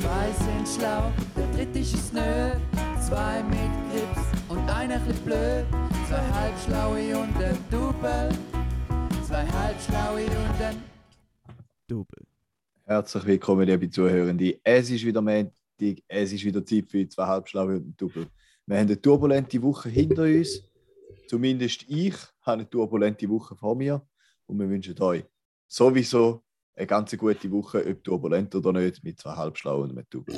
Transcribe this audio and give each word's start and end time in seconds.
Zwei 0.00 0.32
sind 0.32 0.68
schlau, 0.68 1.12
der 1.36 1.46
dritte 1.52 1.78
ist 1.78 1.94
es 1.94 2.12
nö. 2.12 2.50
Zwei 3.00 3.42
mit 3.44 3.70
Grips 3.90 4.26
und 4.48 4.68
einer 4.68 4.98
bisschen 4.98 5.24
blöd. 5.24 5.64
Zwei 6.08 6.26
halbschlaue 6.32 7.16
und 7.16 7.36
ein 7.36 7.56
Double. 7.70 8.28
Zwei 9.24 9.46
halbschlaue 9.46 10.24
und 10.24 10.62
ein 10.62 10.82
Double. 11.86 12.26
Herzlich 12.84 13.24
willkommen, 13.24 13.66
liebe 13.68 13.88
Zuhörende. 13.88 14.58
Es 14.64 14.90
ist 14.90 15.04
wieder 15.04 15.22
Montag, 15.22 16.02
es 16.08 16.32
ist 16.32 16.44
wieder 16.44 16.64
Zeit 16.66 16.88
für 16.88 17.08
zwei 17.08 17.26
Halbschlaue 17.26 17.76
und 17.76 17.86
ein 17.86 17.94
Double. 17.96 18.26
Wir 18.66 18.76
haben 18.76 18.86
eine 18.86 19.00
turbulente 19.00 19.62
Woche 19.62 19.88
hinter 19.90 20.22
uns. 20.24 20.62
Zumindest 21.28 21.84
ich 21.88 22.14
habe 22.42 22.54
eine 22.54 22.68
turbulente 22.68 23.28
Woche 23.28 23.54
vor 23.54 23.76
mir 23.76 24.04
und 24.46 24.58
wir 24.58 24.68
wünschen 24.68 25.00
euch 25.00 25.24
sowieso 25.68 26.43
eine 26.76 26.86
ganz 26.86 27.16
gute 27.16 27.50
Woche, 27.50 27.84
ob 27.86 28.02
turbulent 28.02 28.54
oder 28.54 28.72
nicht, 28.72 29.04
mit 29.04 29.18
zwei 29.18 29.34
Halbschlauen 29.36 29.90
und 29.90 29.98
einem 29.98 30.06
Double. 30.10 30.34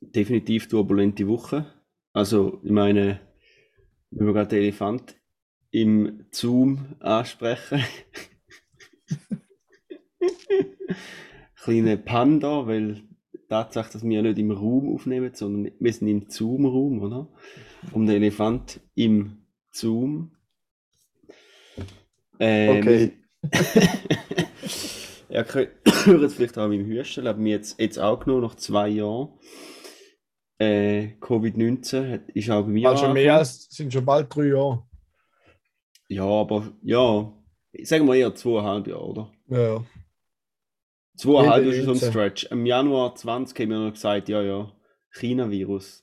Definitiv 0.00 0.68
turbulente 0.68 1.28
Woche. 1.28 1.66
Also, 2.12 2.60
ich 2.64 2.72
meine, 2.72 3.20
wenn 4.10 4.26
wir 4.26 4.32
gerade 4.32 4.48
den 4.48 4.62
Elefant 4.62 5.16
im 5.70 6.26
Zoom 6.32 6.96
ansprechen. 6.98 7.84
Kleine 11.54 11.96
Panda, 11.98 12.66
weil 12.66 13.04
Tatsache, 13.50 13.92
dass 13.92 14.02
wir 14.04 14.22
nicht 14.22 14.38
im 14.38 14.50
Raum 14.52 14.94
aufnehmen, 14.94 15.32
sondern 15.34 15.72
wir 15.78 15.92
sind 15.92 16.08
im 16.08 16.30
Zoom-Raum, 16.30 17.02
oder? 17.02 17.28
Um 17.92 18.06
den 18.06 18.16
Elefant 18.22 18.80
im 18.94 19.42
Zoom. 19.70 20.36
Ähm, 22.38 22.78
Okay. 22.78 23.12
ja, 25.28 25.44
hören 25.54 26.24
es 26.24 26.34
vielleicht 26.34 26.56
auch 26.58 26.62
an 26.62 26.70
meinem 26.70 26.86
Hüstel, 26.86 27.26
aber 27.26 27.38
mir 27.38 27.56
jetzt, 27.56 27.80
jetzt 27.80 27.98
auch 27.98 28.20
genommen, 28.20 28.42
nach 28.42 28.54
zwei 28.56 28.88
Jahren. 28.88 29.28
Äh, 30.58 31.14
Covid-19 31.20 32.12
hat- 32.12 32.28
ist 32.30 32.50
auch 32.50 32.62
bei 32.62 32.68
mir 32.68 32.88
Also 32.90 33.08
mehr 33.08 33.36
als 33.36 33.68
sind 33.70 33.92
schon 33.92 34.04
bald 34.04 34.34
drei 34.34 34.48
Jahre. 34.48 34.84
Ja, 36.08 36.24
aber 36.24 36.72
ja, 36.82 37.32
sagen 37.82 38.06
wir 38.06 38.14
eher 38.14 38.34
zweieinhalb 38.34 38.86
Jahre, 38.86 39.06
oder? 39.06 39.32
Ja. 39.48 39.84
Zweieinhalb 41.20 41.66
ist 41.66 41.84
so 41.84 41.90
ein 41.92 41.98
19. 41.98 42.10
Stretch. 42.10 42.44
Im 42.50 42.64
Januar 42.64 43.14
20 43.14 43.58
haben 43.60 43.70
wir 43.70 43.78
noch 43.78 43.92
gesagt, 43.92 44.28
ja, 44.30 44.40
ja, 44.40 44.72
China-Virus. 45.10 46.02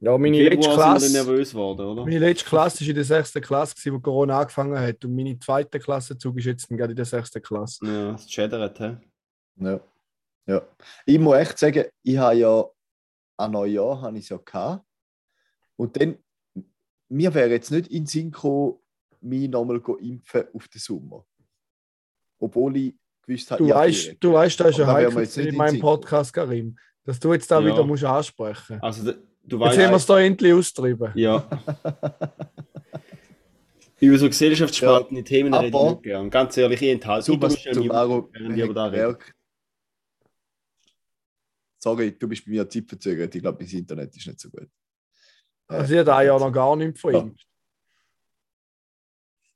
Ja, 0.00 0.18
meine 0.18 0.42
letzte 0.42 0.68
Februar 0.68 0.98
sind 0.98 1.12
wir 1.12 1.20
Klasse, 1.20 1.30
nervös 1.30 1.50
geworden, 1.50 1.80
oder? 1.86 2.02
meine 2.02 2.18
letzte 2.18 2.48
Klasse 2.48 2.80
war 2.80 2.88
in 2.88 2.94
der 2.96 3.04
sechsten 3.04 3.40
Klasse, 3.40 3.92
wo 3.92 4.00
Corona 4.00 4.40
angefangen 4.40 4.76
hat. 4.76 5.04
Und 5.04 5.14
meine 5.14 5.38
zweite 5.38 5.78
Klassenzug 5.78 6.36
ist 6.38 6.46
jetzt 6.46 6.68
gerade 6.68 6.90
in 6.90 6.96
der 6.96 7.04
sechsten 7.04 7.40
Klasse. 7.40 7.86
Ja, 7.86 8.14
es 8.14 8.28
schädert, 8.28 8.80
hä? 8.80 8.96
Ja. 9.56 9.80
ja. 10.46 10.62
Ich 11.06 11.20
muss 11.20 11.36
echt 11.36 11.58
sagen, 11.58 11.84
ich 12.02 12.18
habe 12.18 12.34
ja 12.34 12.64
an 13.36 13.52
Neujahr 13.52 14.02
habe 14.02 14.18
ich 14.18 14.24
es 14.24 14.30
ja 14.30 14.38
gehabt. 14.38 14.84
Und 15.76 16.00
dann, 16.00 16.18
mir 17.08 17.32
wäre 17.32 17.50
jetzt 17.50 17.70
nicht 17.70 17.86
in 17.86 18.02
den 18.02 18.06
Sinn 18.06 18.32
gekommen, 18.32 18.80
mich 19.20 19.48
nochmal 19.48 19.78
go 19.78 19.94
impfen 19.94 20.46
auf 20.52 20.66
den 20.66 20.80
Sommer. 20.80 21.24
Obwohl 22.40 22.76
ich 22.76 22.94
gewusst 23.22 23.50
habe, 23.50 23.62
Du 23.64 23.70
habe 23.70 23.80
weißt, 23.86 24.04
direkt. 24.04 24.24
du 24.24 24.32
weißt, 24.32 24.60
das 24.60 24.68
ist 24.70 24.78
ja 24.78 24.86
wir 24.86 24.92
heikel 24.94 25.28
in 25.40 25.46
in 25.48 25.56
meinem 25.56 25.80
Podcast, 25.80 26.32
Karim. 26.32 26.76
Dass 27.04 27.18
du 27.18 27.32
jetzt 27.32 27.50
da 27.50 27.60
Ja. 27.60 27.66
wieder 27.66 27.84
musst 27.84 28.04
ansprechen 28.04 28.74
musst. 28.80 28.84
Also, 28.84 29.12
du 29.44 29.58
Jetzt 29.58 29.70
haben 29.70 29.76
wir 29.78 29.84
es 29.86 29.92
weißt, 29.92 30.10
da 30.10 30.20
endlich 30.20 30.52
austrieben. 30.52 31.12
ja. 31.14 31.48
Über 34.00 34.18
so 34.18 34.26
gesellschaftsspaltende 34.26 35.22
Themen 35.22 35.54
Aber- 35.54 35.62
rede 35.64 35.76
ich 35.76 35.82
nicht 35.90 36.02
gern. 36.02 36.28
Ganz 36.30 36.56
ehrlich, 36.56 36.82
ich 36.82 36.88
enthalte 36.88 37.26
während 38.32 38.56
ich 38.56 38.64
aber 38.64 38.74
da 38.74 38.84
rede. 38.86 38.96
gemerkt, 39.02 39.32
Sorry, 41.78 42.16
du 42.16 42.28
bist 42.28 42.44
bei 42.44 42.50
mir 42.52 42.68
zeitverzögert. 42.68 43.34
Ich 43.34 43.42
glaube, 43.42 43.62
mein 43.64 43.72
Internet 43.72 44.16
ist 44.16 44.26
nicht 44.26 44.38
so 44.40 44.50
gut. 44.50 44.68
Also 45.68 45.92
ich 45.92 45.98
habe 45.98 46.04
da 46.06 46.22
ja 46.22 46.38
noch 46.38 46.52
gar 46.52 46.76
nichts 46.76 47.00
von 47.00 47.12
Ja. 47.12 47.20
ihm. 47.20 47.36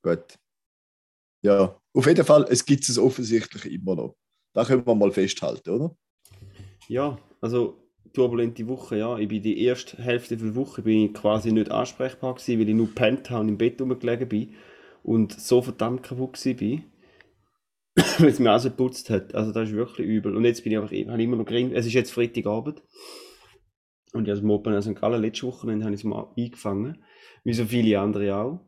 Gut. 0.01 0.35
Ja, 1.41 1.79
auf 1.97 2.05
jeden 2.05 2.25
Fall, 2.25 2.45
es 2.49 2.65
gibt 2.65 2.87
es 2.87 2.99
offensichtlich 2.99 3.65
immer 3.65 3.95
noch. 3.95 4.15
Da 4.53 4.63
können 4.65 4.85
wir 4.85 4.95
mal 4.95 5.11
festhalten, 5.11 5.69
oder? 5.69 5.95
Ja, 6.87 7.17
also 7.41 7.89
turbulente 8.13 8.67
Woche, 8.67 8.97
ja. 8.97 9.17
Ich 9.17 9.27
bin 9.27 9.41
die 9.41 9.63
erste 9.63 9.97
Hälfte 9.97 10.37
der 10.37 10.55
Woche 10.55 10.83
bin 10.83 11.05
ich 11.05 11.13
quasi 11.13 11.51
nicht 11.51 11.71
ansprechbar 11.71 12.35
gewesen, 12.35 12.59
weil 12.59 12.69
ich 12.69 12.75
nur 12.75 12.87
gepennt 12.87 13.29
habe 13.31 13.41
und 13.41 13.49
im 13.49 13.57
Bett 13.57 13.81
rumgelegen 13.81 14.29
bin 14.29 14.53
und 15.01 15.39
so 15.39 15.61
verdammt 15.61 16.03
kaputt 16.03 16.39
bin, 16.43 16.83
weil 18.19 18.29
es 18.29 18.39
mir 18.39 18.51
also 18.51 18.69
geputzt 18.69 19.09
hat. 19.09 19.33
Also 19.33 19.51
das 19.51 19.69
ist 19.69 19.75
wirklich 19.75 20.07
übel. 20.07 20.35
Und 20.35 20.45
jetzt 20.45 20.63
bin 20.63 20.73
ich 20.73 20.77
einfach 20.77 20.91
habe 20.91 21.23
immer 21.23 21.37
noch 21.37 21.45
grin. 21.45 21.71
Es 21.73 21.87
ist 21.87 21.93
jetzt 21.93 22.11
Freitagabend 22.11 22.83
und 24.13 24.25
ich 24.25 24.29
habe 24.29 24.39
das 24.39 24.41
Mopen 24.41 24.73
in 24.73 24.81
St. 24.83 24.95
Gallen 24.95 25.21
letzte 25.21 25.47
Wochenende 25.47 25.85
habe 25.85 25.95
ich 25.95 26.01
es 26.01 26.05
mal 26.05 26.31
eingefangen, 26.37 27.03
wie 27.43 27.53
so 27.53 27.65
viele 27.65 27.99
andere 27.99 28.35
auch. 28.35 28.66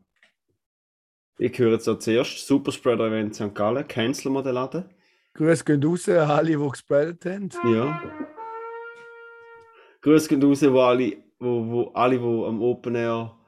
Ich 1.42 1.58
höre 1.58 1.72
jetzt 1.72 1.86
da 1.86 1.98
zuerst 1.98 2.46
Superspreader 2.46 3.06
Event 3.06 3.34
St. 3.34 3.54
Gallen, 3.54 3.88
canceln 3.88 4.34
wir 4.34 4.42
den 4.42 4.52
Laden. 4.52 4.84
Grüße 5.32 5.64
gehen 5.64 5.82
raus 5.82 6.06
an 6.06 6.28
alle, 6.28 6.54
die 6.54 6.68
gespreadet 6.68 7.24
haben. 7.24 7.48
Ja. 7.64 8.28
Grüße 10.02 10.28
gehen 10.28 10.42
raus, 10.42 10.60
wo 10.62 10.80
alle, 10.82 11.16
wo, 11.38 11.66
wo 11.66 11.82
alle, 11.92 12.20
wo 12.20 12.44
am 12.44 12.60
Open 12.60 12.94
Air 12.94 13.38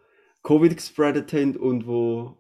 Covid 0.43 0.75
gespreadet 0.75 1.35
haben 1.35 1.55
und 1.57 1.87
wo 1.87 2.39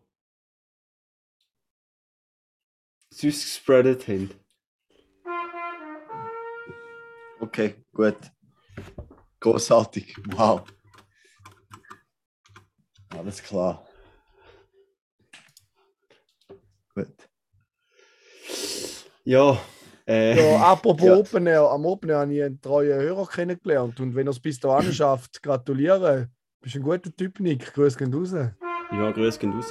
süß 3.10 3.42
gespreadet 3.42 4.08
haben. 4.08 4.30
Okay, 7.40 7.74
gut. 7.92 8.16
Großartig. 9.40 10.16
Wow. 10.34 10.62
Alles 13.10 13.42
klar. 13.42 13.86
Gut. 16.94 17.28
Ja, 19.24 19.58
äh, 20.06 20.36
Ja, 20.36 20.60
apropos 20.72 21.06
Ja. 21.06 21.16
Open 21.16 21.46
Air, 21.46 21.70
am 21.70 21.86
Open 21.86 22.10
Air 22.10 22.18
habe 22.20 22.34
ich 22.34 22.42
einen 22.42 22.60
treuen 22.60 23.00
Hörer 23.00 23.26
kennengelernt. 23.26 24.00
Und 24.00 24.14
wenn 24.14 24.26
er 24.26 24.30
es 24.30 24.40
bis 24.40 24.58
dahin 24.60 24.92
schafft, 24.92 25.42
gratuliere. 25.42 26.28
Bist 26.60 26.76
ein 26.76 26.82
guter 26.82 27.14
Typ, 27.14 27.40
Nick. 27.40 27.72
Grüße 27.72 27.98
gehen 27.98 28.12
raus. 28.12 28.32
ja, 28.32 29.10
grüße 29.10 29.38
gehen 29.38 29.52
raus. 29.52 29.70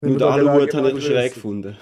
Wenn 0.00 0.10
Nur 0.10 0.18
da 0.18 0.30
Aluhut 0.30 0.70
Gelegenheit 0.70 0.92
aber 0.92 1.00
schräg 1.00 1.34
gefunden. 1.34 1.76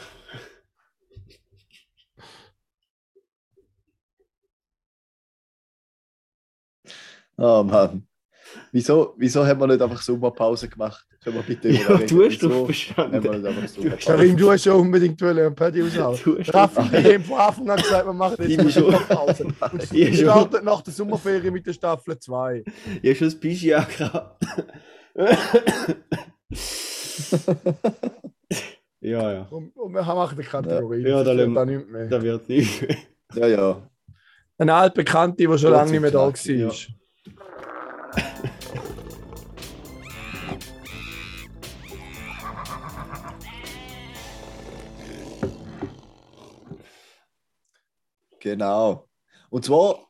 Oh 7.36 7.62
Mann. 7.62 8.07
Wieso, 8.72 9.14
wieso 9.16 9.46
haben 9.46 9.60
wir 9.60 9.66
nicht 9.66 9.80
einfach 9.80 10.00
Sommerpause 10.02 10.68
gemacht? 10.68 11.06
Können 11.24 11.36
wir 11.36 11.42
bitte 11.42 11.68
Ja, 11.70 11.96
du 11.98 12.24
hast 12.26 12.42
doch 12.42 12.64
verstanden. 12.66 13.42
Karim, 13.98 14.36
du 14.36 14.50
hast 14.50 14.64
ja 14.66 14.72
unbedingt 14.74 15.20
wollen, 15.22 15.38
ein 15.46 15.54
Paddy 15.54 15.80
hast 15.82 15.96
Raffi, 15.98 16.30
doch- 16.34 16.92
wir 16.92 17.14
haben 17.14 17.24
von 17.24 17.38
Anfang 17.38 17.70
an 17.70 17.76
gesagt, 17.78 18.06
wir 18.06 18.12
machen 18.12 18.36
Ich 18.44 18.48
jetzt 18.50 18.60
eine 18.60 18.70
schon- 18.70 18.82
Sommerpause. 18.84 19.44
Und 19.44 19.82
Ich 19.84 19.92
wir 19.92 20.14
starten 20.14 20.64
nach 20.64 20.82
der 20.82 20.92
Sommerferien 20.92 21.52
mit 21.52 21.66
der 21.66 21.72
Staffel 21.72 22.18
2. 22.18 22.62
Ich 23.02 23.08
habe 23.08 23.14
schon 23.16 23.26
das 23.28 23.34
Pischi 23.40 23.72
angehabt. 23.74 24.44
ja, 29.00 29.32
ja. 29.32 29.42
Und, 29.50 29.76
und 29.76 29.92
wir 29.94 30.02
machen 30.02 30.38
eine 30.38 30.46
Kategorie. 30.46 31.02
Ja, 31.02 31.22
da 31.22 31.24
das 31.24 31.36
lassen- 31.36 31.48
wird 31.48 31.56
da 31.56 31.64
nicht 31.64 31.88
mehr. 31.88 32.06
Da 32.06 32.22
wird 32.22 32.48
nicht 32.48 32.82
mehr. 32.82 32.96
Ja, 33.34 33.46
ja. 33.46 33.82
Eine 34.60 34.74
altbekannte, 34.74 35.36
die 35.46 35.58
schon 35.58 35.70
lange 35.70 35.90
nicht 35.92 36.00
mehr 36.00 36.10
da 36.10 36.18
war. 36.18 36.26
und 36.28 36.44
ja. 36.46 36.68
Genau. 48.40 49.08
Und 49.50 49.64
zwar 49.64 50.08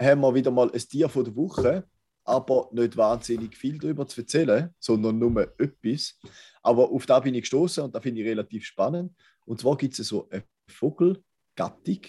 haben 0.00 0.20
wir 0.20 0.34
wieder 0.34 0.50
mal 0.50 0.70
ein 0.70 0.78
Tier 0.80 1.08
von 1.08 1.24
der 1.24 1.36
Woche, 1.36 1.88
aber 2.24 2.68
nicht 2.72 2.96
wahnsinnig 2.96 3.56
viel 3.56 3.78
darüber 3.78 4.06
zu 4.06 4.20
erzählen, 4.20 4.74
sondern 4.78 5.18
nur 5.18 5.40
etwas. 5.58 6.18
Aber 6.62 6.90
auf 6.90 7.06
da 7.06 7.20
bin 7.20 7.34
ich 7.34 7.42
gestoßen 7.42 7.84
und 7.84 7.94
da 7.94 8.00
finde 8.00 8.20
ich 8.20 8.26
relativ 8.26 8.64
spannend. 8.64 9.12
Und 9.44 9.60
zwar 9.60 9.76
gibt 9.76 9.98
es 9.98 10.08
so 10.08 10.28
eine 10.30 10.44
Vogelgattung 10.68 12.00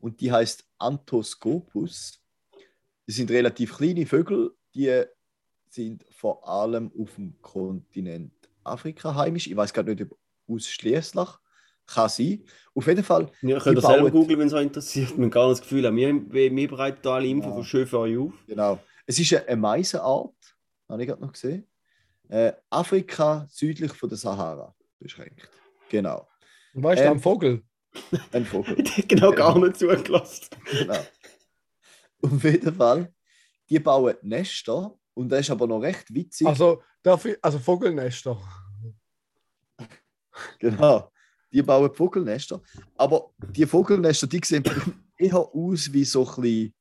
und 0.00 0.20
die 0.20 0.32
heißt 0.32 0.64
Anthoscopus. 0.78 2.20
Das 3.06 3.16
sind 3.16 3.30
relativ 3.30 3.76
kleine 3.76 4.06
Vögel, 4.06 4.52
die 4.74 5.04
sind 5.68 6.04
vor 6.10 6.46
allem 6.48 6.92
auf 6.98 7.14
dem 7.14 7.40
Kontinent 7.40 8.32
Afrika 8.64 9.14
heimisch. 9.14 9.46
Ich 9.46 9.56
weiß 9.56 9.72
gar 9.72 9.82
nicht, 9.82 10.02
ob 10.02 10.18
ausschließlich. 10.48 11.28
Kann 11.92 12.08
sein. 12.08 12.44
Auf 12.74 12.86
jeden 12.86 13.02
Fall 13.02 13.30
Ja, 13.42 13.58
könnt 13.58 13.78
ihr 13.78 13.80
Die 13.80 13.86
selber 13.86 14.10
googeln, 14.10 14.38
wenn 14.38 14.46
es 14.46 14.52
euch 14.52 14.62
interessiert. 14.62 15.10
Wir 15.16 15.24
haben 15.24 15.30
gar 15.30 15.48
nicht 15.48 15.58
das 15.60 15.68
Gefühl 15.68 15.86
haben. 15.86 15.96
Wir, 15.96 16.14
wir, 16.32 16.54
wir 16.54 16.68
bereiten 16.68 17.00
da 17.02 17.14
alle 17.14 17.26
Infos 17.26 17.48
Ja. 17.48 17.54
von 17.54 17.64
schön 17.64 17.86
für 17.86 17.98
euch 17.98 18.16
auf. 18.18 18.32
Genau. 18.46 18.78
Es 19.06 19.18
ist 19.18 19.32
eine- 19.34 19.48
eine 19.48 19.56
Meisenart, 19.56 20.34
habe 20.88 21.02
ich 21.02 21.08
gerade 21.08 21.20
noch 21.22 21.32
gesehen. 21.32 21.66
äh, 22.28 22.52
Afrika 22.70 23.44
südlich 23.50 23.92
von 23.92 24.08
der 24.08 24.16
Sahara 24.18 24.72
beschränkt. 25.00 25.50
Genau. 25.88 26.28
Und 26.74 26.84
weißt 26.84 27.00
du, 27.00 27.06
Ähm, 27.06 27.12
am 27.14 27.20
Vogel? 27.20 27.64
Ein 28.30 28.44
Vogel. 28.44 28.76
Genau 29.08 29.32
gar 29.32 29.58
nicht 29.58 29.76
zugelassen. 29.80 30.46
genau. 30.70 30.94
Auf 32.22 32.44
jeden 32.44 32.72
Fall, 32.72 33.12
die 33.68 33.80
bauen 33.80 34.14
Nester 34.22 34.94
und 35.14 35.28
das 35.28 35.40
ist 35.40 35.50
aber 35.50 35.66
noch 35.66 35.80
recht 35.80 36.14
witzig. 36.14 36.46
Also, 36.46 36.80
darf 37.02 37.24
ich, 37.24 37.36
also 37.42 37.58
Vogelnester. 37.58 38.38
Genau. 40.60 41.10
Die 41.52 41.62
bauen 41.62 41.92
Vogelnester. 41.92 42.62
Aber 42.96 43.32
die 43.52 43.66
Vogelnester, 43.66 44.26
die 44.26 44.40
sehen 44.44 44.64
eher 45.16 45.38
aus 45.38 45.92
wie 45.92 46.04
so 46.04 46.26
ein 46.38 46.72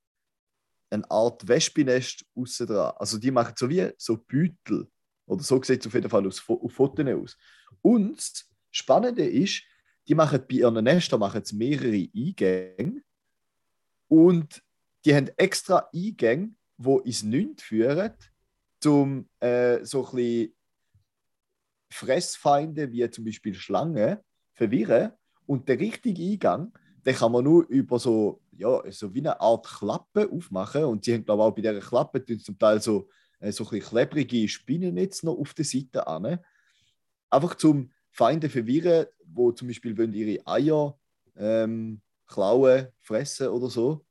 eine 0.92 1.10
Art 1.10 1.48
Wespennest 1.48 2.26
außen 2.36 2.68
dran. 2.68 2.94
Also 2.98 3.18
die 3.18 3.32
machen 3.32 3.54
so 3.56 3.70
wie 3.70 3.92
so 3.98 4.18
Beutel. 4.18 4.90
Oder 5.26 5.44
so 5.44 5.62
sieht 5.62 5.82
es 5.82 5.88
auf 5.88 5.94
jeden 5.94 6.10
Fall 6.10 6.26
aus, 6.26 6.44
auf 6.48 6.72
Fotos 6.72 7.06
aus. 7.06 7.38
Und 7.82 8.18
das 8.18 8.50
Spannende 8.72 9.26
ist, 9.26 9.64
die 10.08 10.16
machen 10.16 10.44
bei 10.48 10.56
ihren 10.56 10.84
Nestern 10.84 11.20
machen 11.20 11.44
mehrere 11.54 12.08
Eingänge. 12.16 13.04
Und 14.08 14.64
die 15.06 15.14
haben 15.14 15.30
extra 15.38 15.88
Eingänge, 15.94 16.56
die 16.78 17.00
ins 17.06 17.24
Nichts 17.24 17.64
führen, 17.64 18.14
um 18.86 19.30
äh, 19.40 19.84
so 19.86 20.08
ein 20.08 20.16
bisschen 20.16 20.56
Fressfeinde 21.92 22.92
wie 22.92 23.10
zum 23.10 23.26
Beispiel 23.26 23.54
Schlangen 23.54 24.20
verwirren. 24.60 25.12
Und 25.46 25.68
der 25.68 25.80
richtige 25.80 26.22
Eingang, 26.22 26.72
den 27.06 27.16
kann 27.16 27.32
man 27.32 27.44
nur 27.44 27.66
über 27.70 27.98
so, 27.98 28.42
ja, 28.52 28.82
so 28.92 29.14
wie 29.14 29.20
eine 29.20 29.40
Art 29.40 29.66
Klappe 29.66 30.30
aufmachen. 30.32 30.84
Und 30.84 31.06
sie 31.06 31.14
haben, 31.14 31.26
glaube 31.26 31.42
ich, 31.42 31.48
auch 31.48 31.56
bei 31.56 31.62
dieser 31.62 31.80
Klappe 31.80 32.26
zum 32.38 32.60
Teil 32.60 32.82
so, 32.82 33.10
äh, 33.40 33.52
so 33.52 33.64
ein 33.64 33.70
bisschen 33.72 33.90
klebrige 33.90 34.48
Spinnennetze 34.48 35.26
noch 35.26 35.38
auf 35.38 35.54
der 35.54 35.66
Seite 35.66 36.06
an. 36.06 36.40
Einfach 37.30 37.56
zum 37.56 37.92
Feinde 38.12 38.50
verwirren, 38.50 39.08
wo 39.26 39.52
zum 39.52 39.70
Beispiel 39.70 39.98
wollen 39.98 40.14
ihre 40.14 40.46
Eier 40.46 40.98
ähm, 41.36 42.02
klauen, 42.28 42.88
fressen 43.00 43.48
oder 43.48 43.70
so. 43.70 44.06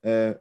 Äh, 0.00 0.34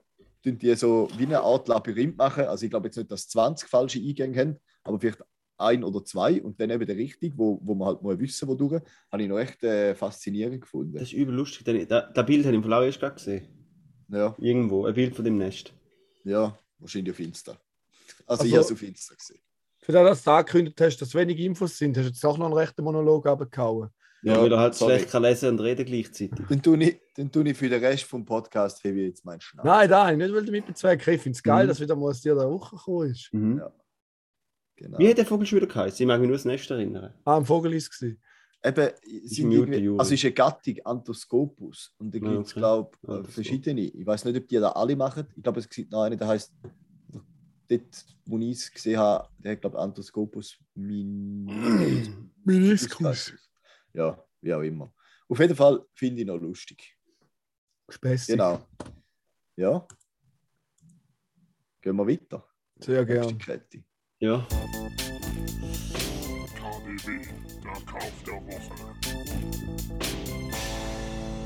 die 0.46 0.76
so 0.76 1.10
wie 1.18 1.26
eine 1.26 1.42
Art 1.42 1.68
Labyrinth 1.68 2.18
machen. 2.18 2.46
Also 2.46 2.66
ich 2.66 2.72
glaube 2.72 2.88
jetzt 2.88 2.96
nicht, 2.96 3.12
dass 3.12 3.28
20 3.28 3.68
falsche 3.68 4.00
Eingänge 4.00 4.40
haben, 4.40 4.60
aber 4.84 5.00
vielleicht 5.00 5.22
ein 5.60 5.84
oder 5.84 6.04
zwei 6.04 6.42
und 6.42 6.60
dann 6.60 6.70
eben 6.70 6.86
der 6.86 6.96
richtige, 6.96 7.38
wo, 7.38 7.60
wo 7.64 7.76
man 7.76 7.88
halt 7.90 8.02
mal 8.02 8.20
wissen, 8.20 8.48
wo 8.48 8.56
durch. 8.56 8.82
Habe 9.12 9.24
ich 9.24 9.30
noch 9.30 9.40
echt 9.40 9.64
äh, 9.64 9.94
faszinierend 9.96 10.62
gefunden. 10.62 10.94
Das 10.94 11.04
ist 11.04 11.14
übel 11.14 11.36
lustig. 11.36 11.66
Das, 11.66 11.88
das 11.88 12.14
das 12.14 12.26
Bild 12.26 12.46
habe 12.46 12.54
ich 12.54 12.58
im 12.58 12.62
Verlauf 12.64 12.86
erst 12.86 13.00
gerade 13.00 13.16
gesehen. 13.16 13.48
Ja, 14.10 14.36
Irgendwo, 14.40 14.86
ein 14.86 14.94
Bild 14.94 15.16
von 15.16 15.26
dem 15.26 15.38
Nest. 15.38 15.74
ja, 16.24 16.58
wahrscheinlich 16.80 17.14
auf 17.14 17.20
Insta. 17.20 17.52
Also, 18.26 18.42
Also- 18.42 18.46
ich 18.46 18.54
habe 18.54 18.62
es 18.66 18.72
auf 18.72 18.82
Insta 18.84 19.16
gesehen. 19.16 19.40
Für 19.82 19.92
das, 19.94 20.04
dass 20.10 20.24
du 20.24 20.32
angekündigt 20.32 20.82
hast, 20.82 20.98
dass 20.98 21.16
wenig 21.16 21.40
Infos 21.40 21.78
sind, 21.78 21.98
hast 21.98 22.06
du 22.06 22.10
jetzt 22.10 22.26
auch 22.26 22.38
noch 22.38 22.46
einen 22.46 22.54
rechten 22.56 22.84
Monolog 22.84 23.26
abgehauen. 23.28 23.90
Ja, 24.22 24.40
weil 24.42 24.52
er 24.52 24.60
halt 24.60 24.76
sorry. 24.76 24.96
schlecht 24.96 25.12
kann 25.12 25.24
lesen 25.24 25.50
und 25.50 25.62
reden 25.62 25.86
gleichzeitig. 25.86 26.46
Dann 26.50 26.62
tue, 26.62 26.78
ich, 26.84 27.00
dann 27.16 27.32
tue 27.32 27.48
ich 27.50 27.58
für 27.58 27.70
den 27.70 27.82
Rest 27.84 28.04
vom 28.04 28.26
Podcast 28.26 28.84
ich 28.84 28.94
jetzt 28.94 29.24
meinen 29.24 29.40
Schnapp. 29.40 29.64
Nein, 29.66 29.90
nein, 29.90 30.18
nicht 30.18 30.34
weil 30.34 30.44
du 30.44 30.52
mit 30.52 30.66
bezwecken. 30.68 31.14
Ich 31.14 31.22
finde 31.22 31.38
es 31.38 31.42
geil, 31.44 31.64
Mhm. 31.64 31.70
dass 31.70 31.80
wieder 31.80 31.96
mal 31.96 32.10
aus 32.10 32.20
dir 32.22 32.36
der 32.36 32.50
Woche 32.50 32.76
gekommen 32.76 33.10
ist. 33.12 33.30
Mhm. 33.34 33.58
Ja. 33.60 33.72
Genau. 34.80 34.98
Wie 34.98 35.10
hat 35.10 35.18
der 35.18 35.26
Vogel 35.26 35.46
schon 35.46 35.58
wieder 35.58 35.68
geheißen? 35.68 36.02
Ich 36.02 36.08
mag 36.08 36.22
mich 36.22 36.28
nur 36.30 36.38
das 36.38 36.46
Nest 36.46 36.72
erinnern. 36.72 37.14
Ah, 37.26 37.36
ein 37.38 37.46
Vogel 37.46 37.74
ist 37.74 37.92
es. 38.02 38.16
Eben, 38.64 38.90
Ist 39.04 39.36
sind 39.36 39.52
irgendwie, 39.52 39.90
also 39.90 40.14
es 40.14 40.20
ist 40.20 40.24
eine 40.26 40.34
Gattung 40.34 40.76
Anthoscopus 40.86 41.94
und 41.98 42.16
da 42.16 42.18
Ah, 42.18 42.22
gibt 42.22 42.46
es, 42.46 42.52
okay. 42.52 42.60
glaube 42.60 42.90
ich, 42.94 43.10
Anthoscopus. 43.10 43.34
verschiedene. 43.34 43.82
Ich 43.82 44.06
weiß 44.06 44.24
nicht, 44.24 44.38
ob 44.38 44.48
die 44.48 44.56
da 44.56 44.70
alle 44.72 44.96
machen. 44.96 45.28
Ich 45.36 45.44
glaube, 45.44 45.60
es 45.60 45.68
gibt 45.70 45.92
noch 45.92 46.04
einen, 46.04 46.18
der 46.18 46.28
heißt, 46.30 46.54
dort, 47.68 48.06
wo 48.26 48.38
ich 48.40 48.52
es 48.52 48.72
gesehen 48.72 48.98
habe, 49.00 49.28
der 49.38 49.52
hat, 49.52 49.62
glaube 49.62 49.76
ich, 49.78 49.82
Anthoscopus 49.84 50.58
miniscus. 50.76 52.16
Meniskus. 52.46 53.34
Ja, 53.94 54.24
wie 54.40 54.54
auch 54.54 54.62
immer. 54.62 54.94
Auf 55.28 55.40
jeden 55.40 55.56
Fall 55.58 55.86
finde 55.94 56.22
ich 56.22 56.28
noch 56.28 56.38
lustig. 56.38 56.98
Späßig. 57.90 58.30
Genau. 58.36 58.66
Ja. 59.58 59.86
Gehen 61.82 61.96
wir 61.98 62.08
weiter. 62.08 62.46
Sehr 62.80 63.04
Nächste 63.06 63.36
gern. 63.36 63.38
Kette. 63.38 63.84
Ja. 64.20 64.46
KDW, 66.56 67.22
der 67.64 67.72
Kauf 67.86 68.12
der 68.26 68.34
Woche. 68.34 68.74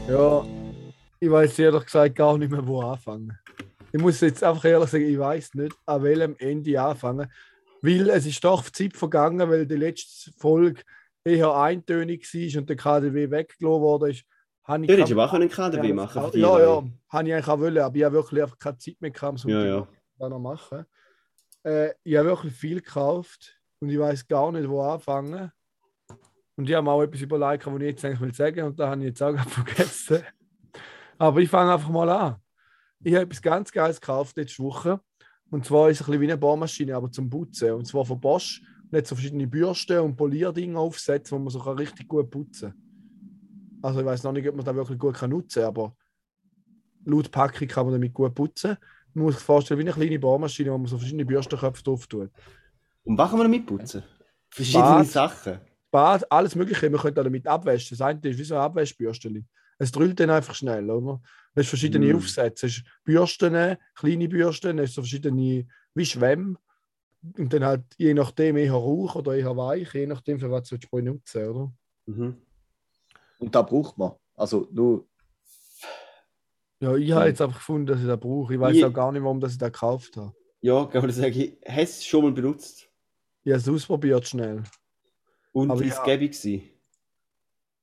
Ja, 0.10 0.46
ich 1.20 1.30
weiß 1.30 1.60
ehrlich 1.60 1.86
gesagt 1.86 2.16
gar 2.16 2.38
nicht 2.38 2.52
mehr, 2.52 2.66
wo 2.66 2.82
anfangen. 2.82 3.38
Ich 3.92 4.02
muss 4.02 4.22
jetzt 4.22 4.44
einfach 4.44 4.66
ehrlich 4.66 4.90
sagen, 4.90 5.06
ich 5.06 5.20
weiß 5.20 5.54
nicht, 5.54 5.76
an 5.86 6.04
welchem 6.04 6.36
Ende 6.40 6.82
anfangen. 6.82 7.32
Weil 7.82 8.10
es 8.10 8.26
ist 8.26 8.44
doch 8.44 8.68
Zeit 8.70 8.96
vergangen, 8.96 9.48
weil 9.50 9.68
die 9.68 9.76
letzte 9.76 10.32
Folge 10.38 10.82
eher 11.24 11.54
eintönig 11.54 12.24
war 12.34 12.60
und 12.62 12.70
der 12.70 12.76
KDW 12.76 13.30
weggelassen 13.30 13.82
worden 13.82 14.12
ist. 14.12 14.24
Habe 14.64 14.84
ich 14.84 14.88
Du 14.88 14.94
hättest 14.94 15.10
kein- 15.10 15.20
aber 15.20 15.30
auch 15.30 15.34
einen 15.34 15.50
KDW 15.50 15.94
machen 15.94 16.24
Ja, 16.34 16.60
ja, 16.60 16.84
habe 17.10 17.28
ich 17.28 17.34
eigentlich 17.34 17.48
auch 17.48 17.60
wollen, 17.60 17.78
aber 17.78 17.96
ich 17.96 18.04
habe 18.04 18.16
wirklich 18.16 18.42
einfach 18.42 18.58
keine 18.58 18.78
Zeit 18.78 18.96
mehr 19.00 19.12
gehabt, 19.12 19.44
um 19.46 19.52
Ja, 19.52 19.64
ja. 19.66 19.88
das 20.18 20.30
noch 20.30 20.40
machen. 20.40 20.86
Äh, 21.64 21.94
ich 22.04 22.16
habe 22.18 22.30
wirklich 22.30 22.54
viel 22.54 22.82
gekauft 22.82 23.60
und 23.80 23.90
ich 23.90 24.00
weiß 24.00 24.28
gar 24.28 24.52
nicht, 24.52 24.70
wo 24.70 24.82
anfangen. 24.82 25.52
Und 26.56 26.70
ich 26.70 26.76
habe 26.76 26.90
auch 26.90 27.02
etwas 27.02 27.22
überlegt, 27.22 27.66
was 27.66 27.76
ich 27.76 27.82
jetzt 27.82 28.06
eigentlich 28.06 28.22
will 28.22 28.34
sagen 28.34 28.64
und 28.64 28.80
da 28.80 28.90
habe 28.90 29.02
ich 29.02 29.08
jetzt 29.08 29.24
auch 29.24 29.38
vergessen. 29.50 30.24
Aber 31.18 31.40
ich 31.40 31.50
fange 31.50 31.74
einfach 31.74 31.90
mal 31.90 32.10
an. 32.10 32.36
Ich 33.04 33.14
habe 33.14 33.26
etwas 33.26 33.42
ganz 33.42 33.72
Geiles 33.72 34.00
gekauft 34.00 34.38
letzte 34.38 34.64
Woche. 34.64 35.00
Und 35.50 35.66
zwar 35.66 35.90
ist 35.90 36.02
es 36.02 36.08
ein 36.08 36.12
bisschen 36.12 36.22
wie 36.22 36.32
eine 36.32 36.38
Bohrmaschine, 36.38 36.96
aber 36.96 37.12
zum 37.12 37.30
Putzen. 37.30 37.72
Und 37.72 37.86
zwar 37.86 38.06
von 38.06 38.20
Bosch. 38.20 38.62
Und 38.90 38.98
hat 38.98 39.08
so 39.08 39.16
verschiedene 39.16 39.48
Bürsten 39.48 40.00
und 40.00 40.16
Polierdinge 40.16 40.78
aufsetzt, 40.78 41.32
wo 41.32 41.40
man 41.40 41.50
so 41.50 41.60
richtig 41.60 42.08
gut 42.08 42.30
putzen 42.30 42.72
kann. 42.72 43.80
Also 43.82 44.00
ich 44.00 44.06
weiß 44.06 44.24
noch 44.24 44.32
nicht, 44.32 44.48
ob 44.48 44.56
man 44.56 44.66
das 44.66 44.76
wirklich 44.76 44.98
gut 44.98 45.22
nutzen 45.24 45.62
kann, 45.62 45.68
aber 45.68 45.96
laut 47.06 47.32
Packung 47.32 47.68
kann 47.68 47.86
man 47.86 47.94
damit 47.94 48.14
gut 48.14 48.34
putzen. 48.34 48.78
Man 49.14 49.26
muss 49.26 49.36
sich 49.36 49.44
vorstellen, 49.44 49.80
wie 49.80 49.84
eine 49.84 49.94
kleine 49.94 50.20
Bohrmaschine, 50.20 50.72
wo 50.72 50.78
man 50.78 50.88
so 50.88 50.98
verschiedene 50.98 51.26
Bürstenköpfe 51.26 51.84
drauf 51.84 52.08
tut. 52.08 52.32
Und 53.04 53.18
was 53.18 53.30
kann 53.30 53.40
man 53.40 53.52
damit 53.52 53.66
putzen? 53.66 54.04
Verschiedene 54.50 54.84
Bad. 54.84 55.08
Sachen. 55.08 55.60
Bad, 55.92 56.32
alles 56.32 56.56
Mögliche, 56.56 56.90
man 56.90 57.00
könnte 57.00 57.24
damit 57.24 57.46
abwaschen. 57.48 57.98
Das 57.98 58.02
eine 58.02 58.20
ist 58.24 58.38
wie 58.40 58.44
so 58.44 58.56
ein 58.56 58.62
Abwaschbürstchen. 58.62 59.48
Es 59.78 59.92
drüllt 59.92 60.20
dann 60.20 60.30
einfach 60.30 60.56
schnell, 60.56 60.90
oder? 60.90 61.22
Du 61.54 61.60
hast 61.62 61.68
verschiedene 61.70 62.14
Mm. 62.14 62.18
Aufsätze. 62.18 62.68
Es 62.68 62.78
ist 62.78 62.86
Bürsten, 63.04 63.78
kleine 63.96 64.28
Bürsten, 64.30 64.80
es 64.80 64.94
so 64.94 65.02
verschiedene 65.02 65.68
wie 65.94 66.06
Schwämme. 66.06 66.56
Und 67.38 67.54
dann 67.54 67.64
halt 67.64 67.84
je 67.98 68.14
nachdem 68.14 68.58
eher 68.58 68.74
Rauch 68.74 69.16
oder 69.16 69.36
eher 69.36 69.56
weich, 69.56 69.94
je 69.94 70.08
nachdem, 70.08 70.40
für 70.40 70.52
was 70.52 70.68
du 70.70 70.78
benutzen 70.92 71.48
oder? 71.48 71.74
Mhm. 72.06 72.38
Und 73.40 73.56
da 73.56 73.62
braucht 73.62 73.98
man. 73.98 74.14
Also 74.36 74.68
nur, 74.72 75.08
Ja, 76.84 76.96
ich 76.96 77.12
habe 77.12 77.28
jetzt 77.28 77.42
einfach 77.42 77.58
gefunden, 77.58 77.86
dass 77.88 78.00
ich 78.02 78.08
das 78.08 78.20
brauche. 78.20 78.54
Ich 78.54 78.60
weiß 78.60 78.76
Wie- 78.76 78.86
auch 78.86 78.94
gar 78.94 79.12
nicht, 79.12 79.24
warum 79.24 79.40
dass 79.40 79.54
ich 79.54 79.58
das 79.58 79.72
gekauft 79.72 80.18
habe. 80.18 80.34
Ja, 80.62 80.86
kann 80.86 81.02
man 81.02 81.08
das 81.08 81.18
sagen, 81.18 81.34
ich 81.34 81.58
habe 81.68 81.82
es 81.82 82.06
schon 82.06 82.24
mal 82.24 82.32
benutzt. 82.32 82.88
Ich 83.44 83.52
habe 83.52 83.60
es 83.62 83.70
ausprobiert 83.70 84.28
schnell. 84.28 84.64
Und 85.52 85.72
Aber 85.72 85.80
wie 85.82 85.88
es 85.90 85.96
ja. 85.98 86.04
gäbe 86.04 86.28
gewesen. 86.30 86.62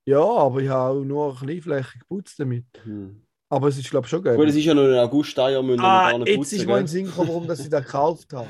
Ja, 0.04 0.20
aber 0.22 0.60
ich 0.60 0.68
habe 0.68 0.98
auch 0.98 1.04
nur 1.04 1.36
kleinflächig 1.36 2.00
geputzt 2.00 2.38
damit. 2.40 2.64
Hm. 2.84 3.22
Aber 3.48 3.68
es 3.68 3.78
ist, 3.78 3.90
glaube 3.90 4.06
ich, 4.06 4.10
schon 4.10 4.22
geil. 4.22 4.36
Gut, 4.36 4.48
es 4.48 4.56
ist 4.56 4.64
ja 4.64 4.74
noch 4.74 4.82
ein 4.84 4.94
August, 4.98 5.36
Jahr 5.36 5.62
müssen 5.62 5.80
Ah, 5.80 6.10
gar 6.10 6.18
nicht 6.18 6.28
jetzt 6.28 6.36
putzen, 6.38 6.54
ist 6.56 6.66
mir 6.66 6.72
in 6.72 6.76
gell? 6.76 6.82
den 6.84 6.86
Sinn 6.88 7.04
gekommen, 7.06 7.28
warum 7.28 7.46
dass 7.46 7.60
ich 7.60 7.68
das 7.68 7.84
gekauft 7.84 8.32
habe. 8.32 8.48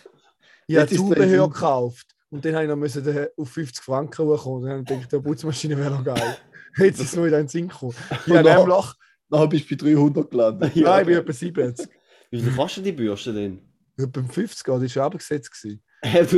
Ich 0.68 0.78
habe 0.78 0.90
ist 0.90 0.98
Zubehör 0.98 1.28
Sinn- 1.44 1.52
gekauft 1.54 2.16
und 2.30 2.46
dann 2.46 2.56
habe 2.56 2.64
ich 2.66 2.70
noch 3.06 3.44
auf 3.44 3.50
50 3.50 3.84
Franken 3.84 4.26
hochkommen. 4.26 4.62
Dann 4.64 4.72
habe 4.72 4.82
ich 4.82 4.88
gedacht, 4.88 5.12
die 5.12 5.20
Putzmaschine 5.20 5.78
wäre 5.78 5.92
noch 5.92 6.04
geil. 6.04 6.38
Jetzt 6.78 7.02
ist 7.02 7.08
es 7.14 7.18
wieder 7.18 7.26
in 7.40 7.44
den 7.44 7.48
Sinn 7.50 7.68
gekommen. 7.68 7.94
Ich 8.26 8.34
habe 8.34 8.50
nämlich, 8.50 8.86
nachher 9.32 9.48
bist 9.48 9.72
du 9.72 9.76
bei 9.78 9.94
300 9.94 10.30
gelandet. 10.30 10.72
Ja. 10.76 10.84
nein, 10.84 11.02
ich 11.02 11.08
bin 11.08 11.18
etwa 11.18 11.34
70. 11.34 11.90
Wie 12.30 12.42
viel 12.42 12.56
kostet 12.56 12.86
die 12.86 12.92
Bürste 12.92 13.34
denn? 13.34 13.62
Etwa 13.98 14.24
50, 14.24 14.66
das 14.66 14.82
war 14.82 14.90
schon 14.90 15.04
abgesetzt. 15.04 15.52
Gewesen. 15.52 15.82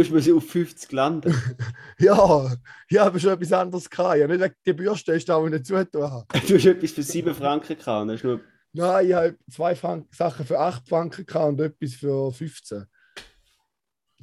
du 0.09 0.19
sie 0.19 0.33
auf 0.33 0.47
50 0.47 0.91
landen. 0.91 1.35
Ja, 1.99 2.55
ich 2.87 2.97
habe 2.97 3.19
schon 3.19 3.31
etwas 3.31 3.51
anderes 3.53 3.89
gehabt. 3.89 4.21
Habe 4.21 4.27
nicht 4.27 4.41
wegen 4.41 4.55
die 4.65 4.73
Bürste, 4.73 5.13
ist 5.13 5.27
da, 5.29 5.39
wo 5.41 5.45
ich 5.45 5.51
nicht 5.53 5.65
zugetan 5.65 6.03
habe. 6.03 6.25
Du 6.47 6.55
hast 6.55 6.65
etwas 6.65 6.91
für 6.91 7.03
7 7.03 7.33
Franken 7.35 7.77
gehabt. 7.77 8.01
und 8.03 8.11
hast 8.11 8.23
nur... 8.23 8.41
Nein, 8.75 9.07
ich 9.07 9.13
habe 9.13 9.37
zwei 9.51 9.75
Franken, 9.75 10.09
Sachen 10.11 10.45
für 10.45 10.59
8 10.59 10.87
Franken 10.89 11.25
gehabt 11.25 11.49
und 11.49 11.61
etwas 11.61 11.93
für 11.93 12.31
15. 12.31 12.85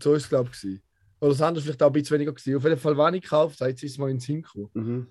So 0.02 0.14
ist 0.14 0.24
es, 0.24 0.28
glaube 0.28 0.50
ich. 0.52 0.80
Oder 1.20 1.30
das 1.30 1.42
andere 1.42 1.62
vielleicht 1.62 1.82
auch 1.82 1.88
ein 1.88 1.92
bisschen 1.92 2.14
weniger. 2.14 2.32
Gewesen. 2.32 2.56
Auf 2.56 2.64
jeden 2.64 2.78
Fall, 2.78 2.96
wann 2.96 3.14
ich 3.14 3.22
gekauft 3.22 3.60
habe, 3.60 3.70
jetzt 3.70 3.82
ist 3.82 3.92
es 3.92 3.98
mal 3.98 4.10
in 4.10 4.16
den 4.16 4.20
Sinn 4.20 4.42
gekommen. 4.42 4.70
Mhm. 4.74 5.06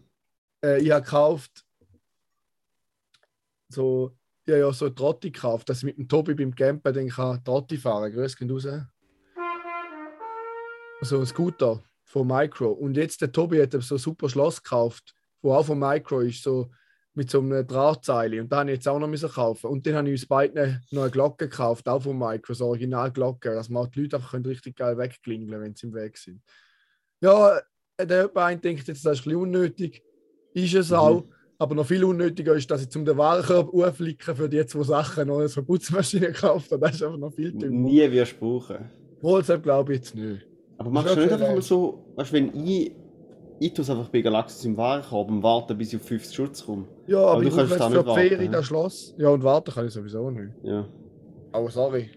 Äh, 0.63 0.81
ich 0.81 0.91
habe 0.91 1.03
gekauft, 1.05 1.63
so, 3.69 4.17
ja, 4.47 4.57
ja, 4.57 4.73
so 4.73 4.89
Trotti 4.89 5.31
gekauft, 5.31 5.69
dass 5.69 5.79
ich 5.79 5.85
mit 5.85 5.97
dem 5.97 6.07
Tobi 6.07 6.33
beim 6.33 6.53
Campen 6.53 6.93
dann 6.93 7.09
kann 7.09 7.43
Trotti 7.43 7.77
fahren 7.77 8.11
Grüß 8.11 8.35
gehen 8.35 8.51
raus. 8.51 8.67
So 11.01 11.19
ein 11.19 11.25
Scooter 11.25 11.81
von 12.03 12.27
Micro. 12.27 12.71
Und 12.71 12.97
jetzt 12.97 13.21
der 13.21 13.31
Tobi 13.31 13.61
hat 13.61 13.71
so 13.71 13.95
ein 13.95 13.99
super 13.99 14.27
Schloss 14.27 14.61
gekauft, 14.61 15.13
wo 15.41 15.53
auch 15.53 15.65
von 15.65 15.79
Micro 15.79 16.21
ist. 16.21 16.43
So, 16.43 16.69
mit 17.19 17.29
so 17.29 17.39
einem 17.39 17.67
Drahtseil. 17.67 18.39
Und 18.39 18.49
da 18.49 18.59
habe 18.59 18.71
ich 18.71 18.77
jetzt 18.77 18.87
auch 18.87 18.97
noch 18.97 19.07
müssen 19.07 19.29
kaufen. 19.29 19.67
Und 19.67 19.85
dann 19.85 19.95
habe 19.95 20.07
ich 20.07 20.21
uns 20.21 20.25
beiden 20.25 20.81
noch 20.91 21.03
eine 21.03 21.11
Glocke 21.11 21.49
gekauft, 21.49 21.87
auch 21.89 22.01
von 22.01 22.17
Mike, 22.17 22.53
so 22.53 22.67
Originalglocke, 22.67 23.53
dass 23.53 23.67
man 23.69 23.83
auch 23.83 23.87
die 23.87 24.03
Leute 24.03 24.15
einfach 24.15 24.33
richtig 24.33 24.77
geil 24.77 24.97
wegklingeln 24.97 25.61
wenn 25.61 25.75
sie 25.75 25.87
im 25.87 25.93
Weg 25.93 26.17
sind. 26.17 26.41
Ja, 27.19 27.59
der 27.99 28.31
eine 28.35 28.59
denkt 28.59 28.87
jetzt, 28.87 29.05
das 29.05 29.19
ist 29.19 29.19
ein 29.19 29.23
bisschen 29.25 29.41
unnötig. 29.41 30.01
Ist 30.53 30.73
es 30.73 30.93
auch. 30.93 31.25
Aber 31.61 31.75
noch 31.75 31.85
viel 31.85 32.05
unnötiger 32.05 32.55
ist, 32.55 32.71
dass 32.71 32.81
ich 32.81 32.89
zum 32.89 33.03
den 33.03 33.17
Warenkorb 33.17 33.73
auflicken 33.73 34.33
für 34.33 34.47
die 34.47 34.65
zwei 34.65 34.83
Sachen 34.83 35.27
noch 35.27 35.45
so 35.47 35.59
eine 35.59 35.65
Putzmaschine 35.67 36.27
gekauft 36.31 36.71
habe. 36.71 36.79
Das 36.85 36.95
ist 36.95 37.03
einfach 37.03 37.17
noch 37.17 37.33
viel 37.33 37.51
dümmer. 37.51 37.89
Nie 37.89 38.09
wirst 38.11 38.35
du 38.39 38.39
brauchen. 38.39 38.89
WhatsApp 39.21 39.61
glaube 39.63 39.93
ich 39.93 39.99
jetzt 39.99 40.15
nicht. 40.15 40.47
Aber 40.77 40.89
machst 40.89 41.13
du 41.13 41.19
nicht 41.19 41.33
einfach 41.33 41.49
mal 41.49 41.61
so, 41.61 42.05
weißt 42.15 42.31
du, 42.31 42.35
wenn 42.35 42.65
ich, 42.65 42.95
ich 43.59 43.73
tue 43.73 43.83
es 43.83 43.89
einfach 43.89 44.07
bei 44.07 44.21
Galaxis 44.21 44.63
im 44.63 44.77
Warenkorb 44.77 45.29
und 45.29 45.43
warte, 45.43 45.75
bis 45.75 45.91
ich 45.91 45.99
auf 45.99 46.07
50 46.07 46.33
Schutz 46.33 46.65
komme. 46.65 46.87
Ja, 47.07 47.17
Aber 47.17 47.31
aber, 47.31 47.41
du 47.41 47.47
ich 47.49 47.55
kannst 47.55 47.71
jetzt 47.73 47.83
für 47.83 48.03
die 48.03 48.13
Ferien 48.13 48.41
ja. 48.45 48.51
das 48.51 48.65
Schloss. 48.65 49.13
Ja, 49.17 49.27
und 49.27 49.43
warten 49.43 49.73
kann 49.73 49.85
ich 49.85 49.93
sowieso 49.93 50.31
nicht. 50.31 50.53
Ja. 50.63 50.87
Aber 51.51 51.69
sorry. 51.69 52.09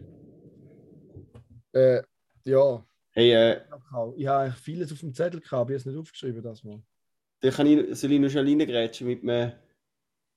Äh, 1.72 2.02
ja. 2.44 2.84
Hey, 3.10 3.32
äh, 3.32 3.60
Ich 4.16 4.26
habe 4.28 4.52
vieles 4.52 4.92
auf 4.92 5.00
dem 5.00 5.12
Zettel 5.12 5.40
gehabt, 5.40 5.50
ich 5.50 5.56
habe 5.56 5.74
es 5.74 5.84
nicht 5.86 5.98
aufgeschrieben, 5.98 6.42
das 6.44 6.62
mal. 6.62 6.80
Da 7.42 7.50
kann 7.50 7.66
ich, 7.66 7.98
soll 7.98 8.12
ich 8.12 8.20
noch 8.20 8.30
schnell 8.30 8.46
reingrätschen 8.46 9.06
mit 9.06 9.22
einem 9.22 9.52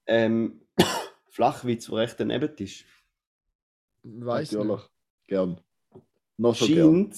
ähm, 0.07 0.61
Flachwitz, 1.29 1.85
der 1.85 1.97
recht 1.97 2.19
daneben 2.19 2.57
ist. 2.57 2.83
Weiß 4.03 4.51
Natürlich. 4.51 4.77
nicht. 4.77 4.91
Gern. 5.27 5.61
Noch 6.37 6.55
so 6.55 6.67
gern. 6.67 7.11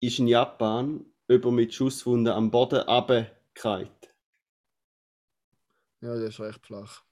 Ist 0.00 0.18
in 0.18 0.28
Japan 0.28 1.04
jemand 1.26 1.56
mit 1.56 1.74
Schusswunden 1.74 2.32
am 2.32 2.50
Boden 2.50 2.80
runtergefallen. 2.80 3.90
Ja, 6.00 6.14
das 6.14 6.28
ist 6.28 6.40
recht 6.40 6.64
flach. 6.64 7.02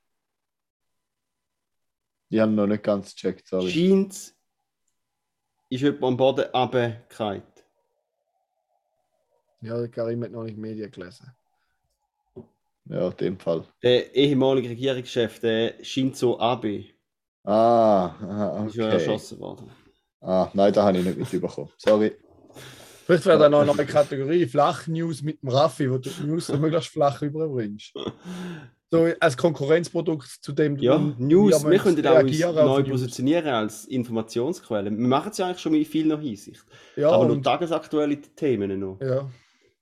Die 2.30 2.40
haben 2.40 2.54
noch 2.54 2.66
nicht 2.66 2.84
ganz 2.84 3.14
gecheckt, 3.14 3.48
sorry. 3.48 3.70
Scheint 3.70 4.34
ist 5.68 5.80
jemand 5.80 6.04
am 6.04 6.16
Boden 6.16 6.44
runtergefallen. 6.54 7.42
Ja, 9.62 9.78
der 9.78 9.88
Karim 9.88 10.22
hat 10.22 10.30
noch 10.30 10.44
nicht 10.44 10.56
die 10.56 10.60
Medien 10.60 10.90
gelesen. 10.90 11.34
Ja, 12.88 13.08
in 13.08 13.16
dem 13.16 13.38
Fall. 13.38 13.64
Der 13.82 14.14
ehemalige 14.14 14.70
Regierungschef, 14.70 15.40
der 15.40 15.74
Shinzo 15.82 16.38
Abe, 16.38 16.84
Ah, 17.44 18.06
ah, 18.20 18.64
ist 18.66 18.74
ja 18.74 18.86
okay. 18.86 18.94
erschossen 18.94 19.38
worden. 19.38 19.70
Ah, 20.20 20.50
nein, 20.54 20.72
da 20.72 20.82
habe 20.84 20.98
ich 20.98 21.04
nicht 21.04 21.32
mitbekommen. 21.32 21.68
Sorry. 21.78 22.12
Vielleicht 23.04 23.24
wäre 23.26 23.38
da 23.38 23.48
noch 23.48 23.60
eine 23.60 23.72
neue 23.72 23.86
Kategorie 23.86 24.46
Flach-News 24.46 25.22
mit 25.22 25.40
dem 25.40 25.50
Raffi, 25.50 25.88
wo 25.88 25.98
du 25.98 26.10
die 26.10 26.26
News 26.26 26.48
so 26.48 26.56
möglichst 26.56 26.88
flach 26.88 27.22
überbringst. 27.22 27.92
So 28.90 29.08
als 29.20 29.36
Konkurrenzprodukt 29.36 30.28
zu 30.40 30.52
dem 30.52 30.76
Ja, 30.78 30.98
News, 31.18 31.64
wir 31.64 31.78
können 31.78 32.04
auch 32.06 32.20
uns 32.22 32.40
neu 32.40 32.80
News. 32.80 32.88
positionieren 32.88 33.46
als 33.48 33.84
Informationsquelle. 33.84 34.90
Wir 34.90 35.06
machen 35.06 35.30
es 35.30 35.38
ja 35.38 35.46
eigentlich 35.46 35.60
schon 35.60 35.72
mit 35.72 35.86
viel 35.86 36.06
noch 36.06 36.20
Hinsicht. 36.20 36.64
Ja, 36.96 37.10
aber 37.10 37.26
nur 37.26 37.40
tagesaktuelle 37.42 38.20
Themen 38.20 38.78
noch. 38.80 38.98
ja. 39.00 39.28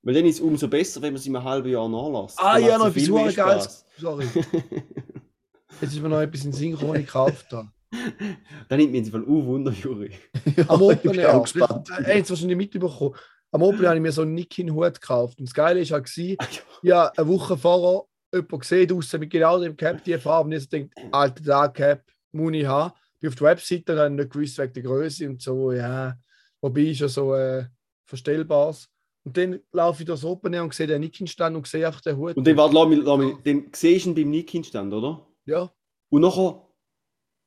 Weil 0.05 0.15
dann 0.15 0.27
ist 0.27 0.37
es 0.37 0.41
umso 0.41 0.69
besser, 0.69 1.01
wenn 1.01 1.15
man 1.15 1.23
sie 1.23 1.31
einem 1.31 1.43
halben 1.43 1.69
Jahr 1.69 1.89
nachlässt. 1.89 2.39
Ah, 2.39 2.55
Dann 2.55 2.69
ja, 2.69 2.79
noch 2.79 2.89
etwas 2.89 3.05
super 3.05 3.33
Geiles. 3.33 3.87
Sorry. 3.99 4.27
Jetzt 5.81 5.93
ist 5.95 6.03
mir 6.03 6.09
noch 6.11 6.21
etwas 6.21 6.45
in 6.45 6.51
den 6.51 6.57
Sinn 6.57 6.73
gekommen, 6.73 7.01
ich 7.01 7.07
gekauft 7.07 7.51
habe. 7.53 7.71
Dann 8.69 8.79
nimmt 8.79 8.93
man 8.93 9.05
sie 9.05 9.11
voll 9.11 9.25
uh, 9.25 9.47
Wunder, 9.47 9.73
Juri. 9.73 10.13
Am 10.69 10.81
ich 10.81 10.87
Open 10.87 11.11
bin 11.11 11.21
Air. 11.21 11.37
auch 11.37 11.43
gespannt. 11.43 11.89
Ey, 12.05 12.19
jetzt 12.19 12.29
wahrscheinlich 12.31 12.57
mitbekommen. 12.57 13.15
Am 13.51 13.63
Open 13.63 13.83
Air 13.83 13.89
habe 13.89 13.97
ich 13.97 14.03
mir 14.03 14.13
so 14.13 14.23
einen 14.23 14.35
Nikin-Hut 14.35 15.01
gekauft. 15.01 15.39
Und 15.39 15.49
das 15.49 15.55
Geile 15.55 15.81
war 15.81 15.97
halt, 15.97 16.05
gewesen, 16.05 16.37
ja, 16.83 17.07
eine 17.17 17.29
Woche 17.29 17.57
vorher 17.57 18.03
jemanden 18.33 18.59
gesehen 18.59 18.89
draussen 18.89 19.21
mit 19.21 19.31
genau 19.31 19.59
dem 19.59 19.77
Cap, 19.77 20.05
die 20.05 20.19
Farbe. 20.19 20.49
Und 20.49 20.53
ich 20.53 20.65
so 20.65 20.69
gedacht, 20.69 20.91
alter, 21.13 21.43
der 21.43 21.69
Cap 21.71 22.03
muss 22.33 22.53
ich 22.53 22.67
haben. 22.67 22.93
Bin 23.21 23.31
auf 23.31 23.37
der 23.37 23.47
Webseite 23.49 23.93
und 23.93 23.99
habe 24.01 24.11
nicht 24.11 24.31
gewusst 24.31 24.59
wegen 24.59 24.73
der 24.75 24.83
Größe 24.83 25.29
und 25.29 25.41
so, 25.41 25.73
ja. 25.73 26.15
Wobei 26.61 26.83
ist 26.83 27.01
ja 27.01 27.09
so 27.09 27.35
äh, 27.35 27.65
verstellbares. 28.05 28.89
Und 29.25 29.37
dann 29.37 29.61
laufe 29.73 30.03
ich 30.03 30.07
durchs 30.07 30.25
Open 30.25 30.55
und 30.61 30.75
sehe 30.75 30.87
den 30.87 31.01
Nikin-Stand 31.01 31.57
und 31.57 31.67
sehe 31.67 31.87
einfach 31.87 32.03
den 32.03 32.17
Hut. 32.17 32.37
Und 32.37 32.47
dann, 32.47 32.57
warte, 32.57 32.75
lass 32.75 32.89
mich, 32.89 33.01
lass 33.03 33.19
mich, 33.19 33.37
dann 33.43 33.71
siehst 33.73 34.05
du 34.05 34.11
ihn 34.11 34.15
beim 34.15 34.31
Nikin-Stand, 34.31 34.93
oder? 34.93 35.27
ja, 35.47 35.73
Und 36.11 36.23
nachher 36.23 36.63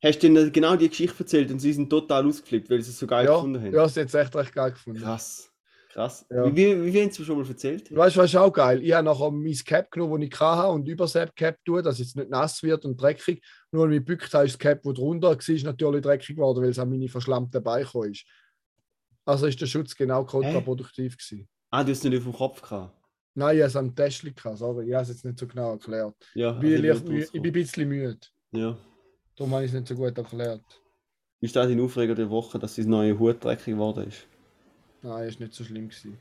hast 0.02 0.22
du 0.22 0.26
ihnen 0.26 0.52
genau 0.52 0.76
die 0.76 0.88
Geschichte 0.88 1.20
erzählt 1.20 1.50
und 1.50 1.60
sie 1.60 1.72
sind 1.72 1.88
total 1.88 2.26
ausgeflippt, 2.26 2.70
weil 2.70 2.82
sie 2.82 2.90
es 2.90 2.98
so 2.98 3.06
geil 3.06 3.26
ja, 3.26 3.34
gefunden 3.34 3.60
haben. 3.60 3.72
ja, 3.72 3.82
das 3.82 3.92
ist 3.92 3.96
jetzt 3.96 4.14
echt 4.14 4.34
recht 4.36 4.52
geil 4.52 4.72
gefunden. 4.72 5.00
Krass. 5.00 5.52
Krass. 5.90 6.26
Ja. 6.30 6.44
Wie, 6.44 6.54
wie, 6.54 6.92
wie 6.92 7.02
haben 7.02 7.10
sie 7.10 7.24
schon 7.24 7.40
mal 7.40 7.48
erzählt? 7.48 7.94
Weißt 7.94 8.14
du, 8.14 8.20
was 8.20 8.30
ist 8.30 8.36
auch 8.36 8.52
geil? 8.52 8.82
Ich 8.84 8.92
habe 8.92 9.04
nachher 9.04 9.30
mein 9.30 9.52
Cap 9.52 9.90
genommen, 9.90 10.20
das 10.20 10.28
ich 10.28 10.40
hatte 10.40 10.68
und 10.68 10.86
über 10.86 11.06
das 11.06 11.34
Cap 11.34 11.58
tue, 11.64 11.82
dass 11.82 11.98
es 11.98 12.14
nicht 12.14 12.30
nass 12.30 12.62
wird 12.62 12.84
und 12.84 13.00
dreckig. 13.00 13.42
Nur 13.72 13.86
weil 13.86 13.94
ich 13.94 13.98
gebückt 14.00 14.32
habe, 14.34 14.44
ist 14.44 14.52
das 14.52 14.58
Cap, 14.58 14.82
das 14.82 14.94
drunter 14.94 15.28
war, 15.28 15.36
ist 15.36 15.64
natürlich 15.64 16.02
dreckig 16.02 16.36
geworden, 16.36 16.62
weil 16.62 16.70
es 16.70 16.78
an 16.78 16.90
meine 16.90 17.08
verschlammten 17.08 17.62
Beine 17.62 17.88
ist. 18.10 18.24
Also 19.24 19.46
ist 19.46 19.60
der 19.60 19.66
Schutz 19.66 19.94
genau 19.96 20.24
kontraproduktiv 20.24 21.16
gewesen. 21.16 21.48
Ah, 21.70 21.84
du 21.84 21.90
hast 21.92 21.98
es 21.98 22.04
nicht 22.04 22.16
auf 22.18 22.24
dem 22.24 22.32
Kopf 22.32 22.62
gehabt. 22.62 22.94
Nein, 23.34 23.56
ich 23.56 23.62
habe 23.62 23.68
es 23.68 23.76
am 23.76 23.94
Täschchen 23.94 24.34
gehabt, 24.34 24.58
sorry. 24.58 24.88
Ich 24.88 24.94
habe 24.94 25.02
es 25.02 25.08
jetzt 25.10 25.24
nicht 25.24 25.38
so 25.38 25.46
genau 25.46 25.72
erklärt. 25.72 26.14
Ja, 26.34 26.54
Ich 26.54 26.60
bin, 26.60 26.90
also 26.90 27.04
nicht 27.04 27.08
müde, 27.08 27.24
ich 27.24 27.32
bin 27.32 27.44
ein 27.44 27.52
bisschen 27.52 27.88
müde. 27.88 28.18
Ja. 28.52 28.76
Darum 29.36 29.52
habe 29.54 29.64
ich 29.64 29.70
es 29.70 29.74
nicht 29.74 29.88
so 29.88 29.94
gut 29.94 30.16
erklärt. 30.18 30.64
Wie 31.40 31.46
ist 31.46 31.54
das 31.54 31.68
dein 31.68 31.80
Aufreger 31.80 32.14
der 32.16 32.30
Woche, 32.30 32.58
dass 32.58 32.74
sein 32.74 32.88
neuer 32.88 33.16
Hut 33.18 33.44
dreckig 33.44 33.66
geworden 33.66 34.08
ist? 34.08 34.26
Nein, 35.02 35.28
ist 35.28 35.38
nicht 35.38 35.54
so 35.54 35.62
schlimm 35.62 35.88
gewesen. 35.88 36.18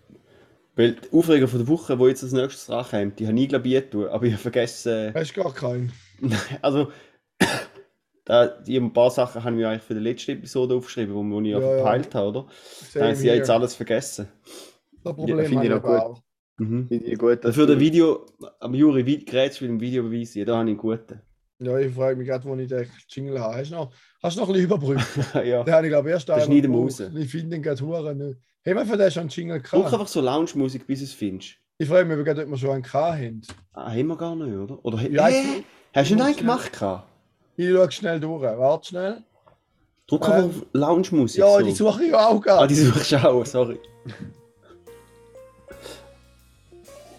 Weil 0.76 0.94
die 0.94 1.12
Aufreger 1.12 1.48
von 1.48 1.58
der 1.60 1.68
Woche, 1.68 1.98
die 1.98 2.04
jetzt 2.04 2.22
als 2.22 2.34
nächstes 2.34 2.70
rankommt, 2.70 3.18
die 3.20 3.26
habe 3.28 3.40
ich 3.40 3.50
glaube 3.50 3.68
ich 3.68 3.90
tun, 3.90 4.08
aber 4.08 4.26
ich 4.26 4.34
habe 4.34 4.42
vergessen. 4.42 5.12
Hast 5.16 5.36
du 5.36 5.42
gar 5.42 5.54
keinen? 5.54 5.92
Also, 6.62 6.92
da, 8.26 8.48
die 8.48 8.78
ein 8.78 8.94
paar 8.94 9.10
Sachen 9.10 9.44
haben 9.44 9.58
wir 9.58 9.70
eigentlich 9.70 9.84
für 9.84 9.96
die 9.96 10.00
letzte 10.02 10.34
Episode 10.34 10.76
aufgeschrieben, 10.76 11.16
wo 11.16 11.24
wir 11.24 11.50
ja, 11.50 11.60
Ja, 11.60 11.66
ja. 11.70 11.76
verpeilt 11.78 12.14
haben, 12.14 12.28
oder? 12.30 12.44
Da 12.44 12.54
Same 13.00 13.06
haben 13.08 13.16
sie 13.16 13.28
ja 13.28 13.34
jetzt 13.34 13.50
alles 13.50 13.74
vergessen. 13.74 14.28
Das 15.04 15.16
Problem 15.16 15.46
finde 15.46 15.66
ich 15.66 15.72
habe 15.72 15.82
noch 15.82 15.82
gut. 16.14 16.24
Mhm. 16.60 16.88
Finde 16.88 17.06
ich 17.06 17.18
gut, 17.20 17.44
Für 17.54 17.68
das 17.68 17.80
Video, 17.80 18.26
am 18.60 18.74
Juri, 18.74 19.06
du 19.62 19.66
mit 19.66 19.72
dem 19.74 19.80
Videobeweis? 19.82 20.34
Ja, 20.36 20.46
da 20.46 20.58
habe 20.58 20.64
ich 20.66 20.72
einen 20.72 20.78
guten. 20.78 21.22
Ja, 21.60 21.78
ich 21.80 21.94
frage 21.94 22.16
mich 22.18 22.28
gerade, 22.28 22.46
wo 22.46 22.56
ich 22.56 22.68
den 22.68 22.88
Jingle 23.10 23.40
habe. 23.40 23.56
Hast 23.58 23.72
du 23.72 23.76
noch, 23.76 23.92
hast 24.22 24.36
du 24.38 24.42
noch 24.42 24.48
ein 24.50 24.54
bisschen 24.54 24.66
überbrückt? 24.68 25.06
ja. 25.46 25.64
Den 25.64 25.74
habe 25.74 25.88
ich 25.88 25.92
glaube 25.92 26.10
erst 26.10 26.30
Das 26.30 26.36
einmal 26.44 26.48
schneiden 26.48 26.72
wir 26.72 26.80
raus. 26.80 27.00
Ich 27.16 27.32
finde 27.32 27.50
den 27.50 27.64
gerade 27.64 27.82
Huren 27.86 28.18
nicht. 28.18 28.40
Haben 28.66 28.76
wir 28.76 28.86
für 28.86 28.98
den 28.98 29.12
schon 29.12 29.22
einen 29.22 29.30
Jingle 29.30 29.62
Druck 29.62 29.72
gehabt? 29.72 29.94
einfach 29.94 30.08
so 30.08 30.22
Lounge-Musik, 30.22 30.86
bis 30.86 31.02
es 31.02 31.14
findest. 31.14 31.56
Ich 31.80 31.88
frage 31.88 32.06
mich, 32.06 32.24
gerade, 32.26 32.44
ob 32.44 32.50
wir 32.50 32.58
schon 32.58 32.72
einen 32.72 32.84
gehabt 32.84 33.18
haben. 33.18 33.42
Ah, 33.74 33.92
haben 33.92 34.08
wir 34.08 34.18
gar 34.18 34.36
nicht, 34.36 34.56
oder? 34.56 34.84
Oder 34.86 35.02
Ja, 35.10 35.30
ich- 35.30 35.64
Hast 35.96 36.12
du 36.12 36.16
ich 36.16 36.22
einen 36.22 36.36
gemacht? 36.36 36.74
gehabt? 36.74 37.08
Ich 37.56 37.70
schaue 37.72 37.92
schnell 37.92 38.20
durch. 38.20 38.42
Warte 38.44 38.88
schnell. 38.88 39.24
Druck 40.06 40.28
Ähm, 40.28 40.34
einfach 40.34 40.46
auf 40.50 40.66
Lounge-Musik. 40.74 41.40
Ja, 41.40 41.60
so. 41.60 41.66
die 41.66 41.72
suche 41.72 42.04
ich 42.06 42.14
auch 42.14 42.36
Ah, 42.36 42.40
gerade. 42.40 42.68
die 42.68 42.76
suchst 42.76 43.12
du 43.12 43.18
auch, 43.30 43.46
sorry. 43.46 43.80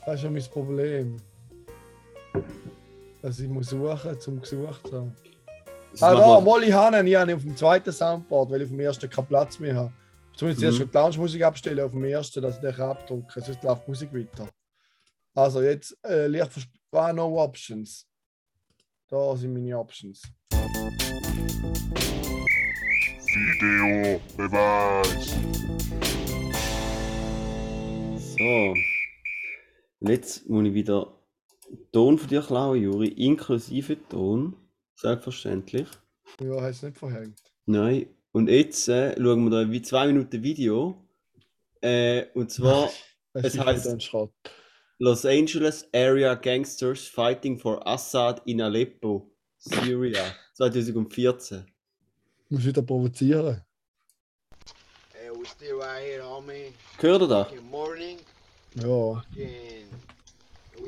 Das 0.08 0.16
ist 0.20 0.22
ja 0.24 0.30
mein 0.30 0.42
Problem. 0.44 1.16
Dass 3.20 3.38
ich 3.40 3.46
muss 3.46 3.68
suchen, 3.68 4.18
zum 4.18 4.40
gesucht 4.40 4.86
zu 4.86 4.96
haben. 4.96 5.14
Ah, 6.00 6.14
da, 6.14 6.40
Hannen, 6.72 7.06
ich 7.06 7.14
habe 7.14 7.30
ihn 7.30 7.36
auf 7.36 7.42
dem 7.42 7.54
zweiten 7.54 7.92
Soundboard, 7.92 8.50
weil 8.50 8.62
ich 8.62 8.68
auf 8.68 8.70
dem 8.70 8.80
ersten 8.80 9.10
keinen 9.10 9.26
Platz 9.26 9.58
mehr 9.58 9.74
habe. 9.74 9.92
Zumindest 10.34 10.62
erst 10.64 10.78
Mhm. 10.78 10.82
schon 10.82 10.90
die 10.90 10.96
Lounge-Musik 10.96 11.42
abstellen 11.42 11.80
auf 11.80 11.90
dem 11.90 12.04
ersten, 12.04 12.40
dass 12.40 12.54
ich 12.54 12.62
den 12.62 12.74
abdrucken 12.80 13.26
kann. 13.28 13.42
Sonst 13.42 13.62
läuft 13.62 13.84
die 13.86 13.90
Musik 13.90 14.14
weiter. 14.14 14.48
Also 15.34 15.60
jetzt 15.60 15.94
äh, 16.02 16.26
versp- 16.26 16.68
ah, 16.92 17.12
no 17.12 17.38
options. 17.42 18.06
Da 19.10 19.36
sind 19.36 19.52
meine 19.52 19.78
Options. 19.78 20.22
Video 23.34 24.18
Beweis. 24.38 25.36
So. 28.16 28.74
Und 30.00 30.10
jetzt 30.10 30.48
muss 30.48 30.66
ich 30.66 30.74
wieder 30.74 31.14
Ton 31.92 32.18
von 32.18 32.28
dir 32.28 32.42
klauen, 32.42 32.82
Juri, 32.82 33.08
inklusive 33.08 33.96
Ton. 34.08 34.56
Selbstverständlich. 34.94 35.88
Ja, 36.40 36.60
hast 36.60 36.82
du 36.82 36.86
nicht 36.86 36.98
verhängt. 36.98 37.42
Nein. 37.66 38.06
Und 38.32 38.48
jetzt 38.48 38.88
äh, 38.88 39.14
schauen 39.16 39.44
wir 39.44 39.50
da 39.50 39.70
wie 39.70 39.82
zwei 39.82 40.06
Minuten 40.06 40.42
Video. 40.42 41.04
Äh, 41.80 42.26
und 42.34 42.50
zwar 42.50 42.90
Es 43.34 43.56
Schrott. 44.02 44.32
Los 44.98 45.24
Angeles 45.24 45.88
Area 45.92 46.34
Gangsters 46.34 47.06
Fighting 47.06 47.58
for 47.58 47.86
Assad 47.86 48.42
in 48.46 48.60
Aleppo, 48.60 49.30
Syria, 49.58 50.34
2014. 50.54 51.64
Muss 52.48 52.64
wieder 52.64 52.82
provozieren. 52.82 53.62
Hey, 55.12 55.30
we 55.30 55.46
still 55.46 55.76
right 55.76 56.02
here, 56.02 56.24
homie. 56.24 56.72
Gehört 56.98 57.22
ihr 57.22 57.28
das? 57.28 57.48
Fucking 57.48 57.70
morning. 57.70 58.18
Ja. 58.74 59.22
Fucking. 59.22 59.77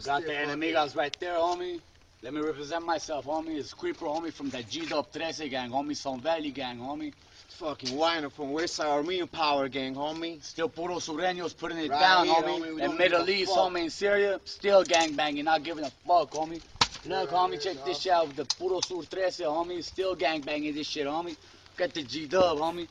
Got 0.04 0.22
the 0.24 0.32
enemigas 0.32 0.96
right 0.96 1.14
there, 1.20 1.34
homie. 1.34 1.80
Let 2.22 2.32
me 2.34 2.40
represent 2.40 2.84
myself, 2.86 3.26
homie. 3.26 3.58
It's 3.58 3.74
Creeper, 3.74 4.06
homie, 4.06 4.32
from 4.32 4.50
the 4.50 4.62
G-Dub 4.62 5.10
13 5.10 5.50
gang, 5.50 5.70
homie. 5.70 5.96
Son 5.96 6.20
Valley 6.20 6.50
gang, 6.50 6.78
homie. 6.78 7.12
Fucking 7.48 7.96
whiner 7.96 8.30
from 8.30 8.50
Westside 8.52 8.86
Armenian 8.86 9.28
Power 9.28 9.68
Gang, 9.68 9.94
homie. 9.94 10.42
Still 10.42 10.68
puro 10.68 10.96
sureños 10.96 11.54
putting 11.56 11.78
it 11.78 11.90
Right 11.90 12.00
down, 12.00 12.26
here, 12.26 12.34
homie. 12.36 12.60
homie. 12.78 12.82
In 12.82 12.96
Middle 12.96 13.28
East, 13.28 13.52
homie, 13.52 13.84
in 13.84 13.90
Syria, 13.90 14.40
still 14.44 14.82
gang 14.84 15.14
banging, 15.14 15.44
not 15.44 15.62
giving 15.62 15.84
a 15.84 15.90
fuck, 16.06 16.30
homie. 16.30 16.62
Look, 17.04 17.30
homie, 17.30 17.60
check 17.60 17.84
this 17.84 18.00
shit 18.00 18.12
out 18.12 18.34
the 18.36 18.44
Puro 18.44 18.80
Sur 18.80 19.02
13, 19.02 19.46
homie. 19.46 19.84
Still 19.84 20.14
gang 20.14 20.40
banging 20.40 20.74
this 20.74 20.86
shit, 20.86 21.06
homie. 21.06 21.36
Got 21.76 21.92
the 21.92 22.02
G 22.02 22.26
Dub, 22.26 22.58
homie. 22.58 22.88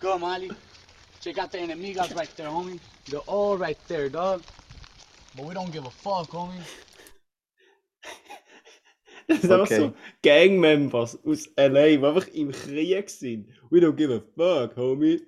Come, 0.00 0.20
Molly. 0.20 0.50
Check 1.20 1.38
out 1.38 1.50
the 1.50 1.58
enemigas 1.58 2.14
right 2.14 2.30
there, 2.36 2.48
homie. 2.48 2.78
They're 3.08 3.20
all 3.20 3.56
right 3.56 3.78
there, 3.88 4.08
dog. 4.08 4.42
But 5.36 5.44
we 5.46 5.54
don't 5.54 5.70
give 5.70 5.84
a 5.86 5.90
fuck, 5.90 6.30
homie. 6.30 6.60
Das 9.28 9.40
sind 9.40 9.52
einfach 9.52 9.64
Okay. 9.66 9.76
so 9.76 9.92
Gangmembers 10.22 11.18
aus 11.24 11.48
LA, 11.56 11.96
die 11.96 12.04
einfach 12.04 12.28
im 12.28 12.52
Krieg 12.52 13.10
sind. 13.10 13.48
We 13.70 13.80
don't 13.80 13.96
give 13.96 14.12
a 14.14 14.20
fuck, 14.20 14.76
homie. 14.76 15.20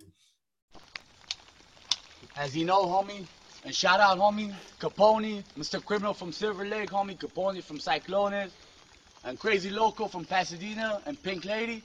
As 2.37 2.55
you 2.55 2.65
know, 2.65 2.87
homie, 2.87 3.27
and 3.65 3.75
shout 3.75 3.99
out, 3.99 4.19
homie, 4.19 4.55
Capone, 4.79 5.43
Mr. 5.57 5.85
Criminal 5.85 6.15
from 6.15 6.31
Silver 6.33 6.65
Lake, 6.65 6.91
homie, 6.91 7.19
Capone 7.19 7.61
from 7.63 7.81
Cyclones, 7.81 8.53
and 9.25 9.37
Crazy 9.39 9.71
Loco 9.71 10.07
from 10.07 10.25
Pasadena, 10.25 11.03
and 11.07 11.21
Pink 11.21 11.45
Lady. 11.45 11.83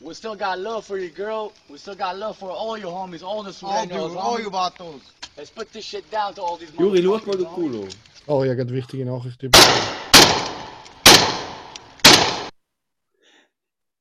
We 0.00 0.14
still 0.14 0.36
got 0.36 0.60
love 0.60 0.86
for 0.86 0.96
your 0.96 1.10
girl. 1.10 1.52
We 1.68 1.76
still 1.76 1.96
got 1.96 2.16
love 2.16 2.38
for 2.38 2.50
all 2.50 2.78
your 2.78 2.92
homies, 2.92 3.22
all 3.24 3.42
the 3.42 3.52
All 3.66 3.84
you, 3.84 4.16
all 4.16 4.36
homie. 4.36 4.42
you 4.44 4.50
vatos. 4.50 5.00
Let's 5.36 5.50
put 5.50 5.72
this 5.72 5.84
shit 5.84 6.08
down 6.08 6.34
to 6.34 6.42
all 6.42 6.56
these 6.56 6.70
Juri, 6.70 7.02
schau 7.02 7.18
mal, 7.26 7.36
homie. 7.36 7.54
Kulo. 7.54 7.88
Oh, 8.28 8.44
habe 8.44 8.54
gerade 8.54 8.72
wichtige 8.72 9.04
Nachricht 9.04 9.40
bekommen. 9.40 9.64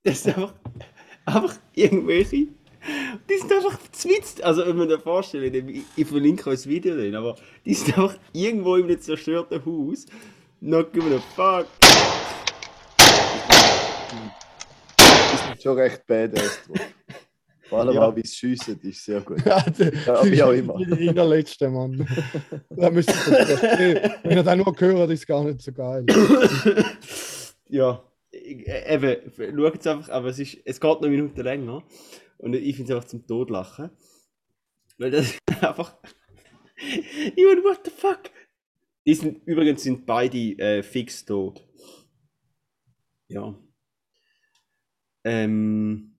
Das 0.03 0.21
sind 0.21 0.37
einfach, 0.37 0.53
einfach 1.25 1.55
irgendwelche. 1.73 2.47
Die 3.27 3.37
sind 3.39 3.51
einfach 3.51 3.79
zwitzt. 3.91 4.43
Also, 4.43 4.67
wenn 4.67 4.77
man 4.77 4.89
sich 4.89 5.01
vorstellt, 5.01 5.55
ich, 5.55 5.83
ich 5.95 6.07
verlinke 6.07 6.49
euch 6.51 6.57
das 6.57 6.67
Video 6.67 6.95
dann, 6.95 7.15
aber 7.15 7.35
die 7.65 7.73
sind 7.73 7.97
einfach 7.97 8.17
irgendwo 8.33 8.75
in 8.75 8.83
einem 8.83 9.01
zerstörten 9.01 9.65
Haus. 9.65 10.05
Not 10.61 10.93
giving 10.93 11.15
a 11.15 11.19
fuck. 11.35 11.67
Schon 15.61 15.77
recht 15.77 16.05
badass 16.07 16.59
drauf. 16.67 16.79
Vor 17.69 17.79
allem 17.79 17.95
Ja. 17.95 18.07
auch, 18.07 18.15
wie 18.15 18.21
sie 18.25 18.33
schiessen, 18.35 18.79
ist 18.81 19.03
sehr 19.03 19.19
gut. 19.21 19.41
Ja, 19.45 19.61
der- 19.61 19.93
Ja, 19.93 20.23
wie 20.25 20.41
auch 20.43 20.51
immer. 20.51 20.77
Die 20.77 21.09
allerletzte, 21.09 21.69
Mann. 21.69 22.07
da 22.69 22.89
müsst 22.89 23.09
ihr. 23.09 24.19
Wenn 24.23 24.37
ihr 24.37 24.43
das 24.43 24.55
nur 24.55 24.73
hört, 24.79 25.11
ist 25.11 25.19
es 25.21 25.27
gar 25.27 25.43
nicht 25.43 25.61
so 25.61 25.73
geil. 25.73 26.05
ja, 27.67 28.01
ich- 28.31 28.67
äh, 28.67 28.95
eben, 28.95 29.31
schaut 29.57 29.79
es 29.79 29.87
einfach, 29.87 30.09
aber 30.09 30.27
es, 30.29 30.39
ist, 30.39 30.57
es 30.63 30.79
geht 30.79 30.89
noch 30.89 31.01
eine 31.01 31.09
Minute 31.09 31.41
länger. 31.41 31.83
Und 32.37 32.55
ich 32.55 32.75
finde 32.75 32.93
es 32.93 32.95
einfach 32.97 33.09
zum 33.09 33.27
Todlachen. 33.27 33.89
Weil 34.97 35.11
das 35.11 35.25
ist 35.25 35.39
einfach. 35.61 35.97
Meine, 36.79 37.63
what 37.63 37.81
the 37.83 37.91
fuck? 37.91 38.21
Die 39.05 39.13
sind, 39.13 39.41
übrigens 39.45 39.83
sind 39.83 40.05
beide 40.05 40.37
äh, 40.37 40.83
fix 40.83 41.25
tot. 41.25 41.65
Ja. 43.27 43.53
Ähm. 45.27 46.15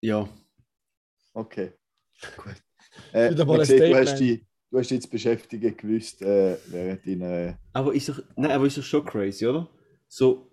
Ja. 0.00 0.28
Okay. 1.32 1.72
Gut. 2.36 2.56
Äh, 3.12 3.30
Wieder 3.30 3.44
mal 3.44 3.52
man 3.52 3.60
ein 3.60 3.66
sieht, 3.66 3.80
du, 3.80 3.94
hast 3.94 4.16
die, 4.16 4.46
du 4.70 4.78
hast 4.78 4.90
dich 4.90 4.96
jetzt 4.96 5.10
beschäftigen 5.10 5.76
gewusst 5.76 6.22
äh, 6.22 6.56
während 6.66 7.06
deiner. 7.06 7.58
Aber 7.72 7.94
ist 7.94 8.08
doch, 8.08 8.20
nein, 8.36 8.50
aber 8.50 8.66
ist 8.66 8.78
doch 8.78 8.82
schon 8.82 9.04
crazy, 9.04 9.46
oder? 9.46 9.68
So. 10.08 10.50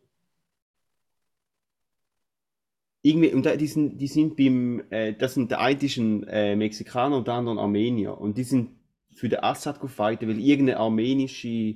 Irgendwie, 3.01 3.33
und 3.33 3.45
da- 3.45 3.55
die 3.55 3.67
sind, 3.67 3.97
die 3.99 4.07
sind 4.07 4.35
beim, 4.35 4.83
äh, 4.91 5.13
das 5.13 5.33
sind 5.33 5.49
der 5.49 5.61
eine 5.61 5.79
ist 5.81 5.97
ein 5.97 6.23
äh, 6.27 6.55
Mexikaner 6.55 7.17
und 7.17 7.27
der 7.27 7.35
andere 7.35 7.55
ein 7.55 7.59
Armenier. 7.59 8.17
Und 8.19 8.37
die 8.37 8.43
sind 8.43 8.71
für 9.15 9.29
den 9.29 9.39
Assad 9.43 9.79
gefightet, 9.79 10.27
weil 10.29 10.39
irgendeine 10.39 10.79
armenische, 10.79 11.75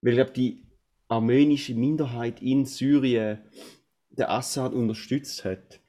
weil 0.00 0.12
ich 0.12 0.16
glaube, 0.16 0.32
die 0.32 0.62
armenische 1.08 1.74
Minderheit 1.74 2.40
in 2.40 2.64
Syrien 2.64 3.38
den 4.16 4.26
Assad 4.26 4.72
unterstützt 4.72 5.44
hat. 5.44 5.80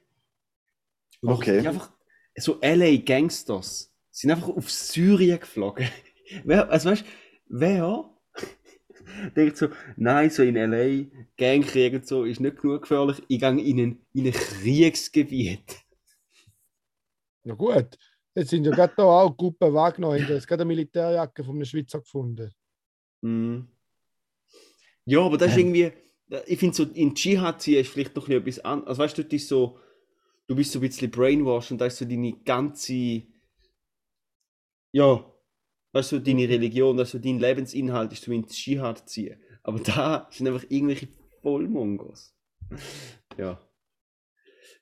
Und 1.20 1.30
Okay. 1.30 1.66
einfach, 1.66 1.92
so 2.36 2.58
LA 2.60 2.96
Gangsters 2.96 3.92
sind 4.10 4.30
einfach 4.30 4.48
auf 4.48 4.70
Syrien 4.70 5.40
geflogen. 5.40 5.88
wer, 6.44 6.70
also 6.70 6.90
weißt 6.90 7.02
du, 7.02 7.06
wer 7.48 8.10
denkt 9.36 9.56
so, 9.56 9.68
nein, 9.96 10.30
so 10.30 10.42
in 10.42 10.56
LA, 10.56 11.06
Gangkrieg 11.36 11.94
und 11.94 12.06
so 12.06 12.24
ist 12.24 12.40
nicht 12.40 12.60
genug 12.60 12.82
gefährlich, 12.82 13.22
ich 13.28 13.40
gehe 13.40 13.50
in 13.50 13.80
ein, 13.80 14.06
in 14.12 14.26
ein 14.26 14.32
Kriegsgebiet. 14.32 15.76
Ja 17.44 17.54
gut. 17.54 17.96
Jetzt 18.34 18.50
sind 18.50 18.64
ja 18.64 18.72
gerade 18.72 18.92
da 18.96 19.04
auch 19.04 19.34
Gruppen 19.34 19.72
wahrgenommen. 19.72 20.22
Es 20.28 20.42
hat 20.42 20.48
gerade 20.48 20.62
eine 20.62 20.68
Militärjacke 20.68 21.42
von 21.42 21.54
einem 21.54 21.64
Schweizer 21.64 22.00
gefunden. 22.00 22.52
Mhm. 23.22 23.68
Ja, 25.06 25.20
aber 25.20 25.38
das 25.38 25.52
ist 25.52 25.58
irgendwie, 25.58 25.92
ich 26.46 26.58
finde 26.58 26.74
so, 26.74 26.84
in 26.84 27.14
Dschihad 27.14 27.62
ziehen 27.62 27.80
ist 27.80 27.90
vielleicht 27.90 28.16
noch 28.16 28.28
ein 28.28 28.42
bisschen 28.42 28.60
etwas 28.60 28.64
anderes. 28.64 28.88
Also 28.88 29.02
weißt 29.02 29.18
du, 29.18 29.36
ist 29.36 29.48
so, 29.48 29.78
du 30.48 30.56
bist 30.56 30.72
so 30.72 30.78
ein 30.78 30.82
bisschen 30.82 31.10
brainwashed 31.10 31.72
und 31.72 31.80
da 31.80 31.86
ist 31.86 31.98
so 31.98 32.04
deine 32.04 32.32
ganze, 32.44 33.22
ja, 34.92 35.32
weißt 35.92 36.12
du, 36.12 36.18
deine 36.20 36.48
Religion, 36.48 36.98
also 36.98 37.18
dein 37.18 37.38
Lebensinhalt 37.38 38.12
ist 38.12 38.24
so 38.24 38.32
in 38.32 38.46
Dschihad 38.46 39.08
ziehen. 39.08 39.40
Aber 39.62 39.78
da 39.80 40.28
sind 40.30 40.48
einfach 40.48 40.64
irgendwelche 40.68 41.08
Vollmongos. 41.42 42.34
Ja. 43.38 43.60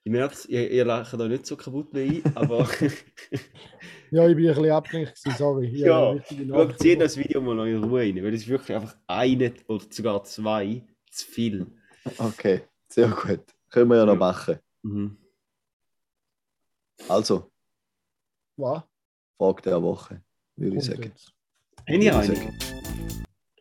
Ich 0.05 0.13
merke 0.13 0.35
es, 0.35 0.47
ihr, 0.47 0.71
ihr 0.71 0.85
lacht 0.85 1.13
da 1.19 1.27
nicht 1.27 1.45
so 1.45 1.57
kaputt 1.57 1.89
wie 1.93 2.19
ich, 2.19 2.27
aber 2.37 2.69
Ja, 4.11 4.29
ich 4.29 4.37
bin 4.37 4.47
ein 4.47 4.55
bisschen 4.55 4.71
abgelenkt, 4.71 5.17
sorry. 5.17 5.67
Ich 5.67 5.81
Ja, 5.81 6.15
Nachricht 6.15 6.79
zieh 6.79 6.97
das 6.97 7.17
Video 7.17 7.41
mal 7.41 7.57
noch 7.57 7.65
in 7.65 7.83
Ruhe 7.83 8.03
rein, 8.03 8.17
weil 8.23 8.33
es 8.33 8.43
ist 8.43 8.49
wirklich 8.49 8.77
einfach 8.77 8.97
eine 9.09 9.53
oder 9.67 9.85
sogar 9.91 10.23
zwei 10.23 10.87
zu 11.15 11.27
viel. 11.27 11.67
Okay, 12.19 12.63
sehr 12.89 13.09
gut. 13.09 13.41
Können 13.71 13.91
wir 13.91 13.97
ja 13.99 14.05
noch 14.05 14.13
Ja. 14.15 14.19
machen. 14.19 14.59
Mhm. 14.83 15.17
Also, 17.09 17.51
Was? 18.57 18.83
Frage 19.39 19.63
der 19.63 19.83
Woche, 19.83 20.23
würde 20.57 20.77
ich 20.77 20.85
sagen. 20.85 21.13
Würde 21.87 22.05
ich 22.05 22.13
eine? 22.13 22.37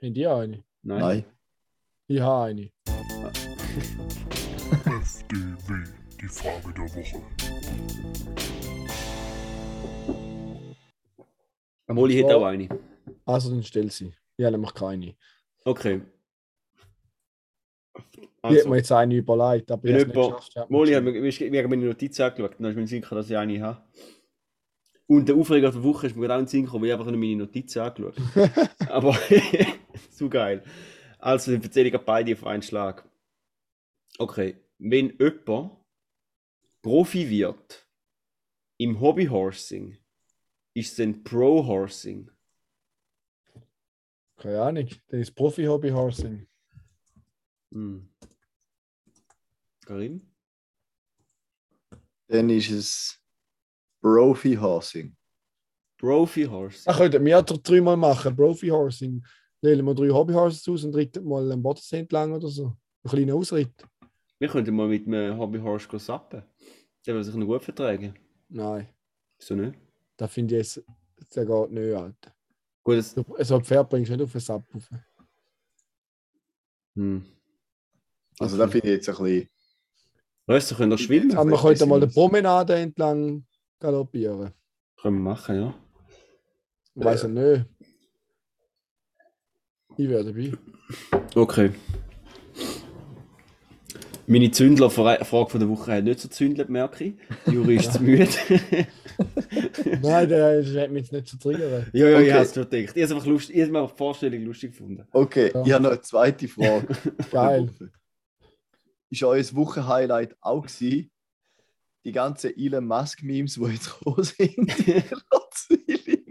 Haben 0.01 0.13
die 0.13 0.27
eine? 0.27 0.63
Nein. 0.83 0.99
Nein. 0.99 1.25
Ich 2.07 2.19
habe 2.19 2.43
eine. 2.45 2.71
FDW, 5.01 5.83
die 6.21 6.27
Frage 6.27 6.73
der 6.73 6.83
Woche. 6.95 7.21
Amoli 11.87 12.21
hat 12.21 12.29
Ja. 12.29 12.37
auch 12.37 12.45
eine. 12.45 12.69
Also 13.25 13.49
dann 13.49 13.63
stell 13.63 13.89
sie. 13.91 14.13
Ich 14.37 14.45
habe 14.45 14.53
nämlich 14.53 14.73
keine. 14.73 15.15
Okay. 15.65 16.01
Ich 18.45 18.49
Also, 18.49 18.69
mir 18.69 18.77
jetzt 18.77 18.91
eine 18.91 19.15
überlegt, 19.15 19.71
aber 19.71 19.85
ich 19.85 19.93
habe 19.93 20.01
es 20.01 20.07
nicht 20.07 20.35
geschafft. 20.35 20.57
Ich 20.65 20.69
Moli 20.69 20.91
hat 20.91 21.03
mir 21.03 21.63
hat 21.63 21.69
meine 21.69 21.85
Notiz 21.85 22.19
angeschaut, 22.19 22.55
dann 22.59 22.71
ist 22.71 22.75
mir 22.75 22.87
sicher, 22.87 23.15
dass 23.15 23.29
ich 23.29 23.37
eine 23.37 23.61
habe. 23.61 23.81
Und 25.07 25.29
der 25.29 25.35
Aufreger 25.35 25.71
der 25.71 25.83
Woche 25.83 26.07
ist 26.07 26.15
mir 26.15 26.23
gerade 26.23 26.33
auch 26.33 26.39
in 26.39 26.45
den 26.45 26.49
Sinn 26.49 26.65
gekommen, 26.65 26.81
weil 26.81 26.89
ich 26.89 26.93
einfach 26.93 27.05
nur 27.05 27.17
meine 27.17 27.37
Notizen 27.37 27.79
angeschaut 27.79 28.15
Aber 28.89 29.17
so 30.11 30.27
geil. 30.27 30.63
Also, 31.19 31.53
dann 31.53 31.63
erzähle 31.63 31.87
ich 31.87 31.97
beide 31.97 32.33
auf 32.33 32.45
einen 32.45 32.63
Schlag. 32.63 33.07
Okay, 34.17 34.57
wenn 34.77 35.17
jemand 35.17 35.71
Profi 36.81 37.29
wird 37.29 37.87
im 38.77 38.99
Hobbyhorsing, 38.99 39.97
ist 40.73 40.93
es 40.93 40.99
ein 40.99 41.23
Pro-Horsing. 41.23 42.29
Keine 44.35 44.61
Ahnung. 44.61 44.89
Das 45.07 45.19
ist 45.21 45.35
Profi-Hobby-Horsing. 45.35 46.45
Hm. 47.71 48.12
Karim? 49.85 50.21
Dann 52.27 52.49
ist 52.49 52.69
es 52.71 53.19
Profi 54.01 54.55
Horsing. 54.55 55.15
Profi-Horsing. 55.97 56.83
Ach, 56.87 56.97
könnten 56.97 57.23
wir 57.23 57.41
doch 57.41 57.57
dreimal 57.59 57.95
machen. 57.95 58.35
Profi-Horsing. 58.35 59.23
Wählen 59.61 59.85
wir 59.85 59.93
drei 59.95 60.09
Hobby-Horses 60.09 60.67
aus 60.67 60.83
und 60.83 60.93
ritten 60.95 61.23
mal 61.23 61.49
einen 61.49 61.63
Bodensee 61.63 61.99
entlang 61.99 62.33
oder 62.33 62.49
so. 62.49 62.75
Ein 63.03 63.09
kleiner 63.09 63.35
Ausritt. 63.35 63.85
Wir 64.37 64.49
könnten 64.49 64.75
mal 64.75 64.89
mit 64.89 65.07
einem 65.07 65.37
Hobbyhorse 65.37 65.87
gehen 65.87 65.99
sappen. 65.99 66.43
Der 67.05 67.13
würde 67.13 67.23
sich 67.23 67.35
noch 67.35 67.45
gut 67.45 67.63
vertragen. 67.63 68.13
Nein, 68.49 68.89
Wieso 69.39 69.55
nicht? 69.55 69.79
das 70.17 70.33
finde 70.33 70.55
ich 70.59 70.75
jetzt, 70.75 70.83
der 71.35 71.45
geht 71.45 71.71
nicht, 71.71 71.93
Alter. 71.95 72.35
Gut, 72.83 72.97
das, 72.97 73.15
Du- 73.15 73.23
So 73.39 73.55
ein 73.55 73.63
Pferd 73.63 73.89
bringst 73.89 74.11
du 74.11 74.15
nicht 74.17 74.23
auf 74.25 74.31
den 74.33 74.41
Sapp 74.41 74.65
rauf. 74.75 74.89
hm. 76.95 77.25
Also, 78.39 78.57
da 78.57 78.67
finde 78.67 78.87
ich 78.87 78.93
jetzt 78.95 79.07
ein 79.09 79.15
bisschen. 79.23 79.49
Weißt 80.45 80.71
du, 80.71 80.75
können 80.75 80.89
doch 80.91 80.97
schwimmen. 80.99 81.31
Aber 81.37 81.49
wir 81.49 81.57
vielleicht 81.57 81.79
könnten 81.79 81.89
mal 81.89 81.95
eine 82.03 82.07
Promenade 82.07 82.75
entlang 82.75 83.45
galoppieren. 83.79 84.51
Können 85.01 85.17
wir 85.17 85.31
machen, 85.31 85.55
ja. 85.55 85.73
Ich 86.95 87.03
weiß 87.03 87.23
ja 87.23 87.27
nicht. 87.29 87.65
Ich 89.97 90.09
wäre 90.09 90.23
dabei. 90.25 90.51
Okay. 91.35 91.71
Meine 94.25 94.49
Zündler-Frage 94.51 95.25
von 95.25 95.59
der 95.59 95.69
Woche 95.69 95.91
hat 95.93 96.03
nicht 96.05 96.19
so 96.19 96.29
zündelt, 96.29 96.69
merke 96.69 97.03
ich. 97.03 97.13
Juri 97.51 97.75
ist 97.75 97.93
zu 97.93 98.01
müde. 98.01 98.27
Nein, 100.01 100.29
das 100.29 100.75
hat 100.75 100.91
mich 100.91 101.03
jetzt 101.03 101.11
nicht 101.11 101.27
zu 101.27 101.37
triggern. 101.37 101.87
ja, 101.93 102.07
ja, 102.07 102.19
ich 102.19 102.23
Okay. 102.27 102.33
habe 102.33 102.43
es 102.45 102.53
schon 102.53 102.69
gedacht. 102.69 102.81
Ich 102.81 102.89
habe 102.89 103.01
es 103.01 103.11
einfach 103.11 103.25
lustig, 103.25 103.55
ich 103.57 103.61
habe 103.67 103.77
einfach 103.79 103.91
die 103.91 103.97
Vorstellung 103.97 104.41
lustig 104.43 104.71
gefunden. 104.71 105.05
Okay, 105.11 105.51
Ja. 105.53 105.63
ich 105.65 105.71
habe 105.73 105.83
noch 105.83 105.91
eine 105.91 106.01
zweite 106.01 106.47
Frage. 106.47 106.87
Geil. 107.31 107.69
Ist 109.13 109.23
euer 109.23 109.43
Wochenhighlight 109.55 110.35
auch 110.41 110.63
gewesen? 110.63 111.11
Die 112.03 112.11
ganzen 112.11 112.57
Elon 112.57 112.87
Musk-Memes, 112.87 113.53
die 113.55 113.65
jetzt 113.65 113.99
gekommen 113.99 114.23
sind? 114.23 114.57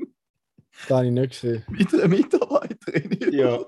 Das 0.84 0.90
habe 0.90 1.06
ich 1.06 1.12
nicht 1.12 1.30
gesehen. 1.30 1.64
mit 1.68 1.94
einer 1.94 2.08
Mitarbeiterin. 2.08 3.32
Ja. 3.32 3.64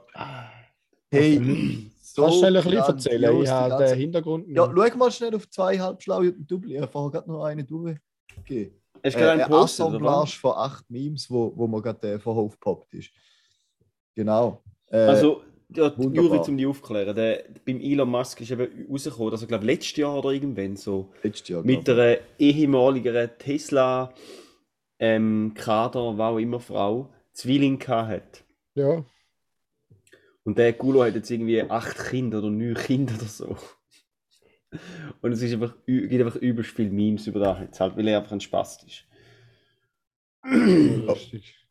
Hey, 1.13 1.91
so 2.03 2.23
Kannst 2.23 2.35
du 2.37 2.39
schnell 2.41 2.57
ein 2.57 2.65
bisschen 2.65 2.79
erzählen? 2.81 3.43
Ich 3.43 3.49
habe 3.49 3.69
ganze- 3.71 3.87
den 3.95 3.99
Hintergrund. 4.01 4.49
Ja, 4.49 4.65
schau 4.75 4.97
mal 4.99 5.13
schnell 5.13 5.35
auf 5.37 5.49
zwei 5.49 5.79
halbschlaue 5.79 6.33
Double. 6.33 6.73
Ich 6.73 6.81
habe 6.81 6.91
vorher 6.91 7.13
gerade 7.13 7.31
noch 7.31 7.45
eine 7.45 7.63
durchgegeben. 7.63 8.81
Hast 9.05 9.15
du 9.15 9.19
Äh, 9.21 9.23
gerade 9.23 9.31
eine 9.33 9.45
einen 9.45 9.51
Post? 9.53 9.81
Assemblage 9.81 10.37
von 10.41 10.53
acht 10.57 10.91
Memes, 10.91 11.31
wo, 11.31 11.53
wo 11.57 11.69
mir 11.69 11.81
gerade 11.83 12.15
äh, 12.15 12.19
vorher 12.19 12.43
aufgepoppt 12.43 12.95
ist. 12.95 13.11
Genau. 14.17 14.65
Äh, 14.89 14.97
Also, 14.97 15.45
ja. 15.71 15.93
Juri, 15.97 16.39
um 16.39 16.57
die 16.57 16.67
aufzuklären, 16.67 17.15
der, 17.15 17.45
beim 17.65 17.81
Elon 17.81 18.11
Musk 18.11 18.41
ist 18.41 18.51
eben 18.51 18.87
rausgekommen, 18.91 19.31
dass 19.31 19.43
er, 19.43 19.49
glaube 19.49 19.67
letztes 19.67 19.97
Jahr 19.97 20.19
oder 20.19 20.31
irgendwann 20.31 20.77
so 20.77 21.13
letztes 21.23 21.49
Jahr. 21.49 21.63
mit 21.65 21.89
einer 21.89 22.19
ehemaligen 22.39 23.31
Tesla 23.39 24.13
ähm, 24.99 25.53
Kader, 25.55 26.17
was 26.19 26.33
auch 26.33 26.39
immer 26.39 26.61
Frau, 26.61 27.13
Zwilling 27.33 27.79
gehabt 27.79 28.11
hat. 28.11 28.45
Ja, 28.75 29.05
Und 30.45 30.59
der 30.59 30.73
Gulo 30.75 31.05
hat 31.05 31.15
jetzt 31.15 31.31
irgendwie 31.31 31.63
acht 31.63 31.97
Kinder 32.11 32.39
oder 32.39 32.51
neun 32.51 32.75
Kinder 32.75 33.15
oder 33.15 33.25
so. 33.25 33.57
Und 35.23 35.33
es 35.33 35.43
ist 35.43 35.53
einfach, 35.53 35.75
gibt 35.87 36.13
einfach 36.13 36.37
übelst 36.37 36.71
viele 36.71 36.91
Memes 36.91 37.27
über 37.27 37.41
das 37.41 37.61
jetzt 37.61 37.81
halt, 37.81 37.97
weil 37.97 38.09
er 38.09 38.19
einfach 38.19 38.33
ein 38.33 38.41
Spast 38.41 38.85
ist. 38.85 39.05
lustig. 40.45 41.64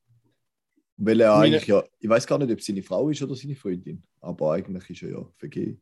Weil 1.06 1.20
er 1.22 1.32
Meine- 1.38 1.56
eigentlich 1.58 1.68
ja, 1.68 1.84
ich 2.00 2.10
weiß 2.10 2.26
gar 2.28 2.38
nicht, 2.40 2.52
ob 2.52 2.60
es 2.60 2.66
seine 2.66 2.82
Frau 2.84 3.10
ist 3.10 3.22
oder 3.22 3.36
seine 3.36 3.56
Freundin, 3.56 4.04
aber 4.22 4.54
eigentlich 4.54 4.90
ist 4.90 5.04
er 5.04 5.10
ja 5.10 5.26
vergeben. 5.38 5.82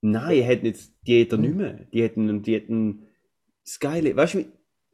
Nein, 0.00 0.38
er 0.38 0.48
hat 0.52 0.62
nicht, 0.62 0.90
die 1.06 1.22
hat 1.22 1.32
er 1.32 1.38
nicht 1.38 1.54
mehr. 1.54 1.86
Die 1.92 2.02
hätten, 2.02 2.42
die 2.42 2.54
hätten 2.54 3.06
das 3.64 3.78
Geile, 3.80 4.14
weißt 4.16 4.34
du, 4.34 4.44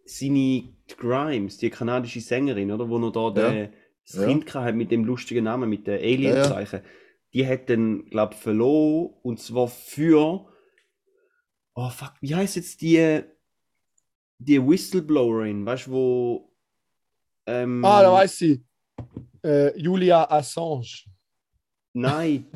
seine 0.05 0.65
Grimes, 0.97 1.59
die 1.59 1.71
kanadische 1.71 2.21
Sängerin, 2.21 2.71
oder, 2.73 2.89
wo 2.89 2.99
noch 2.99 3.13
da 3.13 3.31
der, 3.31 3.73
das 4.07 4.17
Ja. 4.17 4.27
Kind 4.27 4.47
gehabt 4.47 4.67
hat 4.67 4.75
mit 4.75 4.91
dem 4.91 5.05
lustigen 5.05 5.45
Namen, 5.45 5.69
mit 5.71 5.87
den 5.87 5.99
Alien-Zeichen, 6.01 6.81
die 7.35 7.47
hat 7.47 7.71
dann, 7.71 8.05
glaube 8.07 8.35
ich, 8.35 8.41
verloren, 8.41 9.15
und 9.23 9.41
zwar 9.41 9.69
für, 9.69 10.47
oh 11.75 11.89
fuck, 11.91 12.13
wie 12.21 12.35
heißt 12.35 12.57
jetzt 12.57 12.81
die, 12.83 13.23
die 14.39 14.67
Whistleblowerin, 14.67 15.65
weißt 15.65 15.87
du, 15.87 15.91
wo, 15.93 16.53
ähm, 17.47 17.85
Ah, 17.85 18.03
da 18.03 18.13
weiß 18.13 18.41
ich. 18.43 18.61
Äh, 19.45 19.79
Julia 19.79 20.31
Assange. 20.31 21.05
nein, 21.93 22.47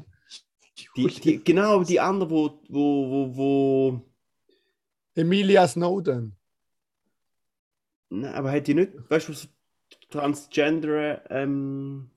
die, 0.97 1.07
die, 1.07 1.45
genau, 1.45 1.83
die 1.83 2.01
andere, 2.01 2.31
wo, 2.31 2.61
wo, 2.69 3.11
wo, 3.11 3.37
wo, 3.37 4.03
Emilia 5.15 5.67
Snowden. 5.67 6.37
Nein, 8.11 8.35
aber 8.35 8.53
hat 8.53 8.67
die 8.67 8.75
nicht, 8.75 8.93
weißt 9.09 9.29
du, 9.29 9.33
so 9.33 9.49
Transgender, 10.09 11.29
ähm, 11.31 12.11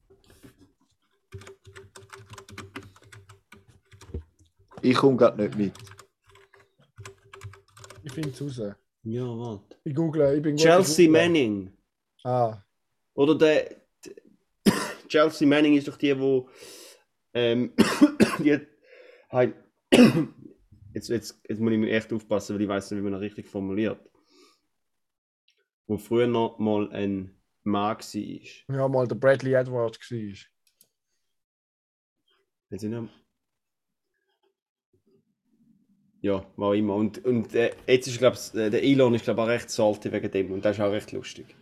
Ich 4.82 4.96
komme 4.96 5.18
gerade 5.18 5.42
nicht 5.42 5.58
mit. 5.58 5.74
Ich 8.04 8.13
finde 8.13 8.30
es 8.30 8.42
raus. 8.42 8.76
ja, 9.04 9.24
warte. 9.24 9.78
Ich 9.84 9.94
google, 9.94 10.36
ich 10.38 10.42
bin 10.42 10.56
Chelsea. 10.56 11.10
Manning. 11.10 11.72
Ah, 12.24 12.58
Oder 13.13 13.36
der, 13.36 13.79
Chelsea 15.10 15.48
Manning 15.48 15.76
ist 15.76 15.88
doch 15.88 15.98
die, 15.98 16.17
wo, 16.19 16.50
ähm, 17.34 17.74
die 18.39 18.54
hat, 18.54 19.54
jetzt, 20.93 21.10
jetzt, 21.10 21.41
jetzt 21.50 21.60
muss 21.60 21.74
ich 21.74 21.78
mir 21.80 21.91
echt 21.91 22.13
aufpassen, 22.13 22.56
weil 22.56 22.62
ich 22.62 22.67
weiß 22.69 22.91
nicht, 22.91 23.00
wie 23.00 23.04
man 23.04 23.13
das 23.13 23.22
richtig 23.22 23.48
formuliert. 23.48 24.00
Wo 25.88 25.98
früher 25.98 26.28
noch 26.28 26.60
mal 26.60 26.91
ein 26.91 27.36
Mann 27.63 27.98
war. 27.98 28.76
ja, 28.76 28.88
mal 28.88 29.08
der 29.08 29.15
Bradley 29.15 29.54
Edwards 29.54 30.00
war. 30.12 30.17
Jetzt 32.72 32.82
sind 32.82 32.91
wir- 32.91 33.10
Ja, 36.22 36.45
war 36.58 36.76
immer. 36.76 36.95
Und, 36.95 37.24
und 37.26 37.56
äh, 37.56 37.72
jetzt 37.88 38.08
ist, 38.08 38.17
glaube 38.19 38.36
ich, 38.36 38.52
der 38.52 38.84
Elon 38.84 39.13
ist, 39.13 39.24
glaube 39.24 39.39
ich, 39.39 39.43
auch 39.45 39.50
recht 39.50 39.69
salty 39.69 40.12
wegen 40.12 40.30
dem. 40.30 40.52
Und 40.52 40.65
das 40.65 40.78
ist 40.78 40.84
auch 40.84 40.91
recht 40.91 41.12
lustig. 41.13 41.56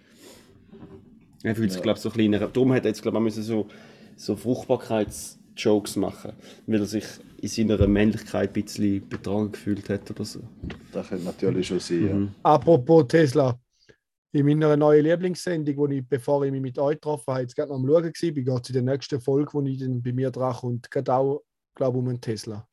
Er 1.44 1.56
fühlt 1.56 1.72
sich, 1.72 1.80
Ja. 1.80 1.84
glaube 1.84 1.98
ich, 1.98 2.04
so 2.04 2.10
kleiner. 2.10 2.40
Darum 2.40 2.74
hat 2.74 2.84
er 2.86 2.90
jetzt, 2.90 3.02
glaube 3.02 3.18
ich, 3.18 3.24
müssen 3.24 3.44
so, 3.44 3.68
so 4.16 4.36
Fruchtbarkeitsjokes 4.36 5.96
machen. 5.96 6.34
Weil 6.66 6.80
er 6.82 6.86
sich 6.86 7.06
in 7.42 7.48
seiner 7.50 7.88
Männlichkeit 7.88 8.50
ein 8.56 8.64
bisschen 8.64 9.08
betragen 9.08 9.52
gefühlt 9.52 9.88
hat 9.90 10.10
oder 10.10 10.26
so. 10.26 10.40
Das 10.92 11.10
könnte 11.10 11.26
natürlich 11.26 11.68
schon 11.68 11.80
sein. 11.80 12.08
Ja. 12.08 12.14
Mhm. 12.14 12.36
Apropos 12.44 13.08
Tesla. 13.08 13.60
In 14.34 14.46
meiner 14.46 14.76
neuen 14.76 15.04
Lieblingssendung, 15.06 15.78
wo 15.78 15.88
ich, 15.88 16.06
bevor 16.08 16.44
ich 16.46 16.52
mich 16.52 16.62
mit 16.62 16.78
euch 16.78 16.96
getroffen 16.96 17.24
habe, 17.28 17.42
jetzt 17.42 17.56
gerade 17.56 17.70
noch 17.70 17.78
am 17.78 17.88
Schauen 17.88 18.04
war, 18.04 18.12
geht 18.12 18.64
es 18.64 18.70
in 18.70 18.74
der 18.74 18.82
nächsten 18.84 19.22
Folge, 19.22 19.54
wo 19.54 19.62
ich 19.62 19.80
dann 19.80 20.02
bei 20.04 20.12
mir 20.12 20.30
dran 20.32 20.54
kommt, 20.54 20.92
geht 20.92 21.10
auch, 21.10 21.44
glaube 21.74 21.98
ich, 21.98 22.04
um 22.04 22.10
einen 22.10 22.22
Tesla. 22.22 22.68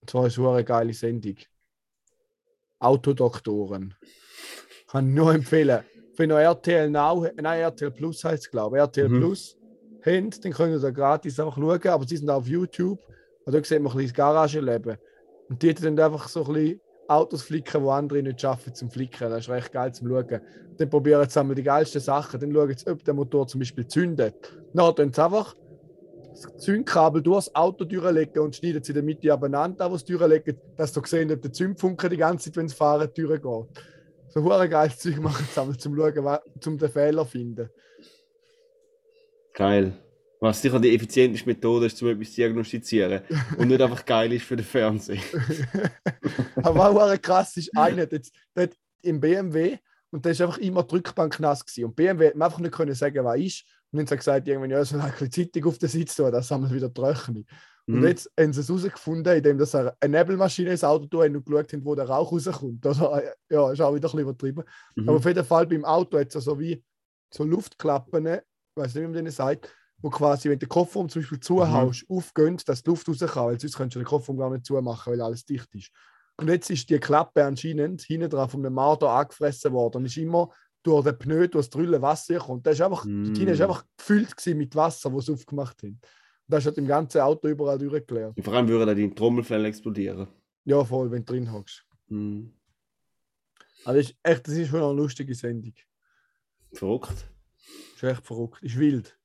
Und 0.00 0.10
zwar 0.10 0.26
ist 0.26 0.38
es 0.38 0.44
eine 0.44 0.64
geile 0.64 0.94
Sendung. 0.94 1.36
Autodoktoren. 2.78 3.94
Kann 4.88 5.08
ich 5.08 5.14
nur 5.14 5.34
empfehlen. 5.34 5.84
Wenn 6.16 6.30
ihr 6.30 6.38
RTL 6.40 6.90
Now, 6.90 7.26
nein, 7.40 7.60
RTL 7.60 7.90
Plus 7.90 8.24
heißt 8.24 8.44
es, 8.44 8.50
glaube 8.50 8.76
ich, 8.76 8.80
RTL 8.82 9.08
Mhm. 9.08 9.20
Plus 9.20 9.56
habt, 10.04 10.44
dann 10.44 10.52
könnt 10.52 10.72
ihr 10.72 10.80
da 10.80 10.90
gratis 10.90 11.38
einfach 11.38 11.56
schauen, 11.56 11.88
aber 11.88 12.06
sie 12.06 12.16
sind 12.16 12.30
auch 12.30 12.36
auf 12.36 12.46
YouTube. 12.46 13.00
Und 13.44 13.54
da 13.54 13.62
sieht 13.62 13.80
man 13.80 13.92
ein 13.92 13.98
bisschen 13.98 14.08
das 14.08 14.14
Garagenleben. 14.14 14.96
Und 15.48 15.62
die 15.62 15.74
dann 15.74 15.98
einfach 15.98 16.28
so 16.28 16.44
ein 16.46 16.52
bisschen 16.52 16.80
Autos 17.08 17.42
flicken, 17.42 17.84
die 17.84 17.88
andere 17.88 18.22
nicht 18.22 18.40
schaffen 18.40 18.74
zum 18.74 18.90
Flicken. 18.90 19.30
Das 19.30 19.40
ist 19.40 19.48
recht 19.48 19.72
geil 19.72 19.92
zum 19.94 20.08
Schauen. 20.08 20.40
Dann 20.76 20.90
probieren 20.90 21.28
sie 21.28 21.38
einmal 21.38 21.54
die 21.54 21.62
geilsten 21.62 22.00
Sachen. 22.00 22.40
Dann 22.40 22.52
schauen 22.52 22.76
sie, 22.76 22.90
ob 22.90 23.04
der 23.04 23.14
Motor 23.14 23.46
zum 23.46 23.60
Beispiel 23.60 23.86
zündet. 23.86 24.34
Dann 24.74 24.94
tun 24.94 25.12
sie 25.12 25.22
einfach 25.22 25.54
das 26.32 26.56
Zündkabel 26.58 27.22
durchs 27.22 27.54
Auto 27.54 27.84
durchlegen 27.84 28.42
und 28.42 28.56
schneiden 28.56 28.82
sie 28.82 28.90
in 28.90 28.94
der 28.94 29.04
Mitte 29.04 29.32
abeinander, 29.32 29.90
wo 29.90 29.96
sie 29.96 30.04
durchlegen, 30.04 30.58
dass 30.76 30.92
sie 30.92 31.00
sehen, 31.04 31.30
ob 31.32 31.40
der 31.40 31.52
Zündfunke 31.52 32.08
die 32.08 32.16
ganze 32.16 32.46
Zeit, 32.46 32.56
wenn 32.56 32.68
sie 32.68 32.74
fahren, 32.74 33.08
durchgeht. 33.14 33.66
So 34.36 34.42
hure 34.42 34.68
geiles 34.68 34.98
Zeug 34.98 35.18
machen 35.18 35.46
einmal 35.56 35.78
zum 35.78 35.96
Schauen, 35.96 36.38
zum 36.60 36.76
den 36.76 36.90
Fehler 36.90 37.24
zu 37.24 37.30
finden. 37.30 37.70
Geil. 39.54 39.96
Was 40.40 40.60
sicher 40.60 40.78
die 40.78 40.94
effizienteste 40.94 41.48
Methode 41.48 41.86
ist, 41.86 42.02
um 42.02 42.08
etwas 42.08 42.28
zu 42.28 42.36
diagnostizieren. 42.36 43.22
Und 43.56 43.68
nicht 43.68 43.80
einfach 43.80 44.04
geil 44.04 44.30
ist 44.34 44.44
für 44.44 44.56
den 44.56 44.66
Fernseher. 44.66 45.22
Aber 46.56 46.90
auch 46.90 47.22
krass 47.22 47.56
ist 47.56 47.74
einer, 47.74 48.04
der, 48.04 48.20
der 48.54 48.68
im 49.00 49.20
BMW 49.20 49.78
und 50.10 50.24
der 50.24 50.32
ist 50.32 50.42
einfach 50.42 50.58
immer 50.58 50.82
die 50.82 50.96
Rückbank 50.96 51.40
nass 51.40 51.64
gewesen. 51.64 51.86
Und 51.86 51.96
BMW 51.96 52.28
hat 52.28 52.34
mir 52.36 52.44
einfach 52.44 52.58
nicht 52.58 52.74
können 52.74 52.94
sagen, 52.94 53.24
was 53.24 53.38
ist. 53.38 53.64
Und 53.90 53.98
dann 53.98 54.04
hat 54.04 54.10
er 54.10 54.16
gesagt, 54.18 54.48
irgendwann, 54.48 54.70
ja, 54.70 54.84
so 54.84 54.98
ein 54.98 55.10
bisschen 55.12 55.32
Zeitung 55.32 55.64
auf 55.64 55.78
den 55.78 55.88
Sitz 55.88 56.14
tun, 56.14 56.30
das 56.30 56.50
haben 56.50 56.68
wir 56.68 56.74
wieder 56.74 56.92
trocken. 56.92 57.46
Und 57.86 58.00
Mhm. 58.00 58.06
jetzt 58.06 58.30
haben 58.38 58.52
sie 58.52 58.60
es 58.60 58.68
herausgefunden, 58.68 59.36
indem 59.36 59.58
dass 59.58 59.74
er 59.74 59.96
eine 60.00 60.18
Nebelmaschine 60.18 60.70
ins 60.70 60.82
Auto 60.84 61.06
tun 61.06 61.36
und 61.36 61.46
geschaut 61.46 61.72
haben, 61.72 61.84
wo 61.84 61.94
der 61.94 62.08
Rauch 62.08 62.32
rauskommt. 62.32 62.84
Oder, 62.84 63.34
ja, 63.48 63.70
ist 63.72 63.80
auch 63.80 63.94
wieder 63.94 64.08
ein 64.08 64.12
bisschen 64.12 64.18
übertrieben. 64.20 64.64
Mhm. 64.96 65.08
Aber 65.08 65.18
auf 65.18 65.24
jeden 65.24 65.44
Fall 65.44 65.66
beim 65.66 65.84
Auto 65.84 66.18
hat 66.18 66.34
es 66.34 66.44
so 66.44 66.58
wie 66.58 66.82
so 67.32 67.44
Luftklappen, 67.44 68.26
ich 68.26 68.40
weiß 68.74 68.94
nicht, 68.94 69.02
wie 69.02 69.06
man 69.06 69.12
denen 69.12 69.30
sagt, 69.30 69.72
wo 70.02 70.10
quasi, 70.10 70.48
wenn 70.50 70.58
du 70.58 70.66
den 70.66 70.68
Kofferraum 70.68 71.08
zum 71.08 71.22
Beispiel 71.22 71.40
zuhaust, 71.40 72.04
aufgehen, 72.08 72.58
dass 72.66 72.82
die 72.82 72.90
Luft 72.90 73.08
raus 73.08 73.18
kann, 73.20 73.46
weil 73.46 73.60
sonst 73.60 73.76
könntest 73.76 73.96
du 73.96 74.00
den 74.00 74.06
Kofferraum 74.06 74.38
gar 74.38 74.50
nicht 74.50 74.66
zumachen, 74.66 75.12
weil 75.12 75.20
alles 75.22 75.44
dicht 75.44 75.74
ist. 75.74 75.90
Und 76.38 76.48
jetzt 76.48 76.68
ist 76.70 76.90
die 76.90 76.98
Klappe 76.98 77.44
anscheinend 77.44 78.02
hinten 78.02 78.28
dran 78.28 78.48
von 78.50 78.64
einem 78.64 78.74
Marder 78.74 79.10
angefressen 79.10 79.72
worden 79.72 79.98
und 79.98 80.04
ist 80.06 80.18
immer 80.18 80.50
durch 80.82 81.04
den 81.04 81.18
Pneu, 81.18 81.48
durch 81.48 81.66
das 81.66 81.70
Drüllen 81.70 82.02
Wasser 82.02 82.38
kommt. 82.38 82.66
Das 82.66 82.74
ist 82.74 82.82
einfach, 82.82 83.04
Mm. 83.04 83.24
Die 83.24 83.32
Tine 83.32 83.52
ist 83.52 83.60
einfach 83.62 83.84
gefüllt 83.96 84.34
mit 84.54 84.74
Wasser, 84.76 85.10
das 85.10 85.26
sie 85.26 85.32
aufgemacht 85.32 85.82
haben. 85.82 85.98
Das 86.48 86.64
hat 86.66 86.78
im 86.78 86.86
ganzen 86.86 87.20
Auto 87.20 87.48
überall 87.48 87.78
durchgeleert. 87.78 88.36
Und 88.36 88.42
vor 88.42 88.54
allem 88.54 88.68
würde 88.68 88.86
dann 88.86 88.96
deine 88.96 89.14
Trommelfälle 89.14 89.68
explodieren. 89.68 90.28
Ja, 90.64 90.84
voll, 90.84 91.10
wenn 91.10 91.24
du 91.24 91.32
drin 91.32 91.52
hockst. 91.52 91.84
Mhm. 92.08 92.52
Also 93.84 94.00
das 94.00 94.10
ist 94.10 94.16
echt, 94.22 94.48
das 94.48 94.54
ist 94.54 94.68
schon 94.68 94.82
eine 94.82 94.92
lustige 94.92 95.34
Sendung. 95.34 95.74
Verrückt. 96.72 97.30
Ist 97.94 98.02
echt 98.02 98.26
verrückt. 98.26 98.62
Ist 98.62 98.78
wild. 98.78 99.18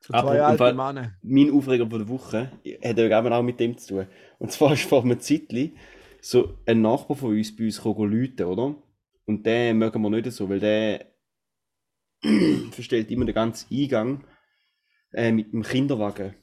So 0.00 0.12
zwei 0.12 0.42
alte 0.42 0.74
Männer. 0.74 1.14
mein 1.22 1.50
Aufreger 1.50 1.88
von 1.88 1.98
der 1.98 2.08
Woche 2.08 2.52
hat 2.82 2.98
eben 2.98 3.32
auch 3.32 3.42
mit 3.42 3.58
dem 3.58 3.78
zu 3.78 3.94
tun. 3.94 4.06
Und 4.38 4.52
zwar 4.52 4.74
ist 4.74 4.82
vor 4.82 5.02
einem 5.02 5.18
Zeitli 5.18 5.74
so 6.20 6.58
ein 6.66 6.82
Nachbar 6.82 7.16
von 7.16 7.30
uns 7.30 7.54
bei 7.56 7.64
uns 7.64 7.76
gekommen 7.76 8.34
oder? 8.40 8.74
Und 9.26 9.46
den 9.46 9.78
mögen 9.78 10.02
wir 10.02 10.10
nicht 10.10 10.30
so, 10.32 10.48
weil 10.48 10.60
der 10.60 11.06
verstellt 12.70 13.10
immer 13.10 13.24
den 13.24 13.34
ganzen 13.34 13.74
Eingang 13.74 14.24
äh, 15.14 15.32
mit 15.32 15.52
dem 15.52 15.62
Kinderwagen. 15.62 16.34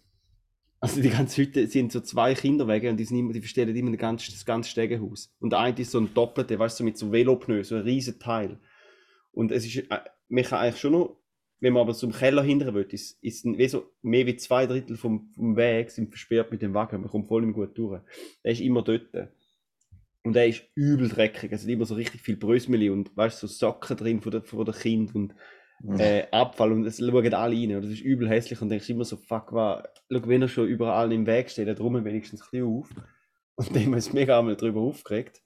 Also 0.80 1.00
die 1.00 1.10
ganze 1.10 1.42
Hütte 1.42 1.68
sind 1.68 1.92
so 1.92 2.00
zwei 2.00 2.34
Kinderwege 2.34 2.90
und 2.90 2.98
die, 2.98 3.06
sind 3.06 3.20
immer, 3.20 3.34
die 3.34 3.42
verstellen 3.42 3.76
immer 3.76 3.96
ganz, 3.98 4.26
das 4.26 4.46
ganze 4.46 4.72
Stegenhaus. 4.72 5.32
Und 5.40 5.52
der 5.52 5.60
eine 5.60 5.78
ist 5.78 5.92
so 5.92 6.00
ein 6.00 6.12
doppelter, 6.14 6.58
weißt 6.58 6.80
du, 6.80 6.84
mit 6.84 6.98
so 6.98 7.12
Velopneu, 7.12 7.64
so 7.64 7.76
ein 7.76 7.84
riesen 7.84 8.18
Teil. 8.18 8.58
Und 9.32 9.52
es 9.52 9.66
ist, 9.66 9.78
äh, 9.78 10.00
man 10.30 10.44
kann 10.44 10.60
eigentlich 10.60 10.82
schon 10.82 10.94
noch, 10.94 11.18
wenn 11.60 11.74
man 11.74 11.84
aber 11.84 11.94
zum 11.94 12.12
Keller 12.12 12.42
hindern 12.42 12.74
will, 12.74 12.88
ist, 12.90 13.24
ist 13.24 13.46
wie 13.46 13.68
so, 13.68 13.92
mehr 14.02 14.26
wie 14.26 14.36
zwei 14.36 14.66
Drittel 14.66 14.98
vom, 14.98 15.30
vom 15.36 15.56
Weg 15.56 15.92
sind 15.92 16.10
versperrt 16.10 16.52
mit 16.52 16.64
dem 16.64 16.74
Wagen. 16.74 17.02
Man 17.02 17.10
kommt 17.12 17.28
voll 17.28 17.44
nicht 17.44 17.54
gut 17.54 17.78
durch. 17.78 18.02
Der 18.44 18.52
ist 18.54 18.62
immer 18.62 18.82
dort. 18.82 19.06
Und 20.24 20.36
er 20.36 20.48
ist 20.48 20.64
übel 20.74 21.08
dreckig. 21.08 21.52
Es 21.52 21.62
sind 21.62 21.70
immer 21.70 21.86
so 21.86 21.94
richtig 21.94 22.22
viel 22.22 22.36
Brösmeli 22.38 22.90
und 22.90 23.16
weißt 23.16 23.44
du, 23.44 23.48
so 23.48 23.54
Socken 23.54 23.98
drin 23.98 24.22
von 24.22 24.32
der, 24.32 24.42
von 24.42 24.66
der 24.66 24.74
Kind 24.74 25.14
und 25.14 25.36
äh, 25.98 26.28
Abfall 26.32 26.72
und 26.72 26.86
es 26.86 27.00
schauen 27.00 27.34
alle 27.34 27.56
rein. 27.56 27.76
Und 27.76 27.84
das 27.84 27.92
ist 27.92 28.02
übel 28.02 28.30
hässlich 28.30 28.62
und 28.62 28.70
denkst 28.70 28.90
immer 28.90 29.06
so, 29.06 29.18
fuck, 29.18 29.54
was, 29.54 29.84
schau, 30.12 30.28
wenn 30.28 30.42
er 30.42 30.48
schon 30.48 30.68
überall 30.68 31.12
im 31.12 31.26
Weg 31.26 31.50
steht, 31.50 31.68
dann 31.68 31.76
drum 31.76 32.04
wenigstens 32.04 32.42
ein 32.42 32.48
bisschen 32.52 32.68
auf. 32.68 32.90
Und 33.56 33.76
dann 33.76 33.84
haben 33.84 33.90
wir 33.92 33.96
uns 33.96 34.14
mega 34.14 34.40
einmal 34.40 34.56
darüber 34.56 34.82
aufgeregt. 34.82 35.42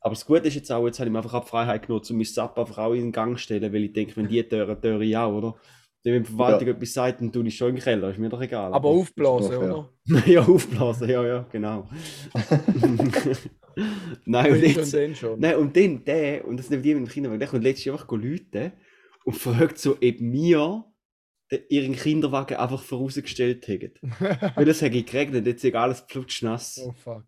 Aber 0.00 0.14
das 0.14 0.24
Gute 0.24 0.48
ist 0.48 0.54
jetzt 0.54 0.72
auch, 0.72 0.86
jetzt 0.86 0.98
habe 0.98 1.08
ich 1.08 1.12
mir 1.12 1.18
einfach 1.18 1.42
die 1.42 1.48
Freiheit 1.48 1.86
genommen, 1.86 2.04
um 2.08 2.16
mein 2.16 2.24
Sap 2.24 2.58
einfach 2.58 2.78
auch 2.78 2.94
in 2.94 3.02
den 3.02 3.12
Gang 3.12 3.36
zu 3.36 3.42
stellen, 3.42 3.72
weil 3.72 3.84
ich 3.84 3.92
denke, 3.92 4.16
wenn 4.16 4.28
die 4.28 4.42
Türen, 4.42 4.80
Türen 4.80 5.02
ich 5.02 5.16
auch, 5.16 5.32
oder? 5.32 5.54
Dann, 6.02 6.14
wenn 6.14 6.22
die 6.22 6.30
Verwaltung 6.30 6.68
etwas 6.68 6.94
sagt, 6.94 7.20
dann 7.20 7.30
tue 7.30 7.46
ich 7.46 7.56
schon 7.56 7.70
im 7.70 7.76
Keller, 7.76 8.10
ist 8.10 8.18
mir 8.18 8.30
doch 8.30 8.40
egal. 8.40 8.72
Aber 8.72 8.88
aufblasen, 8.88 9.52
Doch, 9.52 9.62
ja. 9.62 9.70
oder? 9.70 10.26
ja, 10.26 10.40
aufblasen, 10.40 11.10
ja, 11.10 11.26
ja, 11.26 11.46
genau. 11.52 11.86
Nein, 14.24 14.52
und 14.52 14.62
jetzt, 14.62 14.90
schon, 14.90 15.00
dann 15.00 15.14
schon. 15.14 15.40
Nein, 15.40 15.56
und 15.56 15.76
dann 15.76 16.02
der, 16.04 16.46
und 16.46 16.56
das 16.56 16.70
nicht 16.70 16.82
die 16.82 16.94
mit 16.94 17.06
dem 17.06 17.12
Kinderwagen, 17.12 17.40
der 17.40 17.48
kommt 17.48 17.64
letztens 17.64 17.92
einfach 17.92 18.10
Leute 18.10 18.72
und 19.24 19.34
fragt 19.36 19.78
so, 19.78 19.92
ob 19.92 20.00
wir 20.02 20.84
den- 21.50 21.62
ihren 21.68 21.96
Kinderwagen 21.96 22.56
einfach 22.56 22.82
vorausgestellt 22.82 23.66
hätten. 23.68 24.12
Weil 24.54 24.64
das 24.64 24.80
hätte 24.82 25.02
geregnet, 25.02 25.46
jetzt 25.46 25.64
ist 25.64 25.74
alles 25.74 26.04
flutschnass. 26.08 26.80
Oh 26.84 26.92
fuck. 26.92 27.24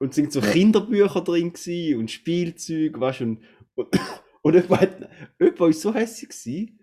Und 0.00 0.10
es 0.10 0.14
sind 0.16 0.32
so. 0.32 0.40
Kinderbücher 0.40 1.22
drin 1.22 1.52
gewesen 1.52 1.98
und 1.98 2.10
Spielzeug, 2.10 3.00
weißt 3.00 3.20
du, 3.20 3.24
und, 3.24 3.42
und, 3.74 3.88
und 4.42 4.54
jemand, 4.54 4.80
hat, 4.80 5.10
jemand 5.40 5.60
war 5.60 5.72
so 5.72 5.92
hässlich 5.94 6.30
gewesen 6.30 6.78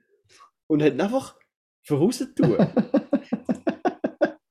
und 0.67 0.83
hat 0.83 0.99
einfach 0.99 1.37
vorausgetan. 1.83 2.73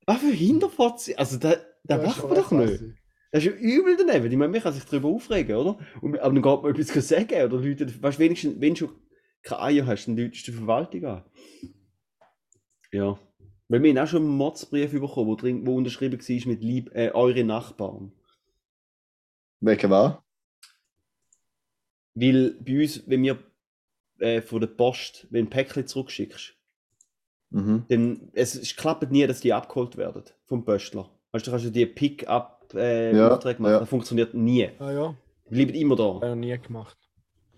Was 0.07 0.19
für 0.19 0.31
Hinterfotze, 0.31 1.17
also 1.17 1.37
da, 1.37 1.55
da 1.83 1.97
macht 2.01 2.23
man 2.23 2.35
doch 2.35 2.51
nicht. 2.51 2.73
assi. 2.73 2.93
Das 3.31 3.43
ist 3.43 3.51
ja 3.51 3.57
übel 3.57 3.97
daneben. 3.97 4.31
Ich 4.31 4.37
meine, 4.37 4.51
man 4.51 4.61
kann 4.61 4.71
sich 4.73 4.85
darüber 4.85 5.09
aufregen, 5.09 5.55
oder? 5.57 5.77
Und, 6.01 6.17
aber 6.19 6.33
dann 6.33 6.41
geht 6.43 6.63
man 6.63 6.75
etwas 6.75 7.07
sagen 7.07 7.33
oder 7.43 7.57
Leute, 7.57 8.01
weißt 8.03 8.17
du, 8.17 8.23
wenigstens, 8.23 8.61
wenn 8.61 8.75
schon 8.75 8.91
keine 9.45 9.61
Eier 9.61 9.85
hast, 9.85 10.07
dann 10.07 10.17
läutest 10.17 10.47
du 10.47 10.51
die 10.51 10.57
Verwaltung 10.57 11.05
an. 11.05 11.23
Ja. 12.91 13.17
Weil 13.67 13.81
wir 13.81 13.89
haben 13.91 13.97
auch 13.99 14.07
schon 14.09 14.23
einen 14.23 14.37
Mordsbrief 14.37 14.91
bekommen, 14.91 15.27
wo, 15.27 15.35
drin, 15.35 15.65
wo 15.65 15.75
unterschrieben 15.75 16.19
war 16.19 16.47
mit 16.51 16.61
Lieb, 16.63 16.91
äh, 16.93 17.11
eure 17.13 17.43
Nachbarn. 17.43 18.11
Wegen 19.61 19.89
was? 19.89 20.17
Weil 22.13 22.51
bei 22.61 22.81
uns, 22.81 23.03
wenn 23.07 23.23
wir 23.23 23.39
äh, 24.19 24.41
von 24.41 24.61
der 24.61 24.67
Post, 24.67 25.27
wenn 25.31 25.45
du 25.45 25.47
ein 25.47 25.49
Päckchen 25.51 25.87
zurückschickst, 25.87 26.53
Mhm. 27.51 27.85
dann 27.87 28.31
es, 28.33 28.55
es 28.55 28.75
klappt 28.75 29.09
nie, 29.11 29.25
dass 29.27 29.39
die 29.39 29.53
abgeholt 29.53 29.95
werden 29.97 30.23
vom 30.45 30.65
Pöstler. 30.65 31.09
Weißt 31.31 31.45
du, 31.45 31.51
du 31.51 31.55
kannst 31.55 31.65
ja 31.65 31.71
die 31.71 31.85
Pick-up 31.85 32.73
äh, 32.73 33.15
Ja, 33.15 33.29
machen, 33.29 33.63
ja. 33.65 33.79
das 33.79 33.87
funktioniert 33.87 34.33
nie. 34.33 34.69
Ah 34.79 34.91
ja, 34.91 35.15
Die 35.49 35.53
bleiben 35.63 35.73
immer 35.75 35.95
da. 35.95 36.03
habe 36.05 36.15
ich 36.25 36.29
noch 36.31 36.35
nie 36.35 36.57
gemacht. 36.57 36.97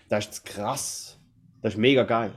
Das 0.10 0.28
ist 0.28 0.46
krass. 0.46 1.17
Das 1.62 1.74
ist 1.74 1.80
mega 1.80 2.04
geil. 2.04 2.32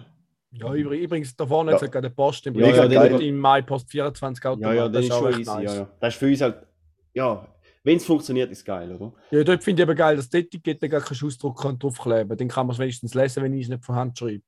Ja, 0.53 0.73
übrig- 0.75 1.03
übrigens, 1.03 1.37
da 1.37 1.47
vorne 1.47 1.71
Ja. 1.71 1.77
hat 1.77 1.83
es 1.85 1.91
gerade 1.91 2.09
eine 2.09 2.15
Post 2.15 2.47
im 2.47 2.55
Ja, 2.55 2.87
ja, 2.87 3.09
den- 3.09 3.21
im 3.21 3.39
Mai 3.39 3.63
Post 3.63 3.91
24 3.91 4.45
Automat. 4.45 4.75
Ja, 4.75 4.83
ja, 4.85 4.89
das 4.89 5.05
ist 5.05 5.13
auch 5.13 5.21
schon 5.31 5.41
easy. 5.41 5.51
nice. 5.51 5.75
Ja. 5.77 5.91
Das 6.01 6.15
ist 6.15 6.19
für 6.19 6.27
uns 6.27 6.41
halt, 6.41 6.67
ja, 7.15 7.47
wenn 7.85 7.97
es 7.99 8.05
funktioniert, 8.05 8.51
ist 8.51 8.65
geil, 8.65 8.91
oder? 8.95 9.13
Ja, 9.31 9.45
dort 9.45 9.63
finde 9.63 9.83
ich 9.83 9.89
eben 9.89 9.97
geil, 9.97 10.17
dass 10.17 10.29
die 10.29 10.39
Etikette 10.39 10.89
gar 10.89 11.01
keinen 11.03 11.23
Ausdruck 11.25 11.61
kann 11.63 11.79
draufkleben 11.79 12.37
Dann 12.37 12.49
kann 12.49 12.67
man 12.67 12.75
es 12.75 12.81
wenigstens 12.81 13.15
lesen, 13.15 13.43
wenn 13.45 13.53
ich 13.53 13.63
es 13.65 13.69
nicht 13.69 13.85
von 13.85 13.95
Hand 13.95 14.19
schreibe. 14.19 14.43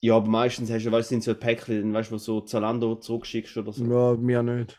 Ja, 0.00 0.16
aber 0.16 0.28
meistens 0.28 0.70
hast 0.70 0.84
du, 0.84 0.92
weißt 0.92 1.10
du, 1.10 1.14
sind 1.14 1.24
so 1.24 1.34
Päckchen, 1.34 1.80
dann 1.82 1.92
weißt 1.92 2.10
du, 2.10 2.14
wo 2.14 2.18
so 2.18 2.40
Zalando 2.40 2.94
zurückschickst 2.96 3.56
oder 3.58 3.72
so. 3.72 3.84
Ja, 3.84 4.16
mir 4.16 4.42
nicht. 4.42 4.78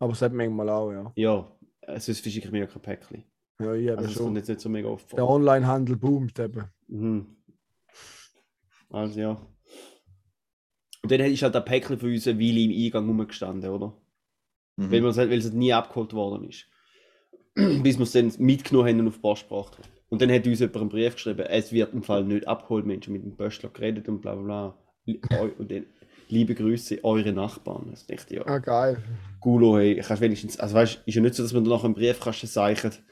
Aber 0.00 0.12
es 0.12 0.20
hat 0.22 0.32
manchmal 0.32 0.68
auch, 0.68 0.90
ja. 0.92 1.12
Ja, 1.14 1.50
äh, 1.82 2.00
sonst 2.00 2.20
verschicke 2.20 2.46
ich 2.46 2.52
mir 2.52 2.60
ja 2.60 2.66
kein 2.66 2.82
Päckchen. 2.82 3.24
Ja, 3.60 3.74
ich 3.74 3.90
Also, 3.90 4.10
schon. 4.10 4.36
jetzt 4.36 4.48
nicht 4.48 4.60
so 4.60 4.68
mega 4.68 4.88
oft 4.88 5.10
Der 5.12 5.18
vor. 5.20 5.30
Onlinehandel 5.30 5.96
boomt 5.96 6.38
eben. 6.38 6.64
Mhm. 6.88 7.36
Also, 8.90 9.20
ja. 9.20 9.30
Und 11.02 11.10
dann 11.10 11.20
ist 11.20 11.42
halt 11.42 11.56
ein 11.56 11.64
Päckchen 11.64 11.98
für 11.98 12.06
uns 12.06 12.26
eine 12.26 12.38
Weile 12.38 12.60
im 12.60 12.84
Eingang 12.84 13.06
rumgestanden, 13.06 13.70
oder? 13.70 13.96
Mhm. 14.76 14.90
Weil, 14.92 15.14
halt- 15.16 15.32
es 15.32 15.52
nie 15.52 15.72
abgeholt 15.72 16.12
worden 16.12 16.48
ist. 16.48 16.66
Bis 17.82 17.98
wir 17.98 18.02
es 18.04 18.12
dann 18.12 18.32
mitgenommen 18.38 18.88
haben 18.88 19.00
und 19.00 19.08
auf 19.08 19.14
die 19.16 19.20
Post 19.20 19.48
gebracht 19.48 19.78
haben. 19.78 19.88
Und 20.08 20.20
dann 20.22 20.30
hat 20.32 20.46
uns 20.46 20.58
jemand 20.60 20.76
einen 20.76 20.88
Brief 20.88 21.14
geschrieben, 21.14 21.40
es 21.48 21.72
wird 21.72 21.94
im 21.94 22.02
Fall 22.02 22.24
nicht 22.24 22.46
abgeholt, 22.48 22.84
Menschen 22.84 23.12
mit 23.12 23.22
dem 23.22 23.36
Pöstler 23.36 23.70
geredet 23.70 24.08
und 24.08 24.20
bla 24.20 24.34
bla 24.34 24.42
bla. 24.42 24.78
Und 25.58 25.70
dann, 25.70 25.86
liebe 26.28 26.54
Grüße, 26.54 27.02
eure 27.02 27.32
Nachbarn. 27.32 27.88
Das 27.90 28.06
dachte 28.06 28.26
ich, 28.34 28.36
ja. 28.40 28.46
Ah, 28.46 28.58
geil. 28.58 29.02
Gulo, 29.40 29.78
hey, 29.78 29.96
kannst 30.04 30.20
wenigstens, 30.20 30.58
also 30.60 30.74
weißt, 30.74 31.02
ist 31.06 31.14
ja 31.14 31.20
nicht 31.22 31.34
so, 31.34 31.42
dass 31.42 31.52
man 31.52 31.64
dann 31.64 31.72
nach 31.72 31.82
einem 31.84 31.94
Briefkasten 31.94 32.46
sagt, 32.46 33.02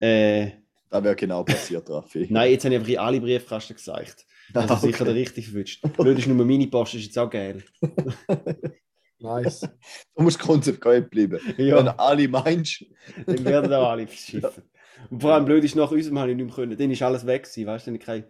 äh, 0.00 0.50
Das 0.90 1.02
wäre 1.04 1.16
genau 1.16 1.44
passiert, 1.44 1.88
Raffi. 1.90 2.26
nein, 2.30 2.52
jetzt 2.52 2.64
habe 2.64 2.74
ich 2.74 2.78
einfach 2.80 2.92
in 2.92 2.98
alle 2.98 3.20
Briefkasten 3.20 3.74
gesagt. 3.74 4.26
Also 4.54 4.74
Ah, 4.74 4.76
sicher 4.76 5.04
der 5.04 5.12
okay. 5.14 5.20
richtig 5.22 5.46
verwünscht. 5.48 5.82
Blöd 5.96 6.18
ist 6.18 6.26
nur 6.28 6.44
meine 6.46 6.66
Post, 6.68 6.94
ist 6.94 7.04
jetzt 7.06 7.18
auch 7.18 7.30
geil. 7.30 7.62
Nice. 9.18 9.66
Du 10.14 10.22
musst 10.22 10.38
konsequent 10.38 11.10
bleiben. 11.10 11.40
Wenn 11.56 11.66
Ja, 11.68 11.78
alle 11.96 12.28
meinst, 12.28 12.84
dann 13.26 13.44
werden 13.44 13.72
auch 13.72 13.90
alle 13.90 14.06
verschiffen. 14.06 14.62
Und 15.10 15.20
vor 15.20 15.32
allem 15.32 15.44
blöd 15.46 15.64
ist, 15.64 15.74
nach 15.74 15.90
unserem 15.90 16.18
habe 16.18 16.30
ich 16.30 16.36
nicht 16.36 16.46
mehr 16.46 16.54
können. 16.54 16.76
Dann 16.76 16.90
ist 16.90 17.02
alles 17.02 17.26
weg 17.26 17.44
gewesen, 17.44 17.66
weißt 17.66 17.86
du, 17.86 17.90
dann 17.92 17.98
kein, 18.00 18.24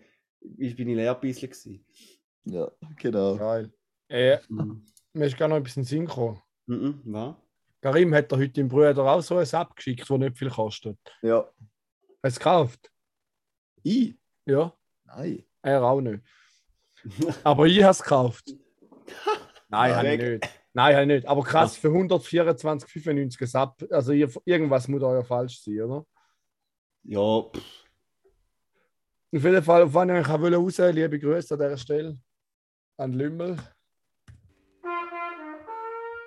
ich 0.59 0.77
bin 0.77 0.89
ich 0.89 0.97
leer 0.97 1.15
ein 1.15 1.21
bisschen 1.21 1.51
gewesen. 1.51 1.85
ja, 2.45 2.71
genau. 2.99 3.37
geil. 3.37 3.73
Äh, 4.09 4.39
Mhm. 4.49 4.85
mir 5.13 5.27
ist 5.27 5.37
gar 5.37 5.49
noch 5.49 5.57
ein 5.57 5.63
bisschen 5.65 5.85
Sinn 5.85 6.07
gekommen. 6.07 6.41
Mhm, 6.67 7.01
was? 7.05 7.35
Karim 7.87 8.13
hat 8.15 8.33
dir 8.33 8.37
heute 8.39 8.61
im 8.61 8.67
Bruder 8.67 8.99
auch 8.99 9.21
so 9.21 9.37
ein 9.37 9.47
App 9.47 9.77
geschickt, 9.77 10.11
das 10.11 10.19
nicht 10.19 10.37
viel 10.37 10.51
kostet. 10.51 10.99
Ja. 11.23 11.45
Hast 11.45 11.55
du 12.23 12.27
es 12.27 12.39
gekauft? 12.41 12.91
Ich? 13.85 14.17
Ja, 14.45 14.77
Nein. 15.05 15.45
er 15.63 15.85
auch 15.85 16.01
nicht. 16.01 16.21
Aber 17.45 17.67
ich 17.67 17.81
habe 17.81 17.93
es 17.93 18.03
gekauft. 18.03 18.53
Nein, 19.69 19.95
habe 19.95 20.09
ich 20.15 20.21
nicht. 20.21 20.49
Nein, 20.73 20.95
habe 20.95 21.03
ich 21.03 21.07
nicht. 21.07 21.29
Aber 21.29 21.45
krass, 21.45 21.77
für 21.77 21.87
124,95 21.87 23.57
ein 23.57 23.63
App. 23.63 23.93
Also 23.93 24.11
ihr, 24.11 24.33
irgendwas 24.45 24.89
muss 24.89 25.01
da 25.01 25.15
ja 25.15 25.23
falsch 25.23 25.63
sein, 25.63 25.81
oder? 25.83 26.05
Ja, 27.05 27.43
pff, 27.43 27.85
Auf 29.33 29.45
jeden 29.45 29.63
Fall, 29.63 29.83
auf 29.83 29.95
wann 29.95 30.11
ich 30.11 30.27
auch 30.27 30.31
raus 30.31 30.51
wollte, 30.51 30.91
liebe 30.91 31.21
Grüße 31.21 31.55
an 31.55 31.61
dieser 31.61 31.77
Stelle 31.77 32.19
an 32.97 33.13
Lümmel. 33.13 33.57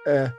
Äh, 0.05 0.29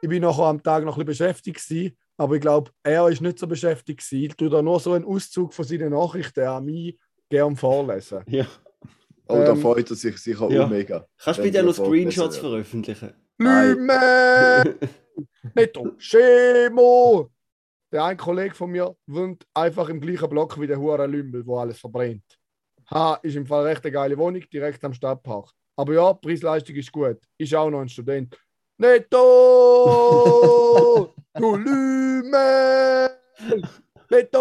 ich 0.00 0.08
bin 0.08 0.22
nachher 0.22 0.44
am 0.44 0.62
Tag 0.62 0.84
noch 0.84 0.96
ein 0.98 1.04
bisschen 1.04 1.26
beschäftigt 1.26 1.66
gewesen, 1.66 1.96
aber 2.16 2.34
ich 2.34 2.40
glaube, 2.40 2.70
er 2.82 3.08
ist 3.08 3.20
nicht 3.20 3.38
so 3.38 3.46
beschäftigt 3.46 4.00
gewesen. 4.00 4.24
Ich 4.24 4.34
tue 4.36 4.48
da 4.50 4.62
nur 4.62 4.78
so 4.80 4.92
einen 4.92 5.04
Auszug 5.04 5.52
von 5.54 5.64
seinen 5.64 5.90
Nachrichten 5.92 6.46
an 6.46 6.64
mich 6.64 6.98
gern 7.28 7.56
vorlesen. 7.56 8.22
ja. 8.28 8.46
Oh, 9.26 9.36
da 9.38 9.52
Ähm, 9.52 9.56
freut 9.56 9.88
er 9.88 9.96
sich 9.96 10.18
sicher 10.18 10.50
ja. 10.50 10.64
auch 10.64 10.68
mega. 10.68 11.06
Kannst 11.16 11.38
du 11.38 11.44
bitte 11.44 11.62
noch 11.62 11.72
Screenshots 11.74 12.36
veröffentlichen? 12.36 13.14
Lümmel! 13.38 14.78
Netto! 15.54 15.92
Chemo! 15.98 17.30
Der 17.90 18.04
ein 18.04 18.16
Kollege 18.18 18.54
von 18.54 18.70
mir 18.70 18.94
wohnt 19.06 19.46
einfach 19.54 19.88
im 19.88 20.00
gleichen 20.00 20.28
Block 20.28 20.60
wie 20.60 20.66
der 20.66 20.78
Hure 20.78 21.06
Lümmel, 21.06 21.46
wo 21.46 21.56
alles 21.58 21.78
verbrennt. 21.78 22.24
Ha, 22.90 23.18
ist 23.22 23.36
im 23.36 23.46
Fall 23.46 23.64
recht 23.66 23.82
eine 23.84 23.92
geile 23.92 24.18
Wohnung, 24.18 24.42
direkt 24.52 24.84
am 24.84 24.92
Stadtpark. 24.92 25.50
Aber 25.76 25.94
ja, 25.94 26.12
Preis-Leistung 26.12 26.76
ist 26.76 26.92
gut. 26.92 27.18
Ist 27.38 27.54
auch 27.54 27.70
noch 27.70 27.80
ein 27.80 27.88
Student. 27.88 28.36
Netto! 28.76 29.24
du 31.38 31.56
Lümmel! 31.56 33.10
Netto! 34.10 34.40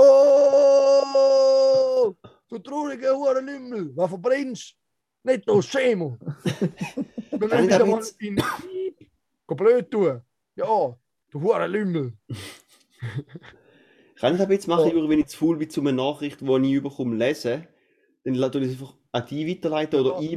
Du 2.49 2.57
trauriger 2.59 3.15
Hure 3.15 3.41
Lümmel! 3.41 3.91
Was 3.95 4.09
verbrennst? 4.09 4.75
Netto, 5.23 5.61
Chemo! 5.61 6.17
Dann 7.31 7.39
Kann 7.49 7.63
ich 7.63 7.69
bist 7.69 7.79
da 7.79 7.79
du 7.79 7.85
mal 7.85 8.03
in 8.19 8.41
blöd 9.55 9.91
tun. 9.91 10.21
Ja, 10.55 10.97
du 11.29 11.41
Hure 11.41 11.67
Lümmel. 11.67 12.13
Kann 14.19 14.33
ich 14.33 14.39
das 14.39 14.49
jetzt 14.49 14.67
machen, 14.67 14.91
über 14.91 15.07
wenn 15.09 15.19
ich 15.19 15.27
zu 15.27 15.37
faul 15.37 15.57
bin, 15.57 15.69
zu 15.69 15.81
einer 15.81 15.91
Nachricht, 15.91 16.41
die 16.41 16.45
ich 16.45 16.73
überkomme, 16.73 17.15
lesen? 17.15 17.67
Dann 18.23 18.33
la- 18.35 18.49
tue 18.49 18.61
ich 18.61 18.67
es 18.69 18.73
einfach 18.73 18.95
an 19.11 19.25
die 19.29 19.47
weiterleiten 19.47 19.99
oder 19.99 20.19
Ja. 20.21 20.29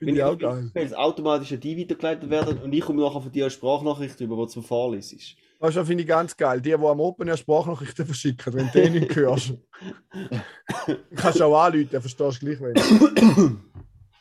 E-Mails. 0.00 0.08
Finde 0.08 0.14
ich 0.20 0.24
auch 0.24 0.38
geil. 0.38 0.70
E-Mails 0.74 0.94
automatisch 0.94 1.52
an 1.52 1.60
die 1.60 1.78
weitergeleitet 1.78 2.30
werden 2.30 2.58
und 2.58 2.72
ich 2.72 2.80
komme 2.80 3.02
nachher 3.02 3.20
von 3.20 3.32
dir 3.32 3.44
eine 3.44 3.50
Sprachnachricht 3.50 4.20
über, 4.20 4.46
die 4.46 4.54
du 4.54 4.62
vorlesest. 4.62 5.36
Das 5.60 5.74
finde 5.74 6.02
ich 6.02 6.06
ganz 6.08 6.34
geil. 6.36 6.58
Die, 6.60 6.70
die 6.70 6.74
am 6.74 7.00
Open 7.00 7.28
Air 7.28 7.36
Sprachnachrichten 7.36 8.06
verschicken, 8.06 8.54
wenn 8.54 8.70
du 8.72 8.80
die 8.90 9.00
nicht 9.00 9.14
hörst. 9.14 9.52
kannst 11.16 11.40
du 11.40 11.44
auch 11.44 11.62
anrufen, 11.64 12.00
verstehst 12.00 12.42
du 12.42 12.46
gleich 12.46 12.60
wenn. 12.60 13.58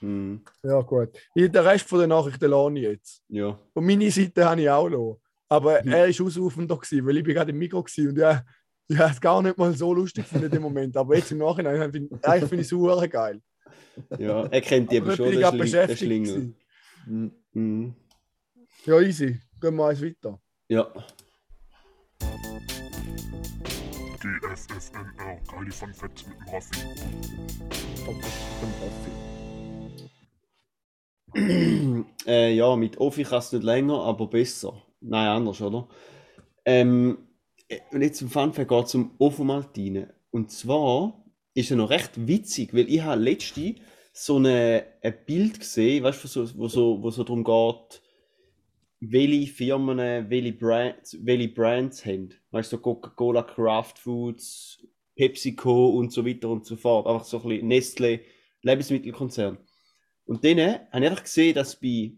Mhm. 0.02 0.42
Ja, 0.64 0.80
gut. 0.80 1.10
Ich, 1.36 1.52
den 1.52 1.62
Rest 1.62 1.86
von 1.90 2.00
der 2.00 2.08
Nachrichten 2.08 2.50
lohne 2.50 2.80
ich 2.80 2.86
jetzt. 2.86 3.22
Ja. 3.28 3.60
Und 3.74 3.86
meine 3.86 4.10
Seite 4.10 4.46
habe 4.50 4.62
ich 4.62 4.70
auch 4.70 4.88
noch. 4.90 5.20
Aber 5.50 5.82
Mhm. 5.84 5.92
er 5.92 6.08
war 6.08 6.26
ausrufender, 6.26 6.78
gewesen, 6.78 7.06
weil 7.06 7.18
ich 7.18 7.24
bin 7.26 7.34
gerade 7.34 7.52
im 7.52 7.58
Mikro 7.58 7.80
war 7.84 8.10
und 8.10 8.18
ja, 8.18 8.44
ich 8.88 8.98
habe 8.98 9.12
es 9.12 9.20
gar 9.20 9.42
nicht 9.42 9.58
mal 9.58 9.74
so 9.74 9.94
lustig 9.94 10.24
gefunden 10.24 10.46
in 10.46 10.52
dem 10.52 10.62
Moment. 10.62 10.96
Aber 10.96 11.16
jetzt 11.18 11.32
im 11.34 11.40
Nachhinein 11.40 11.92
finde 11.92 12.16
ich, 12.16 12.26
eigentlich 12.26 12.48
finde 12.50 12.62
ich 12.62 12.68
es 12.68 12.70
super 12.70 13.08
geil. 13.10 13.42
ja, 14.20 14.46
er 14.46 14.62
kennt 14.62 14.92
die 14.92 15.02
Aber 15.02 15.16
schon, 15.16 15.32
gerade 15.32 15.48
Schling, 15.48 15.62
beschäftigt. 15.62 16.00
Schlingel. 16.00 16.54
Mhm. 17.06 17.32
Mhm. 17.54 17.96
Ja, 18.86 19.00
easy. 19.02 19.40
Gehen 19.62 19.76
wir 19.76 19.88
eins 19.88 20.02
weiter. 20.02 20.40
Ja. 20.68 20.92
GFFNR, 24.20 25.40
geile 25.48 25.72
Fun 25.72 25.94
Facts 25.94 26.26
mit 26.28 26.38
dem 26.38 26.48
Raffi. 26.54 26.80
äh, 32.28 32.54
ja, 32.54 32.76
mit 32.76 32.98
Offi 32.98 33.24
kann 33.24 33.40
es 33.40 33.52
nicht 33.52 33.64
länger, 33.64 34.02
aber 34.02 34.28
besser. 34.28 34.82
Nein, 35.02 35.28
anders, 35.28 35.62
oder? 35.62 35.88
Ähm, 36.66 37.30
äh, 37.68 37.80
und 37.92 38.02
jetzt 38.02 38.20
zum 38.20 38.30
Funfact 38.30 38.70
geht 38.70 38.86
es 38.86 38.96
um 38.96 39.16
Ofomaltine. 39.20 40.14
Und 40.32 40.52
zwar 40.52 41.24
ist 41.60 41.72
er 41.72 41.78
noch 41.78 41.90
recht 41.90 42.12
witzig, 42.28 42.74
weil 42.74 42.90
ich 42.90 43.02
habe 43.02 43.22
letzte 43.22 43.76
so 44.14 44.38
eine, 44.38 44.86
ein 45.02 45.26
Bild 45.26 45.60
gesehen, 45.60 46.04
weißt 46.04 46.24
wo 46.24 46.28
so, 46.28 46.58
wo 46.58 46.68
so, 46.68 47.04
wo 47.04 47.12
so 47.12 47.24
darum 47.24 47.44
geht, 47.44 48.02
welche 49.02 49.52
Firmen, 49.52 50.30
welche 50.30 50.54
Brands, 50.54 51.18
welche 51.22 51.50
Brands 51.50 52.06
haben. 52.06 52.34
Weißt 52.52 52.72
du, 52.72 52.78
so 52.78 52.82
Coca-Cola, 52.82 53.44
Kraft 53.44 54.00
Foods, 54.00 54.86
PepsiCo 55.16 55.90
und 55.90 56.12
so 56.12 56.26
weiter 56.26 56.50
und 56.50 56.66
so 56.66 56.76
fort. 56.76 57.08
Einfach 57.08 57.26
so 57.26 57.42
ein 57.42 57.50
bisschen 57.50 57.68
Nestle, 57.68 58.22
Lebensmittelkonzern. 58.62 59.58
Und 60.26 60.44
dann 60.44 60.60
habe 60.60 60.88
ich 60.94 60.94
einfach 60.94 61.24
gesehen, 61.24 61.56
dass 61.56 61.80
bei 61.80 62.14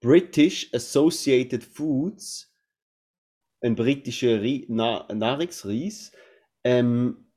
British 0.00 0.72
Associated 0.72 1.62
Foods, 1.62 2.54
ein 3.60 3.74
britischer 3.74 4.42
Ri 4.42 4.66
Na 4.68 5.06
Nahrungsreis, 5.12 6.12
ähm, 6.64 7.31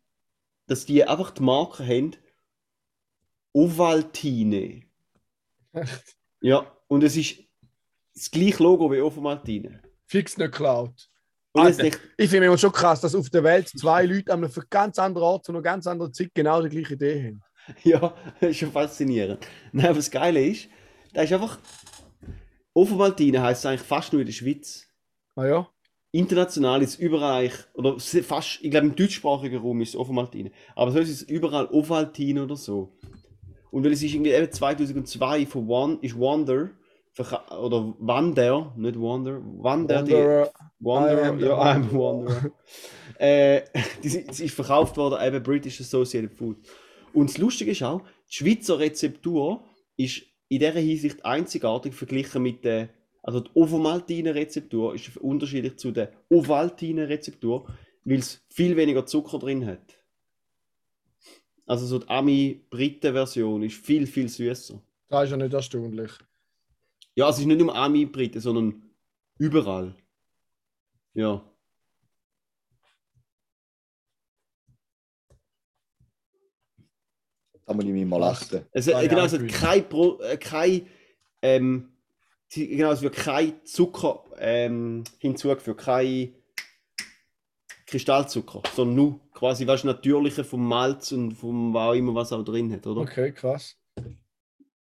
dass 0.67 0.85
die 0.85 1.03
einfach 1.03 1.31
die 1.31 1.43
Marke 1.43 1.85
haben 1.85 2.15
Ovaltine. 3.53 4.83
Echt? 5.73 6.15
Ja, 6.41 6.71
und 6.87 7.03
es 7.03 7.17
ist 7.17 7.39
das 8.13 8.29
gleiche 8.29 8.61
Logo 8.61 8.91
wie 8.91 9.01
Ovaltine. 9.01 9.81
Fix 10.05 10.37
nicht 10.37 10.51
geklaut. 10.51 11.09
Alter. 11.53 11.83
nicht, 11.83 11.99
Ich 12.17 12.29
finde 12.29 12.47
immer 12.47 12.57
schon 12.57 12.71
krass, 12.71 13.01
dass 13.01 13.15
auf 13.15 13.29
der 13.31 13.43
Welt 13.43 13.69
zwei 13.69 14.05
Leute 14.05 14.31
an 14.31 14.43
einem 14.43 14.53
ganz 14.69 14.99
anderen 14.99 15.25
Ort 15.25 15.45
zu 15.45 15.53
einer 15.53 15.63
ganz 15.63 15.87
anderen 15.87 16.13
Zeit 16.13 16.31
genau 16.35 16.61
die 16.61 16.69
gleiche 16.69 16.93
Idee 16.93 17.27
haben. 17.27 17.43
ja, 17.83 18.15
das 18.39 18.51
ist 18.51 18.57
schon 18.57 18.71
faszinierend. 18.71 19.47
Nein, 19.71 19.87
aber 19.87 19.95
das 19.95 20.11
Geile 20.11 20.45
ist, 20.45 20.69
da 21.13 21.23
ist 21.23 21.33
einfach 21.33 21.57
Ovaltine 22.73 23.41
heißt 23.41 23.65
eigentlich 23.65 23.81
fast 23.81 24.11
nur 24.11 24.21
in 24.21 24.27
der 24.27 24.33
Schweiz. 24.33 24.87
Ah 25.35 25.45
ja? 25.45 25.69
International 26.17 26.81
ist 26.81 26.99
überall, 26.99 27.51
oder 27.73 27.99
fast, 27.99 28.59
ich 28.61 28.71
glaube 28.71 28.87
im 28.87 28.95
deutschsprachigen 28.95 29.57
Raum 29.57 29.81
ist 29.81 29.89
es 29.89 29.95
Ovaltine. 29.95 30.51
Aber 30.75 30.91
sonst 30.91 31.09
ist 31.09 31.21
es 31.23 31.29
überall 31.29 31.67
Ovaltine 31.67 32.43
oder 32.43 32.55
so. 32.55 32.93
Und 33.71 33.83
weil 33.83 33.91
es 33.91 34.01
ist 34.01 34.13
irgendwie 34.13 34.31
eben 34.31 34.51
2002 34.51 35.45
von 35.45 35.67
One, 35.67 35.97
ist 36.01 36.17
Wonder, 36.17 36.69
oder 37.17 37.93
Wander, 37.99 38.73
nicht 38.77 38.99
Wonder, 38.99 39.41
Wander, 39.57 40.03
die, 40.03 40.13
Wanderer, 40.79 41.37
ja, 41.39 41.61
I'm 41.61 41.91
Wanderer. 41.91 42.51
Äh, 43.17 43.61
die, 44.03 44.09
sie 44.09 44.45
ist 44.45 44.55
verkauft 44.55 44.97
worden, 44.97 45.25
eben 45.25 45.43
British 45.43 45.79
Associated 45.81 46.33
Food. 46.33 46.57
Und 47.13 47.29
das 47.29 47.37
Lustige 47.37 47.71
ist 47.71 47.83
auch, 47.83 48.01
die 48.29 48.35
Schweizer 48.35 48.79
Rezeptur 48.79 49.63
ist 49.97 50.23
in 50.49 50.59
dieser 50.59 50.73
Hinsicht 50.73 51.25
einzigartig 51.25 51.93
verglichen 51.93 52.43
mit 52.43 52.63
der, 52.65 52.89
also 53.25 53.39
die 53.39 53.49
Ovomaltine-Rezeptur 53.55 54.93
ist 54.93 55.17
unterschiedlich 55.17 55.77
zu 55.77 55.91
der 55.91 56.11
Ovaltine-Rezeptur, 56.29 57.67
weil 58.03 58.19
es 58.19 58.45
viel 58.49 58.77
weniger 58.77 59.07
Zucker 59.07 59.39
drin 59.39 59.65
hat. 59.65 59.97
Also 61.65 61.87
so 61.87 61.97
die 61.97 62.07
Ami-Briten-Version 62.07 63.63
ist 63.63 63.83
viel, 63.83 64.05
viel 64.05 64.29
süßer. 64.29 64.79
Das 65.07 65.23
ist 65.23 65.31
ja 65.31 65.37
nicht 65.37 65.53
erstaunlich. 65.53 66.11
Ja, 67.15 67.27
es 67.27 67.39
ist 67.39 67.47
nicht 67.47 67.59
nur 67.59 67.75
Ami-Briten, 67.75 68.39
sondern 68.39 68.83
überall. 69.39 69.95
Ja. 71.15 71.43
Da 77.65 77.73
muss 77.73 77.85
ich 77.85 77.91
mich 77.91 78.05
mal 78.05 78.21
achten. 78.21 78.67
Es, 78.71 78.85
äh, 78.85 79.07
genau, 79.07 79.25
es 79.25 79.33
hat 79.33 79.47
kein, 79.47 79.89
Pro, 79.89 80.19
äh, 80.19 80.37
kein 80.37 80.85
ähm, 81.41 81.94
genau, 82.55 82.91
es 82.91 83.01
wird 83.01 83.15
kein 83.15 83.53
Zucker 83.65 84.23
ähm, 84.39 85.03
hinzugefügt, 85.19 85.81
kein 85.81 86.33
Kristallzucker, 87.85 88.63
sondern 88.75 88.95
nur 88.95 89.19
quasi 89.33 89.67
was 89.67 89.83
natürliche 89.83 90.43
vom 90.43 90.67
Malz 90.67 91.11
und 91.11 91.33
vom 91.33 91.73
was 91.73 91.89
auch 91.89 91.93
immer 91.93 92.15
was 92.15 92.31
auch 92.33 92.43
drin 92.43 92.71
hat, 92.71 92.87
oder? 92.87 93.01
Okay, 93.01 93.31
krass. 93.31 93.75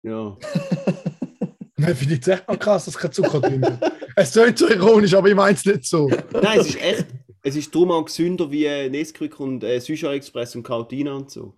Ja. 0.02 0.38
Nein, 1.78 1.96
finde 1.96 2.16
ich 2.16 2.28
echt 2.28 2.48
mal 2.48 2.58
krass, 2.58 2.86
dass 2.86 2.98
kein 2.98 3.12
Zucker 3.12 3.40
drin 3.40 3.64
ist. 3.64 3.92
Es 4.16 4.32
klingt 4.34 4.58
so 4.58 4.68
ironisch, 4.68 5.14
aber 5.14 5.30
ich 5.30 5.36
meine 5.36 5.56
es 5.56 5.64
nicht 5.64 5.86
so. 5.86 6.10
Nein, 6.34 6.60
es 6.60 6.68
ist 6.68 6.82
echt, 6.82 7.06
es 7.42 7.56
ist 7.56 7.74
darum 7.74 7.92
auch 7.92 8.04
gesünder 8.04 8.52
wie 8.52 8.66
äh, 8.66 8.90
Nesquik 8.90 9.40
und 9.40 9.64
äh, 9.64 9.80
Süßer 9.80 10.12
Express 10.12 10.56
und 10.56 10.64
Cautina 10.64 11.14
und 11.14 11.32
so. 11.32 11.56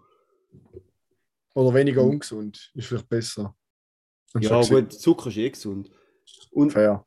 Oder 1.56 1.74
weniger 1.74 2.04
ungesund. 2.04 2.72
Ist 2.76 2.88
vielleicht 2.88 3.10
besser. 3.10 3.56
Ja, 4.40 4.62
gut, 4.62 4.94
Zucker 4.94 5.30
ist 5.30 5.38
eh 5.38 5.50
gesund. 5.50 5.90
Und 6.52 6.72
Fair. 6.72 7.06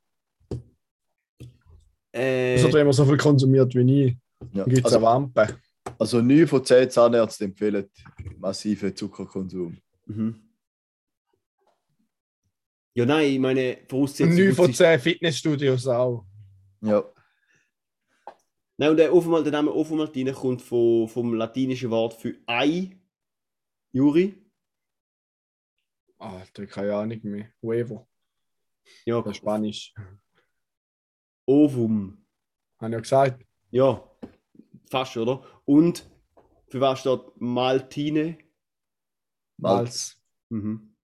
äh, 2.13 2.55
Also, 2.55 2.73
wenn 2.73 2.87
man 2.87 2.93
so 2.93 3.05
viel 3.05 3.17
konsumiert 3.17 3.75
wie 3.75 4.05
ich, 4.07 4.17
Ja. 4.53 4.65
gibt 4.65 4.79
es 4.79 4.85
Also, 4.85 4.97
eine 4.99 5.07
Wampe. 5.07 5.61
also 5.99 6.21
9 6.23 6.47
von 6.47 6.65
10 6.65 6.91
Zahnärzten 6.91 7.49
empfehlen 7.49 7.91
massiven 8.39 8.95
Zuckerkonsum. 8.95 9.77
mhm. 10.07 10.41
Ja, 12.97 13.05
nein, 13.05 13.33
ich 13.33 13.39
meine, 13.41 13.79
Voraussetzung 13.89 14.35
9 14.37 14.55
von 14.55 14.71
ist- 14.71 14.77
10 14.77 15.01
Fitnessstudios 15.01 15.87
auch. 15.89 16.25
Ja. 16.81 17.03
Nein, 18.77 18.91
und 18.91 18.97
der, 18.97 19.13
Ovomal, 19.13 19.43
der 19.43 19.53
Name 19.53 19.73
Ovomaltine 19.73 20.33
kommt 20.33 20.63
vom, 20.63 21.09
vom 21.09 21.35
latinischen 21.35 21.91
Wort 21.91 22.15
für 22.15 22.37
Ei. 22.47 22.91
Juri. 23.93 24.35
Alter, 26.19 26.67
keine 26.67 26.95
Ahnung 26.95 27.21
mehr. 27.23 27.49
Huevo. 27.63 28.09
Ja, 29.05 29.21
Das 29.21 29.33
ist 29.33 29.37
Spanisch. 29.39 29.95
Ovum. 31.47 32.25
Habe 32.79 32.91
ich 32.91 32.95
ja 32.95 33.01
gesagt. 33.01 33.47
Ja, 33.71 34.03
fast, 34.91 35.17
oder? 35.17 35.43
Und 35.65 36.09
für 36.69 36.81
was 36.81 37.01
steht 37.01 37.21
Maltine? 37.37 38.39
Malz. 39.59 40.21
Mhm. 40.49 40.95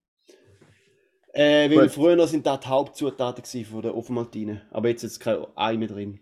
Äh, 1.33 1.71
weil 1.77 1.89
früher 1.89 2.27
sind 2.27 2.47
das 2.47 2.61
die 2.61 2.69
Hauptzutaten 2.69 3.65
von 3.65 3.83
der 3.83 3.97
Ovomaltine. 3.97 4.67
Aber 4.71 4.89
jetzt 4.89 5.05
ist 5.05 5.21
kein 5.21 5.47
Ei 5.55 5.77
mehr 5.77 5.89
drin. 5.89 6.21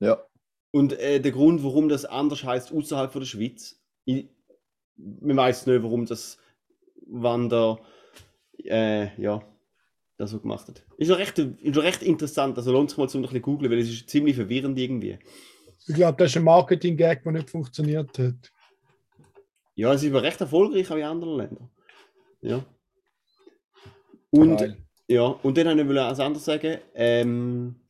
Ja. 0.00 0.26
Und 0.72 0.92
äh, 0.94 1.20
der 1.20 1.32
Grund, 1.32 1.62
warum 1.62 1.88
das 1.88 2.04
anders 2.04 2.42
heißt 2.42 2.72
außerhalb 2.72 3.12
von 3.12 3.20
der 3.20 3.26
Schweiz, 3.26 3.80
ich, 4.04 4.28
man 4.96 5.36
weiß 5.36 5.66
nicht, 5.66 5.82
warum 5.82 6.06
das 6.06 6.38
Wander 7.10 7.80
äh, 8.64 9.20
ja, 9.20 9.42
das 10.16 10.30
so 10.30 10.40
gemacht 10.40 10.68
hat. 10.68 10.84
Ist 10.96 11.08
noch 11.08 11.18
recht, 11.18 11.38
ist 11.38 11.74
noch 11.74 11.82
recht 11.82 12.02
interessant, 12.02 12.56
also 12.56 12.72
lohnt 12.72 12.90
sich 12.90 12.98
mal 12.98 13.08
zum 13.08 13.20
ein 13.20 13.22
bisschen 13.22 13.42
googeln, 13.42 13.70
weil 13.70 13.78
es 13.78 13.88
ist 13.88 14.08
ziemlich 14.10 14.36
verwirrend 14.36 14.78
irgendwie. 14.78 15.18
Ich 15.86 15.94
glaube, 15.94 16.18
das 16.18 16.30
ist 16.30 16.36
ein 16.36 16.44
Marketing-Gag, 16.44 17.22
der 17.22 17.32
nicht 17.32 17.50
funktioniert 17.50 18.18
hat. 18.18 18.52
Ja, 19.74 19.94
es 19.94 20.02
ist 20.02 20.10
aber 20.10 20.22
recht 20.22 20.40
erfolgreich 20.40 20.90
auch 20.90 20.96
in 20.96 21.04
anderen 21.04 21.36
Ländern. 21.36 21.70
Ja. 22.42 22.64
Und, 24.30 24.58
Geil. 24.58 24.76
ja, 25.08 25.22
und 25.22 25.56
dann 25.56 25.78
wollte 25.78 25.92
ich 25.92 26.00
als 26.00 26.20
anderes 26.20 26.44
sagen, 26.44 26.78
ähm, 26.94 27.80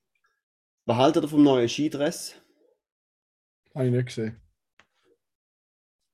was 0.87 0.97
haltet 0.97 1.25
ihr 1.25 1.29
vom 1.29 1.43
neuen 1.43 1.69
Skidress? 1.69 2.41
Habe 3.75 3.87
ich 3.87 3.93
nicht 3.93 4.07
gesehen. 4.07 4.41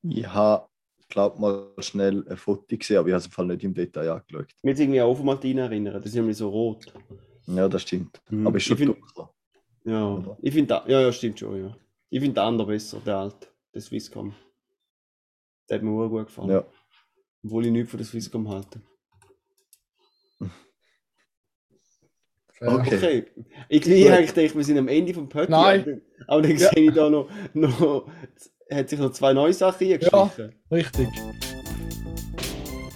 Ich 0.03 0.27
habe, 0.27 0.69
glaube 1.09 1.41
mal 1.41 1.73
schnell 1.79 2.27
ein 2.29 2.37
Foto 2.37 2.77
gesehen, 2.77 2.99
aber 2.99 3.09
ich 3.09 3.13
habe 3.13 3.21
es 3.21 3.27
im 3.27 3.33
Fall 3.33 3.47
nicht 3.47 3.65
im 3.65 3.75
Detail 3.75 4.11
angeschaut. 4.11 4.49
Mir 4.63 4.71
jetzt 4.71 4.81
irgendwie 4.81 5.01
an 5.01 5.07
Ofomaltine 5.09 5.63
erinnern, 5.63 5.95
das 5.95 6.07
ist 6.07 6.15
nämlich 6.15 6.37
so 6.37 6.49
rot. 6.49 6.93
Ja, 7.47 7.69
das 7.69 7.83
stimmt. 7.83 8.21
Mhm. 8.31 8.47
Aber 8.47 8.57
ist 8.57 8.65
schon 8.65 8.77
Ich 8.77 8.85
find- 8.85 8.97
dunkler. 8.97 9.33
Ja, 9.85 10.09
Oder? 10.09 10.37
ich 10.43 10.53
finde, 10.53 10.83
ja, 10.89 11.01
ja, 11.01 11.13
stimmt 11.13 11.39
schon, 11.39 11.61
ja. 11.65 11.77
Ich 12.11 12.19
finde 12.21 12.35
den 12.35 12.45
anderen 12.45 12.69
besser, 12.69 13.01
der 13.07 13.19
alte, 13.19 13.47
der 13.73 13.81
Swisscom. 13.81 14.35
Der 15.69 15.77
hat 15.79 15.85
mir 15.85 15.91
auch 15.93 16.09
gut 16.09 16.27
gefallen. 16.27 16.51
Ja. 16.51 16.65
Obwohl 17.45 17.67
ich 17.67 17.73
nichts 17.73 17.91
von 17.91 17.99
der 17.99 18.07
Swisscom 18.07 18.49
halte. 18.49 18.81
Okay. 22.59 22.97
Okay. 22.97 23.27
Ich, 23.69 23.87
ich 23.87 24.33
denke, 24.33 24.55
wir 24.57 24.65
sind 24.65 24.79
am 24.79 24.89
Ende 24.89 25.13
vom 25.13 25.29
Podcast. 25.29 25.51
Nein. 25.87 26.03
Aber 26.27 26.41
dann 26.43 26.57
Ja. 26.57 26.71
sehe 26.71 26.89
ich 26.89 26.95
da 26.95 27.11
noch, 27.11 27.29
noch 27.53 28.11
hat 28.71 28.89
sich 28.89 28.99
noch 28.99 29.13
zwei 29.13 29.33
neue 29.33 29.53
Sachen 29.53 29.87
eingeschlichen. 29.87 30.55
Richtig. 30.71 31.09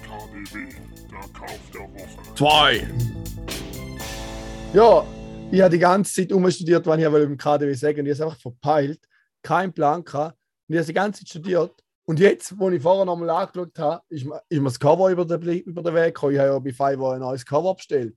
KDW, 0.02 0.68
der 1.10 1.28
Kauf 1.32 1.60
der 1.72 1.80
Woche. 1.82 2.34
Zwei. 2.34 2.88
Ja, 4.72 5.06
ich 5.50 5.60
habe 5.60 5.70
die 5.70 5.78
ganze 5.78 6.12
Zeit 6.12 6.32
umstudiert, 6.32 6.86
was 6.86 6.98
ich 6.98 7.10
wollte 7.10 7.26
im 7.26 7.36
KDW 7.36 7.72
sagen. 7.74 8.00
Und 8.00 8.06
ich 8.06 8.12
habe 8.12 8.12
es 8.12 8.20
einfach 8.20 8.40
verpeilt. 8.40 9.00
Kein 9.42 9.72
Plan 9.72 10.04
gehabt. 10.04 10.36
Und 10.68 10.74
ich 10.74 10.78
habe 10.78 10.86
die 10.86 10.92
ganze 10.92 11.20
Zeit 11.20 11.28
studiert. 11.28 11.72
Und 12.04 12.18
jetzt, 12.18 12.58
wo 12.58 12.68
ich 12.70 12.82
vorher 12.82 13.04
nochmal 13.04 13.30
angeschaut 13.30 13.78
habe, 13.78 14.02
ist 14.08 14.24
mir, 14.24 14.42
ist 14.48 14.58
mir 14.58 14.64
das 14.64 14.80
Cover 14.80 15.10
über 15.10 15.24
den, 15.24 15.40
über 15.60 15.82
den 15.82 15.94
Weg 15.94 16.14
gekommen. 16.14 16.32
Ich 16.32 16.40
habe 16.40 16.50
ja 16.50 16.58
bei 16.58 16.72
Fiverr 16.72 17.12
ein 17.12 17.20
neues 17.20 17.46
Cover 17.46 17.74
bestellt. 17.74 18.16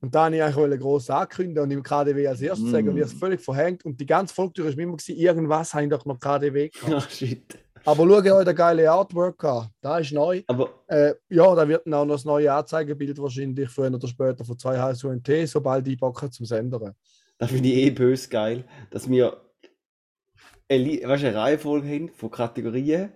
Und 0.00 0.14
da 0.14 0.24
habe 0.26 0.36
ich 0.36 0.42
eigentlich 0.42 0.80
groß 0.80 1.10
ankündigen 1.10 1.62
und 1.62 1.70
im 1.70 1.82
KDW 1.82 2.26
als 2.26 2.40
erstes 2.40 2.68
Mm. 2.68 2.70
sagen. 2.70 2.88
Und 2.88 2.96
ich 2.96 3.02
habe 3.02 3.12
es 3.12 3.18
völlig 3.18 3.40
verhängt. 3.40 3.84
Und 3.84 4.00
die 4.00 4.06
ganze 4.06 4.34
Folge 4.34 4.64
war 4.64 4.70
immer, 4.72 4.96
gewesen, 4.96 5.16
irgendwas 5.16 5.74
habe 5.74 5.84
ich 5.84 5.90
doch 5.90 6.04
noch 6.06 6.18
KDW 6.18 6.68
gehabt. 6.70 6.92
Ach, 6.96 7.10
shit. 7.10 7.58
Aber 7.84 8.06
schau, 8.06 8.30
habe 8.34 8.44
den 8.44 8.54
geile 8.54 8.90
Artwork 8.90 9.42
an. 9.44 9.68
Da 9.80 9.98
ist 9.98 10.12
neu. 10.12 10.42
Aber 10.46 10.70
Äh, 10.86 11.14
ja, 11.28 11.54
da 11.54 11.66
wird 11.68 11.86
dann 11.86 11.94
auch 11.94 12.04
noch 12.04 12.14
das 12.14 12.24
neue 12.24 12.52
Anzeigebild 12.52 13.18
wahrscheinlich 13.20 13.68
früher 13.70 13.92
oder 13.92 14.06
später 14.08 14.44
von 14.44 14.58
zwei 14.58 14.78
HSUNT, 14.78 15.28
sobald 15.46 15.86
die 15.86 15.96
Bock 15.96 16.20
hat 16.22 16.32
zum 16.32 16.44
Sendern. 16.46 16.94
da 17.38 17.46
finde 17.46 17.68
ich 17.70 17.76
eh 17.76 17.90
böse 17.90 18.28
geil, 18.28 18.64
dass 18.90 19.08
wir 19.08 19.36
eine, 20.68 20.84
weißt, 21.08 21.24
eine 21.24 21.34
Reihenfolge 21.34 21.88
haben 21.88 22.08
von 22.10 22.30
Kategorien. 22.30 23.12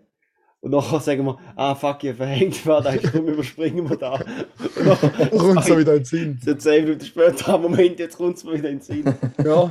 Und 0.64 0.70
nachher 0.70 0.98
sagen 0.98 1.26
wir, 1.26 1.38
ah 1.56 1.74
fuck, 1.74 2.02
ihr 2.04 2.14
verhängt 2.14 2.64
war, 2.66 2.80
da 2.80 2.96
komm, 2.96 3.28
überspringen 3.28 3.86
wir 3.86 3.96
da. 3.98 4.14
Und 4.14 4.86
nachher, 4.86 5.28
Kommt 5.36 5.64
so 5.64 5.78
wieder 5.78 5.92
in 5.92 5.98
den 5.98 6.04
Sinn. 6.06 6.38
so 6.42 6.54
zehn 6.54 6.84
Minuten 6.84 7.04
später, 7.04 7.52
ah, 7.54 7.58
Moment, 7.58 7.98
jetzt 7.98 8.16
kommt 8.16 8.38
es 8.38 8.44
mir 8.44 8.54
wieder 8.54 8.70
in 8.70 8.78
den 8.78 8.80
Sinn. 8.80 9.04
Ja, 9.44 9.70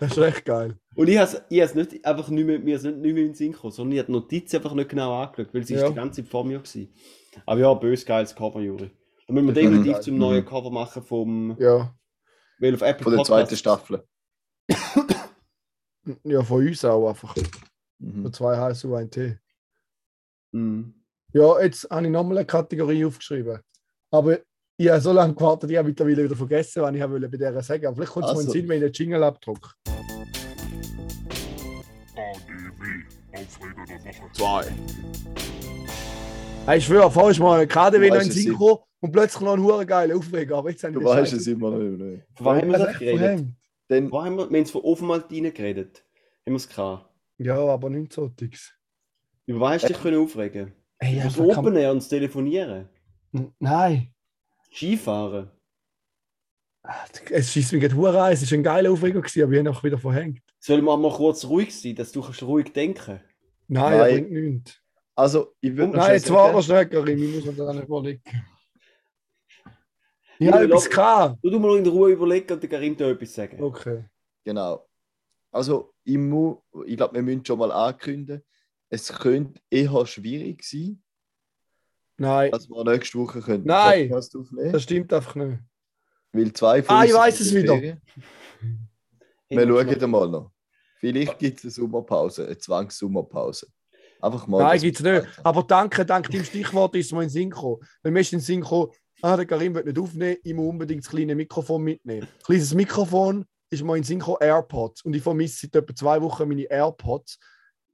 das 0.00 0.12
ist 0.12 0.18
echt 0.18 0.44
geil. 0.46 0.78
Und 0.94 1.08
ich 1.10 1.18
habe 1.18 1.30
es 1.50 1.74
nicht 1.74 2.06
einfach 2.06 2.28
nicht 2.30 2.46
mehr, 2.46 2.58
mir 2.58 2.76
ist 2.76 2.84
nicht, 2.84 2.96
nicht 2.98 3.12
mehr 3.12 3.22
in 3.24 3.28
den 3.30 3.34
Sinn 3.34 3.52
gekommen, 3.52 3.72
sondern 3.72 3.92
ich 3.92 3.98
habe 3.98 4.06
die 4.06 4.12
Notiz 4.12 4.54
einfach 4.54 4.72
nicht 4.72 4.88
genau 4.88 5.12
angeschaut, 5.22 5.52
weil 5.52 5.62
sie 5.64 5.74
ist 5.74 5.82
Ja. 5.82 5.88
die 5.90 5.94
ganze 5.94 6.22
Zeit 6.22 6.30
vor 6.30 6.44
mir 6.46 6.58
war. 6.62 6.82
Aber 7.44 7.60
ja, 7.60 7.74
bös 7.74 8.06
geiles 8.06 8.34
Cover, 8.34 8.60
Juri. 8.60 8.90
Da 9.26 9.34
müssen 9.34 9.46
wir 9.48 9.52
Das 9.52 9.62
ist 9.62 9.68
definitiv 9.68 9.92
geil. 9.92 10.02
zum 10.02 10.16
neuen 10.18 10.44
Cover 10.46 10.70
machen 10.70 11.02
vom, 11.02 11.54
Ja, 11.60 11.94
weil 12.60 12.74
auf 12.74 12.80
Apple 12.80 13.04
Von 13.04 13.12
der 13.16 13.24
zweiten 13.24 13.40
Podcasts- 13.50 13.58
Staffel. 13.58 14.04
ja 16.24 16.42
von 16.42 16.66
uns 16.66 16.82
auch 16.84 17.08
einfach. 17.10 17.36
Mhm. 17.98 18.22
Von 18.22 18.32
zwei 18.32 18.56
HSUNT. 18.56 19.38
Mhm. 20.52 20.94
Ja, 21.32 21.60
jetzt 21.60 21.88
habe 21.90 22.06
ich 22.06 22.12
nochmal 22.12 22.38
eine 22.38 22.46
Kategorie 22.46 23.04
aufgeschrieben. 23.04 23.60
Aber 24.10 24.38
ich 24.76 24.88
habe 24.88 25.00
so 25.00 25.12
lange 25.12 25.34
gewartet, 25.34 25.70
ich 25.70 25.76
habe 25.76 25.88
mittlerweile 25.88 26.24
wieder 26.24 26.36
vergessen, 26.36 26.82
was 26.82 26.94
ich 26.94 27.00
wollte 27.00 27.28
bei 27.28 27.36
der 27.38 27.62
sagen. 27.62 27.86
Aber 27.86 27.96
vielleicht 27.96 28.12
kommt 28.12 28.26
es 28.26 28.32
mal 28.32 28.40
in 28.40 28.46
den 28.46 28.48
Also. 28.48 28.52
Sinn, 28.52 28.68
wenn 28.68 28.82
ich 28.82 28.92
den 28.92 28.92
Jingle 28.92 29.22
abdrucke. 29.22 29.70
Zwei. 34.32 34.66
Ich 36.76 36.84
schwöre, 36.84 37.10
vorher 37.10 37.30
ist 37.30 37.40
mal 37.40 37.60
ein 37.60 37.68
KDW 37.68 38.08
Du 38.08 38.14
noch 38.14 38.20
in 38.20 38.20
weißt 38.20 38.26
den 38.26 38.30
es 38.30 38.42
Sinn 38.42 38.52
gekommen 38.52 38.78
und 39.00 39.12
plötzlich 39.12 39.42
noch 39.42 39.54
ein 39.54 39.62
hure 39.62 39.86
geiler 39.86 40.16
Aufreger. 40.16 40.56
Aber 40.58 40.70
jetzt 40.70 40.84
haben 40.84 40.92
Du 40.92 41.02
weißt 41.02 41.32
es 41.32 41.46
immer 41.46 41.70
noch 41.70 41.78
nicht. 41.78 42.24
Von 42.34 42.56
haben 42.56 42.70
wir 42.70 42.78
Das 42.78 42.98
geredet? 42.98 43.46
Dann, 43.88 44.10
Wo 44.10 44.22
haben 44.22 44.36
wir, 44.36 44.50
wir 44.50 44.58
haben 44.58 44.64
es 44.64 44.70
von 44.70 44.82
Offenmaltine 44.82 45.50
geredet. 45.52 46.04
Haben 46.46 46.52
wir 46.52 46.56
es 46.56 46.68
gehabt. 46.68 47.08
Ja, 47.38 47.58
aber 47.58 47.90
nicht 47.90 48.12
so 48.12 48.28
Dix. 48.28 48.72
Über 49.46 49.60
was 49.60 49.74
hast 49.74 49.84
du 49.84 49.88
dich 49.88 50.02
können 50.02 50.18
aufregen? 50.18 50.72
Hey, 50.98 51.14
Über 51.16 51.24
das 51.24 51.38
Open 51.38 51.76
Air 51.76 51.90
und 51.90 51.98
das 51.98 52.08
Telefonieren. 52.08 52.88
kann- 53.32 53.52
Nein. 53.58 54.14
Skifahren. 54.72 55.50
Es 57.30 57.52
schießt 57.52 57.72
mich 57.72 57.82
gerade 57.82 57.94
hure 57.96 58.20
an. 58.22 58.32
Es 58.32 58.48
war 58.50 58.58
ein 58.58 58.62
geiler 58.62 58.90
Aufreger, 58.90 59.20
gewesen, 59.20 59.42
aber 59.42 59.52
ich 59.52 59.58
habe 59.58 59.68
ihn 59.68 59.74
auch 59.74 59.84
wieder 59.84 59.98
verhängt. 59.98 60.40
Sollen 60.58 60.84
wir 60.84 60.96
mal 60.96 61.12
kurz 61.12 61.44
ruhig 61.44 61.74
sein, 61.78 61.94
dass 61.94 62.12
du 62.12 62.22
kannst 62.22 62.42
ruhig 62.42 62.72
denken 62.72 63.20
Nein, 63.68 63.92
er 63.92 63.98
Nein. 63.98 64.14
bringt 64.28 64.30
nichts. 64.32 64.80
also, 65.14 65.54
ich 65.60 65.76
würde 65.76 65.96
Nein, 65.96 66.14
jetzt 66.14 66.30
war 66.30 66.52
noch 66.52 66.66
Karim. 66.66 67.22
Ich 67.22 67.34
muss 67.36 67.44
mir 67.44 67.52
da 67.64 67.72
nicht 67.72 67.84
überlegen. 67.84 68.22
Ich 70.38 70.46
Ja, 70.48 70.54
habe 70.54 70.64
etwas 70.64 70.90
gehabt. 70.90 71.38
Du, 71.44 71.50
du 71.50 71.58
mal 71.60 71.78
in 71.78 71.86
Ruhe 71.86 72.10
überlegen 72.10 72.52
und 72.52 72.62
der 72.62 72.68
Karim 72.70 72.96
da 72.96 73.08
etwas 73.10 73.32
sagen. 73.34 73.62
Okay. 73.62 74.04
Genau. 74.44 74.88
Also, 75.52 75.92
ich, 76.04 76.14
ich 76.16 76.96
glaube, 76.96 77.14
wir 77.14 77.22
müssen 77.22 77.44
schon 77.44 77.58
mal 77.58 77.70
ankündigen, 77.70 78.42
es 78.92 79.10
könnte 79.10 79.60
eher 79.70 80.06
schwierig 80.06 80.62
sein, 80.64 81.02
Nein, 82.18 82.50
dass 82.50 82.68
wir 82.68 82.84
nächste 82.84 83.18
Woche 83.18 83.40
können 83.40 83.64
Nein. 83.64 84.10
Podcast 84.10 84.36
aufnehmen 84.36 84.70
das 84.70 84.82
stimmt 84.82 85.12
einfach 85.12 85.34
nicht. 85.34 85.58
Weil 86.32 86.52
zwei 86.52 86.82
von 86.82 86.96
Ah, 86.96 87.04
ich 87.04 87.14
weiss 87.14 87.38
sind 87.38 87.46
es 87.46 87.54
wieder. 87.54 87.74
Ferien. 87.74 88.00
Wir 89.48 89.66
schauen 89.66 90.10
mal 90.10 90.28
noch. 90.28 90.52
Vielleicht 90.98 91.38
gibt 91.38 91.58
es 91.58 91.64
eine 91.64 91.70
Sommerpause, 91.70 92.46
eine 92.46 92.58
Zwangssommerpause. 92.58 93.66
Einfach 94.20 94.46
mal. 94.46 94.62
Nein, 94.62 94.80
gibt 94.80 95.00
es 95.00 95.02
nicht. 95.02 95.26
Aber 95.42 95.62
danke, 95.62 96.04
dank 96.06 96.30
dem 96.30 96.44
Stichwort 96.44 96.94
ist 96.94 97.12
mir 97.12 97.22
in 97.22 97.28
Sinn 97.30 97.50
gekommen. 97.50 97.78
Weil 98.02 98.12
mir 98.12 98.20
ist 98.20 98.32
in 98.32 98.38
den 98.38 98.44
Sinn 98.44 98.60
gekommen, 98.60 98.92
ah, 99.22 99.36
der 99.36 99.46
Karim 99.46 99.74
wird 99.74 99.86
nicht 99.86 99.98
aufnehmen, 99.98 100.36
ich 100.44 100.54
muss 100.54 100.68
unbedingt 100.68 101.02
das 101.02 101.10
kleine 101.10 101.34
Mikrofon 101.34 101.82
mitnehmen. 101.82 102.28
Kleines 102.44 102.74
Mikrofon 102.74 103.46
ist 103.70 103.82
mir 103.82 103.96
in 103.96 104.02
den 104.02 104.06
Sinn 104.06 104.18
gekommen, 104.18 104.38
AirPods. 104.40 105.02
Und 105.02 105.16
ich 105.16 105.22
vermisse 105.22 105.66
seit 105.66 105.76
etwa 105.82 105.94
zwei 105.94 106.20
Wochen 106.22 106.46
meine 106.46 106.70
AirPods. 106.70 107.38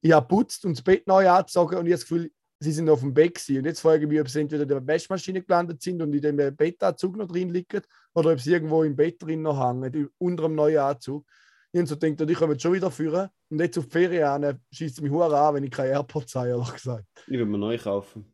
Ich 0.01 0.13
habe 0.13 0.27
putzt 0.29 0.65
und 0.65 0.77
das 0.77 0.83
Bett 0.83 1.07
neu 1.07 1.29
angezogen 1.29 1.77
und 1.77 1.87
ich 1.87 1.93
habe 1.93 2.01
das 2.01 2.09
Gefühl, 2.09 2.31
sie 2.61 2.73
sind 2.73 2.89
auf 2.89 3.01
dem 3.01 3.13
Bett 3.15 3.35
gewesen. 3.35 3.59
Und 3.59 3.65
jetzt 3.67 3.81
frage 3.81 4.03
ich 4.05 4.09
mich, 4.09 4.21
ob 4.21 4.29
sie 4.29 4.41
entweder 4.41 4.63
in 4.63 4.69
der 4.69 4.87
Waschmaschine 4.87 5.43
gelandet 5.43 5.83
sind 5.83 6.01
und 6.03 6.13
in 6.15 6.37
dem 6.37 6.57
Bettanzug 6.57 7.17
noch 7.17 7.27
drin 7.29 7.49
liegen 7.51 7.83
oder 8.15 8.33
ob 8.33 8.41
sie 8.41 8.53
irgendwo 8.53 8.83
im 8.85 8.95
Bett 8.97 9.23
drin 9.23 9.43
noch 9.43 9.59
hängen, 9.61 10.09
unter 10.19 10.45
dem 10.45 10.55
neuen 10.55 10.79
Anzug. 10.79 11.27
Ich 11.73 11.79
habe 11.81 11.87
so 11.89 11.97
gedacht, 11.99 12.31
ich 12.31 12.39
komme 12.39 12.59
schon 12.59 12.73
wieder 12.73 12.91
führen 12.91 13.29
und 13.51 13.61
jetzt 13.61 13.77
auf 13.79 13.85
die 13.87 13.91
Ferien 13.93 14.59
schießt 14.73 15.03
mich 15.03 15.11
hure 15.13 15.37
an, 15.39 15.55
wenn 15.55 15.65
ich 15.65 15.71
keine 15.71 15.91
AirPods 15.91 16.35
habe, 16.35 16.49
ehrlich 16.49 16.73
gesagt. 16.73 17.05
Ich 17.27 17.39
will 17.39 17.45
mir 17.45 17.59
neu 17.59 17.77
kaufen. 17.77 18.33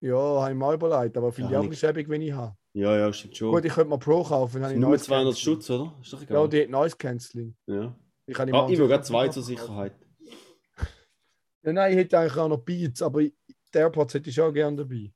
Ja, 0.00 0.16
habe 0.16 0.50
ich 0.52 0.56
mal 0.56 0.74
überlegt, 0.74 1.16
aber 1.16 1.32
finde 1.32 1.52
Ja, 1.52 1.60
ich 1.60 1.66
auch 1.66 1.68
nix. 1.70 1.80
schäbig, 1.80 2.08
wenn 2.08 2.22
ich 2.22 2.32
habe. 2.32 2.54
Ja, 2.74 2.96
ja, 2.96 3.12
stimmt 3.12 3.36
schon. 3.36 3.50
Gut, 3.52 3.64
ich 3.64 3.72
könnte 3.72 3.88
mal 3.90 3.98
Pro 3.98 4.22
kaufen, 4.22 4.60
dann 4.62 4.78
Nur 4.78 4.90
Noise 4.90 5.04
200 5.04 5.34
Cancelling. 5.34 5.60
Stutz, 5.60 5.70
oder? 5.70 5.94
Ist 6.00 6.12
doch 6.12 6.20
Ja, 6.20 6.26
egal. 6.26 6.48
die 6.48 6.62
hat 6.62 6.70
Noise 6.70 6.96
Cancelling. 6.96 7.56
Ja. 7.66 7.96
Ich, 8.26 8.38
Ah, 8.38 8.68
ich 8.68 8.78
will 8.78 8.88
gerade 8.88 9.02
zwei 9.04 9.28
zur 9.28 9.42
Sicherheit. 9.42 9.94
Ja, 11.66 11.72
nein, 11.72 11.92
ich 11.92 11.98
hätte 11.98 12.18
eigentlich 12.18 12.36
auch 12.36 12.48
noch 12.48 12.58
Beats, 12.58 13.02
aber 13.02 13.22
die 13.22 13.34
AirPods 13.72 14.14
hätte 14.14 14.30
ich 14.30 14.36
schon 14.36 14.54
gerne 14.54 14.76
dabei. 14.76 15.12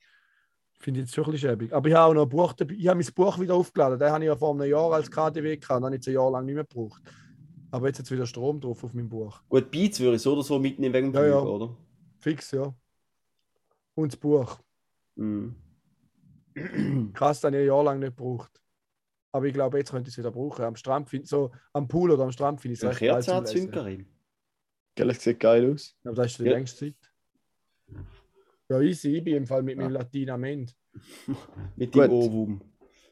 Finde 0.79 0.99
ich 0.99 1.05
jetzt 1.05 1.15
schon 1.15 1.23
ein 1.23 1.31
bisschen 1.31 1.49
schäbig. 1.49 1.73
Aber 1.73 1.87
ich 1.87 1.95
habe 1.95 2.09
auch 2.09 2.13
noch 2.13 2.23
ein 2.23 2.29
Buch 2.29 2.53
dabei. 2.53 2.73
Ich 2.73 2.87
habe 2.87 2.99
mein 3.01 3.13
Buch 3.13 3.39
wieder 3.39 3.55
aufgeladen. 3.55 3.97
Den 3.97 4.11
habe 4.11 4.23
ich 4.23 4.27
ja 4.27 4.35
vor 4.35 4.53
einem 4.53 4.69
Jahr 4.69 4.91
als 4.91 5.09
KDW 5.09 5.55
gehabt. 5.55 5.79
Den 5.79 5.85
habe 5.85 5.95
ich 5.95 5.99
jetzt 5.99 6.07
ein 6.09 6.13
Jahr 6.15 6.31
lang 6.31 6.45
nicht 6.45 6.55
mehr 6.55 6.65
gebraucht. 6.65 7.01
Aber 7.69 7.87
jetzt 7.87 7.99
hat 7.99 8.05
es 8.05 8.11
wieder 8.11 8.25
Strom 8.25 8.59
drauf 8.59 8.83
auf 8.83 8.93
meinem 8.93 9.07
Buch. 9.07 9.41
Gut, 9.47 9.71
Beats 9.71 9.99
würde 10.01 10.17
ich 10.17 10.21
so 10.21 10.33
oder 10.33 10.43
so 10.43 10.59
mitnehmen 10.59 10.93
wegen 10.93 11.13
dem 11.13 11.21
Ja, 11.23 11.27
ja. 11.27 11.41
Flug, 11.41 11.53
oder? 11.53 11.77
Fix, 12.19 12.51
ja. 12.51 12.73
Und 13.95 14.11
das 14.11 14.19
Buch. 14.19 14.59
Mhm. 15.15 15.55
Krass, 17.13 17.37
ich 17.37 17.45
ein 17.45 17.65
Jahr 17.65 17.83
lang 17.83 17.99
nicht 17.99 18.17
gebraucht. 18.17 18.61
Aber 19.31 19.45
ich 19.45 19.53
glaube, 19.53 19.77
jetzt 19.77 19.91
könnte 19.91 20.09
ich 20.09 20.15
es 20.15 20.17
wieder 20.17 20.31
brauchen. 20.31 20.65
Am 20.65 20.75
Strand 20.75 21.09
find, 21.09 21.27
so 21.27 21.51
am 21.71 21.87
Pool 21.87 22.11
oder 22.11 22.23
am 22.23 22.31
Strand 22.33 22.59
finde 22.59 22.73
ich 22.73 22.79
es 22.79 22.83
Eine 22.83 22.91
recht 22.91 22.99
geil 22.99 23.09
Kerze 23.13 23.29
zum 23.29 23.37
anzünden, 23.37 23.67
Lesen. 23.67 23.71
Karim. 23.71 24.05
Gell, 24.95 25.13
sieht 25.15 25.39
geil 25.39 25.71
aus. 25.71 25.95
Aber 26.03 26.15
das 26.15 26.31
ist 26.31 26.39
die 26.39 26.43
Ja. 26.45 26.51
längste 26.53 26.77
Zeit. 26.87 26.95
Ja, 28.69 28.79
easy. 28.81 29.17
Ich 29.17 29.23
bin 29.23 29.35
im 29.35 29.45
Fall 29.47 29.63
mit 29.63 29.77
meinem 29.77 29.91
Latein 29.91 30.29
am 30.29 30.43
Ende. 30.43 30.73
Mit 31.75 31.93
dem 31.95 32.09
Ohrwurm. 32.09 32.61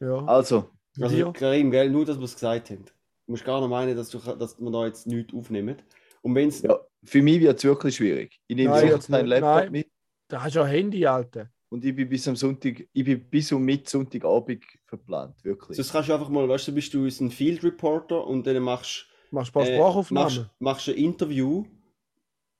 Ja. 0.00 0.24
Also, 0.26 0.70
Also, 1.00 1.14
dir? 1.16 1.32
Karim, 1.32 1.70
gell, 1.70 1.90
nur, 1.90 2.04
dass 2.04 2.18
wir 2.18 2.24
es 2.24 2.34
gesagt 2.34 2.70
haben. 2.70 2.84
Du 3.26 3.32
musst 3.32 3.44
gar 3.44 3.60
nicht 3.60 3.68
meinen, 3.70 3.96
dass, 3.96 4.08
du, 4.10 4.18
dass 4.18 4.58
wir 4.58 4.70
da 4.70 4.86
jetzt 4.86 5.06
nichts 5.06 5.32
aufnehmen. 5.34 5.76
Und 6.22 6.34
wenn 6.34 6.48
es. 6.48 6.62
ja, 6.62 6.78
für 7.04 7.22
mich 7.22 7.40
wird 7.40 7.58
es 7.58 7.64
wirklich 7.64 7.96
schwierig. 7.96 8.40
Ich 8.46 8.56
nehme 8.56 8.78
sicher 8.78 8.98
keinen 8.98 9.22
nicht. 9.22 9.28
Laptop 9.40 9.62
Nein. 9.64 9.72
mit 9.72 9.88
Da 10.28 10.42
hast 10.42 10.54
du 10.54 10.58
ja 10.60 10.64
ein 10.64 10.70
Handy, 10.72 11.06
Alter. 11.06 11.50
und 11.70 11.84
ich 11.84 11.94
bin 11.94 12.08
bis 12.08 12.26
am 12.28 12.36
Sonntag, 12.36 12.86
ich 12.92 13.04
bin 13.04 13.28
bis 13.30 13.52
um 13.52 13.62
mit 13.64 13.88
Sonntagabend 13.88 14.64
verplant, 14.86 15.42
wirklich. 15.44 15.76
Sonst 15.76 15.92
kannst 15.92 16.08
du 16.08 16.14
einfach 16.14 16.28
mal, 16.28 16.48
weißt 16.48 16.68
du, 16.68 16.72
bist 16.74 16.92
du 16.94 17.04
ein 17.06 17.30
Field 17.30 17.62
Reporter 17.64 18.26
und 18.26 18.46
dann 18.46 18.62
machst 18.62 19.06
Machst 19.30 19.54
du 19.54 19.60
ein 19.60 19.64
paar 19.64 19.72
äh, 19.72 19.76
Sprachaufnahmen? 19.76 20.36
machst, 20.36 20.50
machst 20.58 20.88
ein 20.88 20.94
Interview 20.96 21.64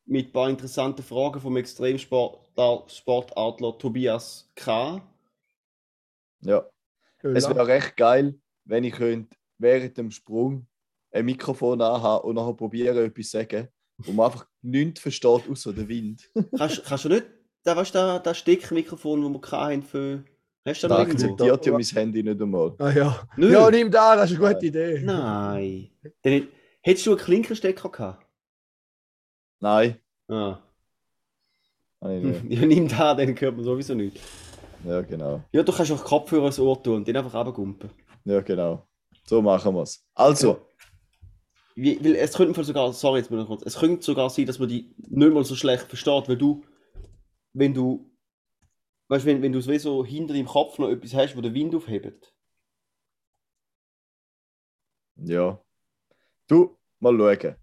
mit 0.06 0.28
ein 0.28 0.32
paar 0.32 0.48
interessanten 0.50 1.02
Fragen 1.02 1.40
vom 1.40 1.56
Extremsportadler 1.56 3.76
Tobias 3.78 4.48
K. 4.54 5.00
Ja. 6.42 6.64
Es 7.22 7.48
wäre 7.48 7.66
recht 7.66 7.96
geil, 7.96 8.38
wenn 8.64 8.84
ich 8.84 8.94
könnte 8.94 9.36
während 9.58 9.96
dem 9.98 10.10
Sprung 10.10 10.66
ein 11.12 11.24
Mikrofon 11.26 11.80
anhaben 11.82 12.24
und 12.28 12.36
nachher 12.36 12.54
probieren, 12.54 12.96
etwas 13.04 13.28
zu 13.30 13.38
sagen, 13.38 13.68
wo 13.98 14.12
man 14.12 14.26
einfach 14.26 14.46
nichts 14.62 15.00
versteht, 15.00 15.48
außer 15.50 15.72
der 15.72 15.88
Wind. 15.88 16.30
Kannst, 16.56 16.84
kannst 16.84 17.04
du 17.04 17.08
nicht, 17.10 17.26
da 17.62 17.76
weißt 17.76 17.94
du, 17.94 17.98
da- 17.98 18.18
das 18.20 18.38
Steckmikrofon, 18.38 19.20
das 19.34 19.52
wir 19.52 19.60
hatten 19.60 19.82
für. 19.82 20.24
Hast 20.64 20.82
du 20.82 20.88
da 20.88 20.98
akzeptiert 21.00 21.66
ja 21.66 21.72
mein 21.72 21.82
Handy 21.82 22.22
nicht 22.22 22.40
einmal. 22.40 22.74
Ah, 22.78 22.90
ja. 22.90 23.28
Nö. 23.36 23.52
ja, 23.52 23.70
nimm 23.70 23.90
da, 23.90 24.16
das 24.16 24.30
ist 24.30 24.40
eine 24.40 24.54
gute 24.54 24.66
Idee. 24.66 25.00
Nein. 25.02 25.90
Dann, 26.22 26.48
hättest 26.82 27.06
du 27.06 27.10
einen 27.10 27.20
Klinkenstecker 27.20 27.88
gehabt? 27.90 28.26
Nein, 29.60 30.00
Ah. 30.28 30.58
habe 32.00 32.16
ich 32.16 32.24
nicht. 32.24 32.60
Ja, 32.60 32.66
nimm 32.66 32.88
da, 32.88 33.14
dann 33.14 33.38
hört 33.38 33.56
man 33.56 33.64
sowieso 33.64 33.94
nicht. 33.94 34.18
Ja, 34.84 35.02
genau. 35.02 35.42
Ja, 35.52 35.62
du 35.62 35.72
kannst 35.72 35.92
auch 35.92 36.02
Kopfhörer 36.04 36.46
ins 36.46 36.58
Ohr 36.58 36.82
tun 36.82 36.96
und 36.96 37.08
den 37.08 37.16
einfach 37.16 37.34
runtergumpen. 37.34 37.90
Ja, 38.24 38.40
genau. 38.40 38.86
So 39.26 39.42
machen 39.42 39.74
wir 39.74 39.82
es. 39.82 40.06
Also, 40.14 40.66
Wie, 41.74 42.02
weil 42.02 42.16
es 42.16 42.32
könnte 42.34 42.58
im 42.58 42.64
sogar, 42.64 42.92
sorry 42.92 43.18
jetzt 43.20 43.30
mal 43.30 43.44
kurz, 43.44 43.62
es 43.64 43.76
könnte 43.78 44.02
sogar 44.02 44.30
sein, 44.30 44.46
dass 44.46 44.58
man 44.58 44.68
die 44.68 44.94
nicht 44.96 45.32
mal 45.32 45.44
so 45.44 45.54
schlecht 45.54 45.84
versteht, 45.84 46.28
weil 46.28 46.38
du, 46.38 46.64
wenn 47.52 47.74
du, 47.74 48.10
weißt 49.08 49.24
du, 49.24 49.28
wenn, 49.28 49.42
wenn 49.42 49.52
du 49.52 49.60
so 49.60 49.70
wie 49.70 49.78
so 49.78 50.04
hinter 50.04 50.32
deinem 50.34 50.46
Kopf 50.46 50.78
noch 50.78 50.88
etwas 50.88 51.12
hast, 51.14 51.36
wo 51.36 51.40
der 51.42 51.52
Wind 51.54 51.74
aufhebt. 51.74 52.32
Ja. 55.16 55.60
Du, 56.50 56.76
mal 56.98 57.16
schauen. 57.16 57.54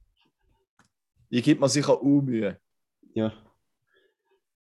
Ich 1.30 1.44
gebe 1.44 1.60
mir 1.60 1.68
sicher 1.68 1.92
auch 1.92 2.22
Mühe. 2.22 2.58
Ja. 3.14 3.34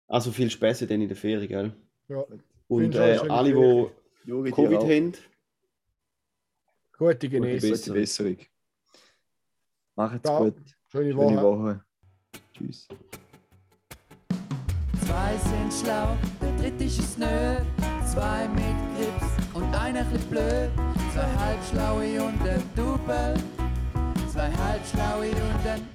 Also 0.08 0.32
viel 0.32 0.50
Spaß 0.50 0.80
dann 0.80 1.00
in 1.00 1.06
der 1.06 1.16
Ferien, 1.16 1.48
gell? 1.48 1.76
Ja. 2.08 2.24
Und 2.66 2.94
äh, 2.96 3.18
alle, 3.28 3.52
die 3.52 4.28
Juri, 4.28 4.50
Covid 4.50 4.80
haben, 4.80 5.12
Gute 6.98 7.28
Genesung. 7.28 7.70
Gute 7.70 7.92
Besserung. 7.92 8.36
Macht's 9.94 10.28
Ciao. 10.28 10.44
gut. 10.44 10.56
Schöne 10.88 11.12
Schöne 11.12 11.36
Woche. 11.36 11.42
Woche. 11.42 11.84
Tschüss. 12.52 12.88
Zwei 15.06 15.36
sind 15.36 15.72
schlau, 15.72 16.16
der 16.40 16.56
dritte 16.56 16.84
ist 16.84 16.98
es 16.98 17.16
nö. 17.16 17.58
Zwei 18.04 18.48
mit 18.48 18.74
Grips 18.96 19.54
und 19.54 19.72
einer 19.72 20.04
chli 20.10 20.18
blöd. 20.30 20.70
Zwei 21.12 21.30
halbschlaue 21.38 22.22
und 22.24 22.40
ein 22.42 22.62
Double. 22.74 23.55
Zwei 24.36 24.52
halbschlaue 24.52 25.30
und 25.30 25.66
ein 25.66 25.88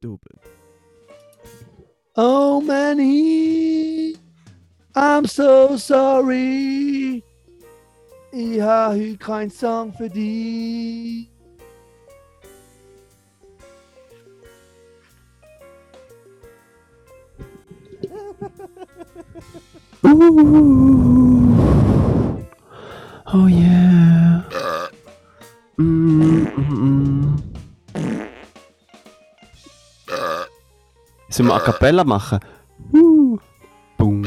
Double. 0.00 0.40
Oh 2.16 2.62
Manny, 2.66 4.16
I'm 4.94 5.26
so 5.26 5.76
sorry. 5.76 7.22
Ich 8.32 8.60
habe 8.62 8.94
heute 8.94 9.18
keinen 9.18 9.50
Song 9.50 9.92
für 9.92 10.08
dich. 10.08 11.28
Oh 23.26 23.46
yeah. 23.48 24.44
Mm, 25.76 26.46
mm, 26.56 26.70
mm. 26.70 27.03
Sollen 31.34 31.48
wir 31.48 31.56
A 31.56 31.58
Cappella 31.58 32.04
machen? 32.04 32.38
Uh. 32.92 33.36
Boom. 33.98 34.22